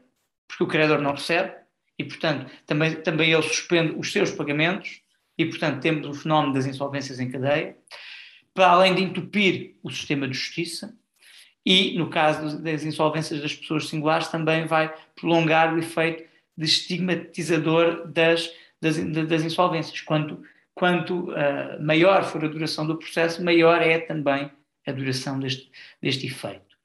porque 0.50 0.66
o 0.66 0.68
credor 0.68 1.00
não 1.00 1.14
recebe 1.14 1.54
e, 1.98 2.04
portanto, 2.04 2.52
também, 2.66 2.96
também 2.96 3.32
ele 3.32 3.42
suspende 3.42 3.96
os 3.98 4.12
seus 4.12 4.32
pagamentos 4.32 5.00
e, 5.38 5.46
portanto, 5.46 5.80
temos 5.80 6.06
o 6.06 6.14
fenómeno 6.14 6.56
das 6.56 6.66
insolvências 6.66 7.22
em 7.22 7.32
cadeia, 7.32 7.78
para 8.54 8.68
além 8.68 8.96
de 8.96 9.02
entupir 9.02 9.78
o 9.82 9.90
sistema 9.90 10.28
de 10.28 10.34
justiça 10.34 10.94
e, 11.66 11.98
no 11.98 12.10
caso 12.10 12.62
das 12.62 12.84
insolvências 12.84 13.42
das 13.42 13.56
pessoas 13.56 13.88
singulares, 13.88 14.28
também 14.28 14.66
vai 14.66 14.94
prolongar 15.16 15.74
o 15.74 15.80
efeito 15.80 16.35
de 16.58 16.66
estigmatizador 16.66 18.08
das, 18.08 18.52
das, 18.82 18.98
das 19.28 19.44
insolvências. 19.44 20.02
Quanto, 20.02 20.42
quanto 20.74 21.32
uh, 21.32 21.82
maior 21.82 22.24
for 22.24 22.44
a 22.44 22.48
duração 22.48 22.86
do 22.86 22.98
processo, 22.98 23.44
maior 23.44 23.82
é 23.82 24.00
também 24.00 24.52
a 24.88 24.92
duração 24.92 25.40
deste, 25.40 25.70
deste 26.02 26.28
efeito. 26.28 26.76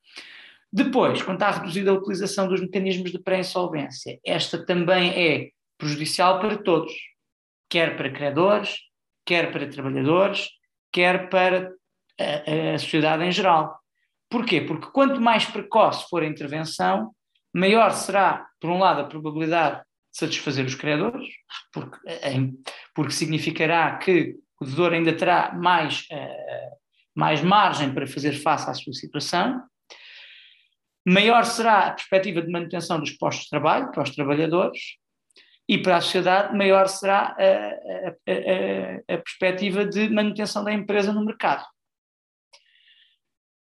Depois, 0.72 1.20
quanto 1.22 1.42
à 1.42 1.50
reduzida 1.50 1.92
utilização 1.92 2.48
dos 2.48 2.60
mecanismos 2.60 3.10
de 3.10 3.18
pré-insolvência, 3.18 4.20
esta 4.24 4.64
também 4.64 5.10
é 5.10 5.50
prejudicial 5.76 6.38
para 6.38 6.56
todos, 6.58 6.92
quer 7.68 7.96
para 7.96 8.10
credores, 8.10 8.76
quer 9.24 9.50
para 9.50 9.66
trabalhadores, 9.68 10.48
quer 10.92 11.28
para 11.28 11.72
a, 12.18 12.74
a 12.74 12.78
sociedade 12.78 13.24
em 13.24 13.32
geral. 13.32 13.78
Porquê? 14.28 14.60
Porque 14.60 14.86
quanto 14.92 15.20
mais 15.20 15.44
precoce 15.44 16.08
for 16.08 16.22
a 16.22 16.26
intervenção, 16.26 17.10
maior 17.52 17.90
será, 17.90 18.46
por 18.60 18.70
um 18.70 18.78
lado, 18.78 19.00
a 19.00 19.04
probabilidade 19.04 19.78
de 19.78 20.18
satisfazer 20.18 20.66
os 20.66 20.74
credores, 20.74 21.28
porque, 21.72 21.98
porque 22.94 23.12
significará 23.12 23.96
que 23.98 24.36
o 24.60 24.64
devedor 24.64 24.92
ainda 24.92 25.16
terá 25.16 25.52
mais, 25.54 26.06
uh, 26.12 26.76
mais 27.14 27.42
margem 27.42 27.94
para 27.94 28.06
fazer 28.06 28.32
face 28.32 28.68
à 28.68 28.74
sua 28.74 28.92
situação, 28.92 29.62
maior 31.06 31.44
será 31.44 31.86
a 31.86 31.92
perspectiva 31.92 32.42
de 32.42 32.50
manutenção 32.50 33.00
dos 33.00 33.12
postos 33.12 33.44
de 33.44 33.50
trabalho 33.50 33.90
para 33.90 34.02
os 34.02 34.10
trabalhadores, 34.10 35.00
e 35.70 35.78
para 35.78 35.98
a 35.98 36.00
sociedade, 36.00 36.56
maior 36.56 36.88
será 36.88 37.36
a, 37.38 37.44
a, 37.44 39.14
a, 39.14 39.14
a 39.14 39.18
perspectiva 39.18 39.86
de 39.86 40.08
manutenção 40.08 40.64
da 40.64 40.72
empresa 40.72 41.12
no 41.12 41.24
mercado. 41.24 41.64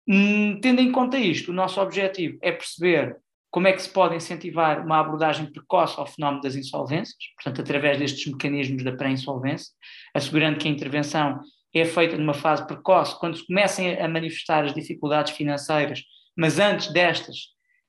Hum, 0.08 0.60
tendo 0.60 0.82
em 0.82 0.91
conta 0.91 1.20
isto, 1.20 1.52
o 1.52 1.54
nosso 1.54 1.80
objetivo 1.80 2.39
é 2.41 2.52
perceber 2.52 3.16
como 3.52 3.68
é 3.68 3.74
que 3.74 3.82
se 3.82 3.89
pode 3.89 4.16
incentivar 4.16 4.86
uma 4.86 5.00
abordagem 5.00 5.52
precoce 5.52 6.00
ao 6.00 6.06
fenómeno 6.06 6.41
das 6.41 6.56
insolvências, 6.56 7.18
portanto, 7.36 7.62
através 7.62 7.97
destes 7.97 8.32
mecanismos 8.32 8.84
da 8.84 8.91
pré-insolvência, 8.91 9.74
assegurando 10.14 10.60
que 10.60 10.68
a 10.68 10.72
intervenção 10.72 11.39
é 11.74 11.86
feita 11.86 12.18
numa 12.18 12.34
fase 12.34 12.66
precoce, 12.66 13.20
quando 13.20 13.38
se 13.38 13.45
comecem 13.45 14.00
a 14.00 14.08
manifestar 14.08 14.66
as 14.66 14.74
dificuldades 14.74 15.34
financeiras, 15.34 16.04
mas 16.38 16.60
antes 16.60 16.91
destas 16.91 17.38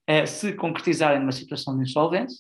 uh, 0.09 0.27
se 0.27 0.53
concretizarem 0.55 1.21
numa 1.21 1.33
situação 1.33 1.77
de 1.77 1.83
insolvência. 1.83 2.39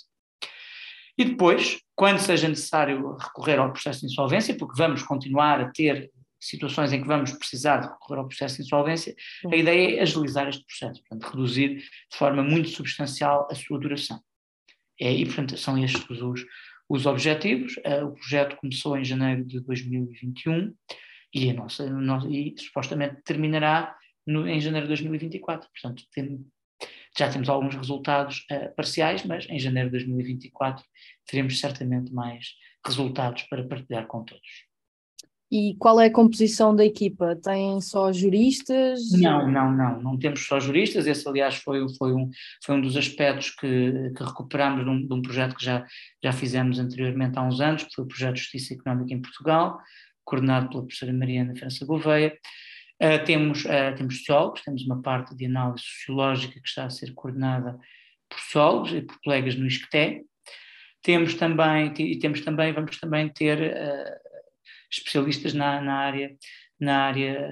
E 1.16 1.24
depois, 1.24 1.78
quando 1.94 2.18
seja 2.18 2.48
necessário 2.48 3.16
recorrer 3.16 3.58
ao 3.58 3.72
processo 3.72 4.00
de 4.00 4.06
insolvência, 4.06 4.56
porque 4.56 4.76
vamos 4.76 5.02
continuar 5.02 5.60
a 5.60 5.70
ter 5.70 6.10
situações 6.40 6.92
em 6.92 7.02
que 7.02 7.06
vamos 7.06 7.32
precisar 7.32 7.78
de 7.78 7.88
recorrer 7.88 8.20
ao 8.20 8.26
processo 8.26 8.56
de 8.56 8.62
insolvência, 8.62 9.14
a 9.50 9.56
ideia 9.56 9.98
é 9.98 10.02
agilizar 10.02 10.48
este 10.48 10.64
processo, 10.64 11.00
portanto, 11.02 11.30
reduzir 11.30 11.76
de 11.76 12.16
forma 12.16 12.42
muito 12.42 12.70
substancial 12.70 13.46
a 13.50 13.54
sua 13.54 13.78
duração. 13.78 14.20
É, 14.98 15.12
e, 15.12 15.24
portanto, 15.24 15.56
são 15.56 15.82
estes 15.82 16.08
os, 16.20 16.44
os 16.88 17.06
objetivos. 17.06 17.76
Uh, 17.78 18.06
o 18.06 18.14
projeto 18.14 18.56
começou 18.56 18.96
em 18.96 19.04
janeiro 19.04 19.44
de 19.44 19.60
2021 19.60 20.74
e, 21.34 21.50
a 21.50 21.54
nossa, 21.54 21.84
e 22.30 22.54
supostamente 22.58 23.22
terminará 23.24 23.96
no, 24.26 24.46
em 24.48 24.60
janeiro 24.60 24.86
de 24.86 24.90
2024. 24.90 25.68
Portanto, 25.70 26.04
tem, 26.12 26.44
já 27.16 27.30
temos 27.30 27.48
alguns 27.48 27.74
resultados 27.74 28.44
uh, 28.50 28.74
parciais, 28.74 29.24
mas 29.24 29.48
em 29.48 29.58
janeiro 29.58 29.88
de 29.88 29.98
2024 29.98 30.84
teremos 31.26 31.58
certamente 31.58 32.12
mais 32.12 32.54
resultados 32.84 33.42
para 33.44 33.66
partilhar 33.66 34.06
com 34.06 34.22
todos. 34.22 34.69
E 35.50 35.74
qual 35.80 36.00
é 36.00 36.06
a 36.06 36.12
composição 36.12 36.76
da 36.76 36.84
equipa? 36.84 37.34
Tem 37.34 37.80
só 37.80 38.12
juristas? 38.12 39.10
Não, 39.12 39.50
não, 39.50 39.72
não. 39.72 40.00
Não 40.00 40.16
temos 40.16 40.46
só 40.46 40.60
juristas. 40.60 41.08
Esse, 41.08 41.28
aliás, 41.28 41.56
foi, 41.56 41.84
foi, 41.98 42.12
um, 42.12 42.30
foi 42.64 42.76
um 42.76 42.80
dos 42.80 42.96
aspectos 42.96 43.50
que, 43.50 44.12
que 44.16 44.22
recuperamos 44.22 44.84
de 44.84 44.90
um, 44.90 45.06
de 45.08 45.12
um, 45.12 45.20
projeto 45.20 45.56
que 45.56 45.64
já, 45.64 45.84
já 46.22 46.32
fizemos 46.32 46.78
anteriormente 46.78 47.36
há 47.36 47.42
uns 47.42 47.60
anos, 47.60 47.82
que 47.82 47.92
foi 47.92 48.04
o 48.04 48.06
Projeto 48.06 48.34
de 48.34 48.42
Justiça 48.42 48.74
Económica 48.74 49.12
em 49.12 49.20
Portugal, 49.20 49.80
coordenado 50.24 50.68
pela 50.68 50.82
professora 50.82 51.12
Mariana 51.12 51.56
França 51.56 51.84
Gouveia. 51.84 52.32
Uh, 53.02 53.24
temos, 53.24 53.64
uh, 53.64 53.94
temos 53.96 54.18
sociólogos, 54.18 54.62
temos 54.62 54.84
uma 54.84 55.02
parte 55.02 55.34
de 55.34 55.46
análise 55.46 55.82
sociológica 55.82 56.60
que 56.60 56.68
está 56.68 56.84
a 56.84 56.90
ser 56.90 57.12
coordenada 57.12 57.76
por 58.28 58.38
sociólogos 58.38 58.92
e 58.92 59.02
por 59.02 59.18
colegas 59.24 59.56
no 59.56 59.66
ISCTE. 59.66 60.22
Temos 61.02 61.34
também, 61.34 61.92
e 61.98 62.18
temos 62.20 62.42
também, 62.42 62.72
vamos 62.72 63.00
também 63.00 63.28
ter 63.30 63.58
uh, 63.58 64.29
especialistas 64.90 65.54
na, 65.54 65.80
na 65.80 65.94
área, 65.94 66.36
na 66.78 67.04
área 67.04 67.48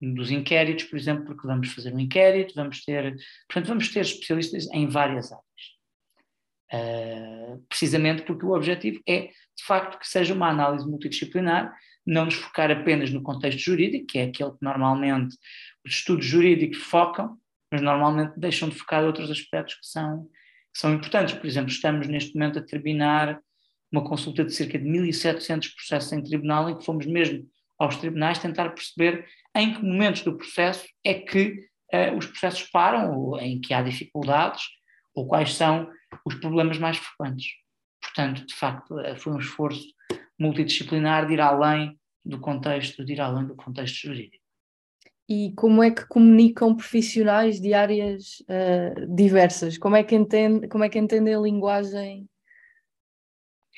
dos 0.00 0.30
inquéritos, 0.30 0.84
por 0.84 0.98
exemplo, 0.98 1.24
porque 1.26 1.46
vamos 1.46 1.72
fazer 1.72 1.92
um 1.94 1.98
inquérito, 1.98 2.54
vamos 2.54 2.82
ter, 2.84 3.16
portanto, 3.46 3.68
vamos 3.68 3.88
ter 3.88 4.00
especialistas 4.00 4.66
em 4.72 4.88
várias 4.88 5.30
áreas. 5.30 5.44
Uh, 6.72 7.58
precisamente 7.68 8.22
porque 8.22 8.46
o 8.46 8.54
objetivo 8.54 9.00
é, 9.06 9.22
de 9.22 9.64
facto, 9.66 9.98
que 9.98 10.08
seja 10.08 10.32
uma 10.32 10.48
análise 10.48 10.88
multidisciplinar, 10.88 11.76
não 12.06 12.24
nos 12.24 12.34
focar 12.34 12.70
apenas 12.70 13.10
no 13.10 13.22
contexto 13.22 13.58
jurídico, 13.58 14.06
que 14.06 14.18
é 14.18 14.24
aquele 14.24 14.52
que 14.52 14.62
normalmente 14.62 15.36
os 15.84 15.94
estudos 15.94 16.24
jurídicos 16.24 16.78
focam, 16.78 17.36
mas 17.70 17.82
normalmente 17.82 18.38
deixam 18.38 18.68
de 18.68 18.76
focar 18.76 19.04
outros 19.04 19.30
aspectos 19.30 19.74
que 19.74 19.86
são, 19.86 20.24
que 20.72 20.78
são 20.78 20.94
importantes. 20.94 21.34
Por 21.34 21.46
exemplo, 21.46 21.70
estamos 21.70 22.06
neste 22.06 22.34
momento 22.34 22.58
a 22.58 22.62
terminar 22.62 23.40
uma 23.90 24.04
consulta 24.04 24.44
de 24.44 24.52
cerca 24.52 24.78
de 24.78 24.84
1.700 24.84 25.74
processos 25.74 26.12
em 26.12 26.22
tribunal 26.22 26.70
em 26.70 26.78
que 26.78 26.84
fomos 26.84 27.06
mesmo 27.06 27.46
aos 27.78 27.96
tribunais, 27.96 28.38
tentar 28.38 28.70
perceber 28.70 29.26
em 29.56 29.72
que 29.74 29.82
momentos 29.82 30.22
do 30.22 30.36
processo 30.36 30.86
é 31.02 31.14
que 31.14 31.66
uh, 31.92 32.16
os 32.16 32.26
processos 32.26 32.68
param, 32.70 33.18
ou 33.18 33.40
em 33.40 33.60
que 33.60 33.72
há 33.72 33.82
dificuldades, 33.82 34.64
ou 35.14 35.26
quais 35.26 35.54
são 35.54 35.90
os 36.26 36.34
problemas 36.34 36.78
mais 36.78 36.98
frequentes. 36.98 37.46
Portanto, 38.02 38.46
de 38.46 38.54
facto, 38.54 38.94
uh, 38.94 39.16
foi 39.16 39.32
um 39.32 39.38
esforço 39.38 39.84
multidisciplinar 40.38 41.26
de 41.26 41.34
ir 41.34 41.40
além 41.40 41.98
do 42.24 42.38
contexto, 42.38 43.04
de 43.04 43.14
ir 43.14 43.20
além 43.20 43.46
do 43.46 43.56
contexto 43.56 44.06
jurídico. 44.06 44.44
E 45.28 45.52
como 45.56 45.82
é 45.82 45.90
que 45.90 46.06
comunicam 46.08 46.74
profissionais 46.74 47.60
de 47.60 47.72
áreas 47.72 48.40
uh, 48.40 49.14
diversas? 49.14 49.78
Como 49.78 49.96
é, 49.96 50.02
que 50.02 50.14
entende, 50.14 50.68
como 50.68 50.84
é 50.84 50.88
que 50.88 50.98
entendem 50.98 51.34
a 51.34 51.40
linguagem 51.40 52.28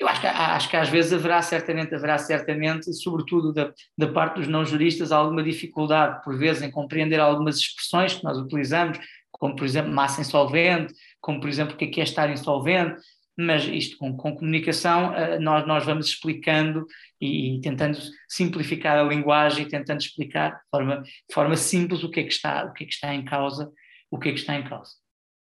eu 0.03 0.09
acho 0.09 0.19
que, 0.19 0.27
acho 0.27 0.69
que 0.69 0.75
às 0.75 0.89
vezes 0.89 1.13
haverá 1.13 1.41
certamente, 1.41 1.95
haverá 1.95 2.17
certamente, 2.17 2.93
sobretudo 2.93 3.53
da, 3.53 3.73
da 3.97 4.07
parte 4.09 4.35
dos 4.35 4.49
não 4.49 4.65
juristas, 4.65 5.13
alguma 5.13 5.41
dificuldade, 5.41 6.21
por 6.23 6.37
vezes, 6.37 6.61
em 6.61 6.69
compreender 6.69 7.21
algumas 7.21 7.57
expressões 7.57 8.13
que 8.13 8.23
nós 8.23 8.37
utilizamos, 8.37 8.99
como 9.31 9.55
por 9.55 9.65
exemplo 9.65 9.91
massa 9.91 10.19
insolvente, 10.19 10.93
como 11.21 11.39
por 11.39 11.47
exemplo 11.47 11.73
o 11.73 11.77
que 11.77 11.85
é, 11.85 11.87
que 11.87 12.01
é 12.01 12.03
estar 12.03 12.29
insolvente, 12.29 13.01
mas 13.37 13.63
isto 13.65 13.97
com, 13.97 14.15
com 14.15 14.35
comunicação 14.35 15.13
eh, 15.15 15.39
nós, 15.39 15.65
nós 15.65 15.85
vamos 15.85 16.07
explicando 16.07 16.85
e, 17.19 17.55
e, 17.55 17.61
tentando 17.61 17.97
simplificar 18.27 18.97
a 18.97 19.03
linguagem, 19.03 19.67
tentando 19.67 20.01
explicar 20.01 20.51
de 20.51 20.69
forma, 20.69 21.01
de 21.01 21.33
forma 21.33 21.55
simples 21.55 22.03
o 22.03 22.11
que 22.11 22.19
é 22.19 22.23
que 22.23 22.33
está, 22.33 22.65
o 22.65 22.73
que 22.73 22.83
é 22.83 22.87
que 22.87 22.93
está 22.93 23.15
em 23.15 23.23
causa, 23.23 23.71
o 24.11 24.19
que 24.19 24.29
é 24.29 24.33
que 24.33 24.39
está 24.39 24.55
em 24.55 24.63
causa. 24.63 24.91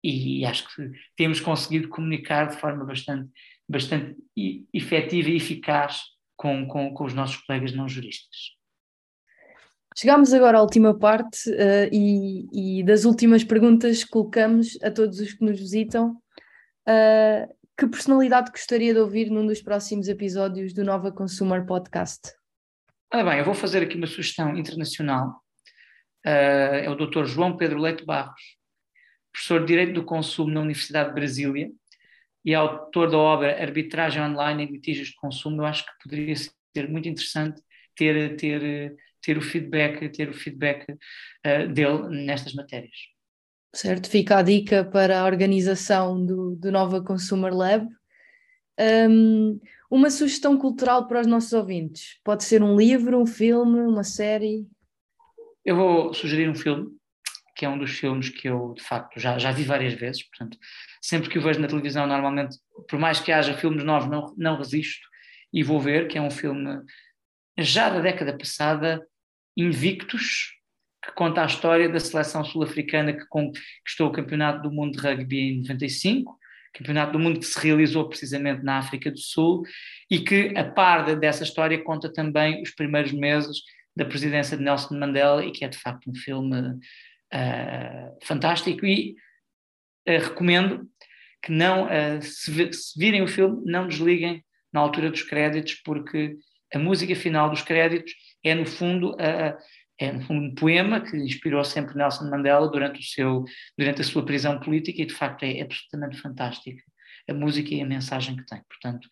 E, 0.03 0.41
e 0.41 0.47
acho 0.47 0.73
que 0.75 0.91
temos 1.17 1.41
conseguido 1.41 1.89
comunicar 1.89 2.47
de 2.47 2.57
forma 2.57 2.85
bastante 2.85 3.29
bastante 3.69 4.17
efetiva 4.73 5.31
e 5.31 5.37
eficaz 5.37 6.03
com, 6.37 6.67
com, 6.67 6.93
com 6.93 7.05
os 7.05 7.15
nossos 7.15 7.39
colegas 7.39 7.73
não 7.73 7.89
juristas. 7.89 8.57
Chegamos 9.99 10.35
agora 10.35 10.59
à 10.59 10.61
última 10.61 10.97
parte 10.97 11.49
uh, 11.51 11.89
e, 11.91 12.81
e, 12.81 12.85
das 12.85 13.07
últimas 13.07 13.43
perguntas 13.43 14.05
colocamos 14.05 14.79
a 14.83 14.91
todos 14.91 15.19
os 15.21 15.33
que 15.33 15.43
nos 15.43 15.59
visitam. 15.59 16.21
Uh, 16.87 17.57
que 17.79 17.87
personalidade 17.87 18.51
gostaria 18.51 18.93
de 18.93 19.01
ouvir 19.01 19.31
num 19.31 19.47
dos 19.47 19.63
próximos 19.63 20.09
episódios 20.09 20.75
do 20.75 20.85
Nova 20.85 21.11
Consumer 21.11 21.65
Podcast? 21.65 22.33
Ora 23.13 23.25
bem, 23.25 23.39
eu 23.39 23.45
vou 23.45 23.55
fazer 23.55 23.83
aqui 23.83 23.97
uma 23.97 24.07
sugestão 24.07 24.57
internacional. 24.57 25.43
Uh, 26.27 26.85
é 26.85 26.91
o 26.91 26.95
Dr. 26.95 27.25
João 27.25 27.57
Pedro 27.57 27.79
Leite 27.79 28.05
Barros, 28.05 28.59
professor 29.33 29.61
de 29.61 29.67
Direito 29.67 29.95
do 29.95 30.05
Consumo 30.05 30.51
na 30.51 30.61
Universidade 30.61 31.09
de 31.09 31.15
Brasília, 31.15 31.71
e 32.47 32.55
autor 32.55 33.11
da 33.11 33.19
obra 33.19 33.61
Arbitragem 33.61 34.23
Online 34.23 34.63
em 34.63 34.73
Litígios 34.73 35.09
de 35.09 35.17
Consumo, 35.17 35.63
eu 35.63 35.67
acho 35.67 35.85
que 35.85 35.93
poderia 36.05 36.37
ser 36.37 36.89
muito 36.89 37.09
interessante 37.09 37.61
ter, 37.97 38.37
ter, 38.37 38.97
ter 39.21 39.37
o 39.37 39.43
feedback, 39.43 40.09
ter 40.11 40.29
o 40.29 40.33
feedback 40.33 40.87
uh, 40.93 41.69
dele 41.73 42.25
nestas 42.25 42.55
matérias. 42.55 42.95
Certo, 43.75 44.09
fica 44.09 44.39
a 44.39 44.43
dica 44.43 44.85
para 44.85 45.21
a 45.21 45.27
organização 45.27 46.25
do, 46.25 46.55
do 46.55 46.71
Nova 46.71 47.03
Consumer 47.03 47.53
Lab. 47.53 47.89
Um, 48.79 49.59
uma 49.91 50.09
sugestão 50.09 50.57
cultural 50.57 51.09
para 51.09 51.23
os 51.23 51.27
nossos 51.27 51.53
ouvintes? 51.53 52.21
Pode 52.23 52.45
ser 52.45 52.63
um 52.63 52.77
livro, 52.77 53.21
um 53.21 53.27
filme, 53.27 53.81
uma 53.81 54.05
série? 54.05 54.69
Eu 55.65 55.75
vou 55.75 56.15
sugerir 56.15 56.49
um 56.49 56.55
filme, 56.55 56.97
que 57.57 57.65
é 57.65 57.69
um 57.69 57.79
dos 57.79 57.91
filmes 57.91 58.29
que 58.29 58.49
eu, 58.49 58.75
de 58.77 58.83
facto, 58.83 59.19
já, 59.19 59.39
já 59.39 59.51
vi 59.51 59.65
várias 59.65 59.95
vezes, 59.95 60.23
portanto, 60.25 60.59
sempre 61.01 61.31
que 61.31 61.39
o 61.39 61.43
vejo 61.43 61.59
na 61.59 61.67
televisão, 61.67 62.07
normalmente, 62.07 62.59
por 62.89 62.99
mais 62.99 63.19
que 63.19 63.33
haja 63.33 63.55
filmes 63.55 63.83
novos, 63.83 64.11
não, 64.11 64.35
não 64.37 64.59
resisto 64.59 65.09
e 65.53 65.63
vou 65.63 65.81
ver, 65.81 66.07
que 66.07 66.19
é 66.19 66.21
um 66.21 66.31
filme 66.31 66.83
já 67.59 67.89
da 67.89 68.01
década 68.01 68.37
passada, 68.37 69.03
Invictus, 69.57 70.53
que 71.03 71.13
conta 71.13 71.43
a 71.43 71.47
história 71.47 71.89
da 71.89 71.99
seleção 71.99 72.45
sul-africana 72.45 73.15
que 73.15 73.25
conquistou 73.27 74.09
o 74.09 74.13
Campeonato 74.13 74.63
do 74.63 74.71
Mundo 74.71 74.93
de 74.93 74.99
Rugby 74.99 75.39
em 75.39 75.59
95, 75.63 76.39
Campeonato 76.75 77.13
do 77.13 77.19
Mundo 77.19 77.41
que 77.41 77.47
se 77.47 77.59
realizou 77.59 78.07
precisamente 78.07 78.63
na 78.63 78.77
África 78.79 79.11
do 79.11 79.19
Sul 79.19 79.63
e 80.11 80.19
que, 80.19 80.53
a 80.55 80.65
par 80.65 81.17
dessa 81.17 81.43
história, 81.43 81.83
conta 81.83 82.13
também 82.13 82.61
os 82.61 82.71
primeiros 82.71 83.13
meses 83.13 83.63
da 83.97 84.05
presidência 84.05 84.59
de 84.59 84.63
Nelson 84.63 84.99
Mandela 84.99 85.43
e 85.43 85.51
que 85.51 85.65
é 85.65 85.69
de 85.69 85.79
facto 85.79 86.11
um 86.11 86.15
filme 86.15 86.79
uh, 87.33 88.19
fantástico 88.25 88.85
e 88.87 89.17
uh, 90.09 90.23
recomendo 90.23 90.89
que 91.43 91.53
não, 91.53 91.85
uh, 91.85 92.23
se, 92.23 92.73
se, 92.73 92.99
virem 92.99 93.23
o 93.23 93.29
filme, 93.29 93.63
não 93.65 93.87
desliguem 93.87 94.45
na 94.73 94.81
altura 94.81 95.11
dos 95.11 95.23
créditos, 95.23 95.75
porque 95.85 96.37
a 96.75 96.79
música 96.79 97.15
final 97.15 97.49
dos 97.49 97.63
créditos 97.63 98.13
é 98.45 98.55
no 98.55 98.67
fundo, 98.67 99.17
é 99.19 100.13
um 100.29 100.55
poema 100.55 101.01
que 101.01 101.17
inspirou 101.17 101.65
sempre 101.65 101.97
Nelson 101.97 102.29
Mandela 102.29 102.69
durante, 102.69 103.01
o 103.01 103.03
seu, 103.03 103.45
durante 103.79 104.03
a 104.03 104.05
sua 104.05 104.25
prisão 104.25 104.61
política 104.61 105.01
e 105.01 105.07
de 105.07 105.15
facto 105.15 105.45
é 105.45 105.63
absolutamente 105.63 106.21
fantástica 106.21 106.83
a 107.29 107.35
música 107.35 107.75
e 107.75 107.81
a 107.81 107.87
mensagem 107.87 108.37
que 108.37 108.47
tem. 108.47 108.61
Portanto, 108.69 109.09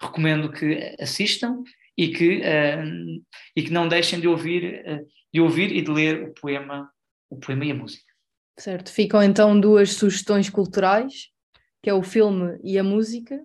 recomendo 0.00 0.50
que 0.50 0.96
assistam 1.00 1.62
e 1.96 2.08
que, 2.08 2.38
uh, 2.38 3.22
e 3.54 3.62
que 3.62 3.72
não 3.72 3.88
deixem 3.88 4.20
de 4.20 4.28
ouvir, 4.28 4.82
uh, 4.86 5.06
de 5.32 5.40
ouvir 5.40 5.70
e 5.72 5.82
de 5.82 5.90
ler 5.90 6.22
o 6.22 6.34
poema, 6.34 6.90
o 7.30 7.38
poema 7.38 7.64
e 7.64 7.70
a 7.70 7.74
música. 7.74 8.04
Certo, 8.58 8.90
ficam 8.90 9.22
então 9.22 9.58
duas 9.58 9.92
sugestões 9.92 10.50
culturais 10.50 11.30
que 11.82 11.90
é 11.90 11.94
o 11.94 12.02
filme 12.02 12.58
e 12.62 12.78
a 12.78 12.84
música. 12.84 13.40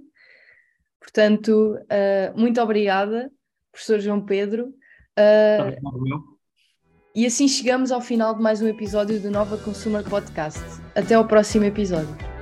Portanto, 1.00 1.78
uh, 1.78 2.40
muito 2.40 2.60
obrigada, 2.62 3.32
professor 3.72 4.00
João 4.00 4.26
Pedro. 4.26 4.74
Uh, 5.18 6.36
e 7.16 7.26
assim 7.26 7.48
chegamos 7.48 7.92
ao 7.92 8.02
final 8.02 8.36
de 8.36 8.42
mais 8.42 8.62
um 8.62 8.68
episódio 8.68 9.20
do 9.20 9.32
Nova 9.32 9.58
Consumer 9.58 10.04
Podcast. 10.04 10.64
Até 10.96 11.16
ao 11.16 11.28
próximo 11.28 11.64
episódio. 11.64 12.35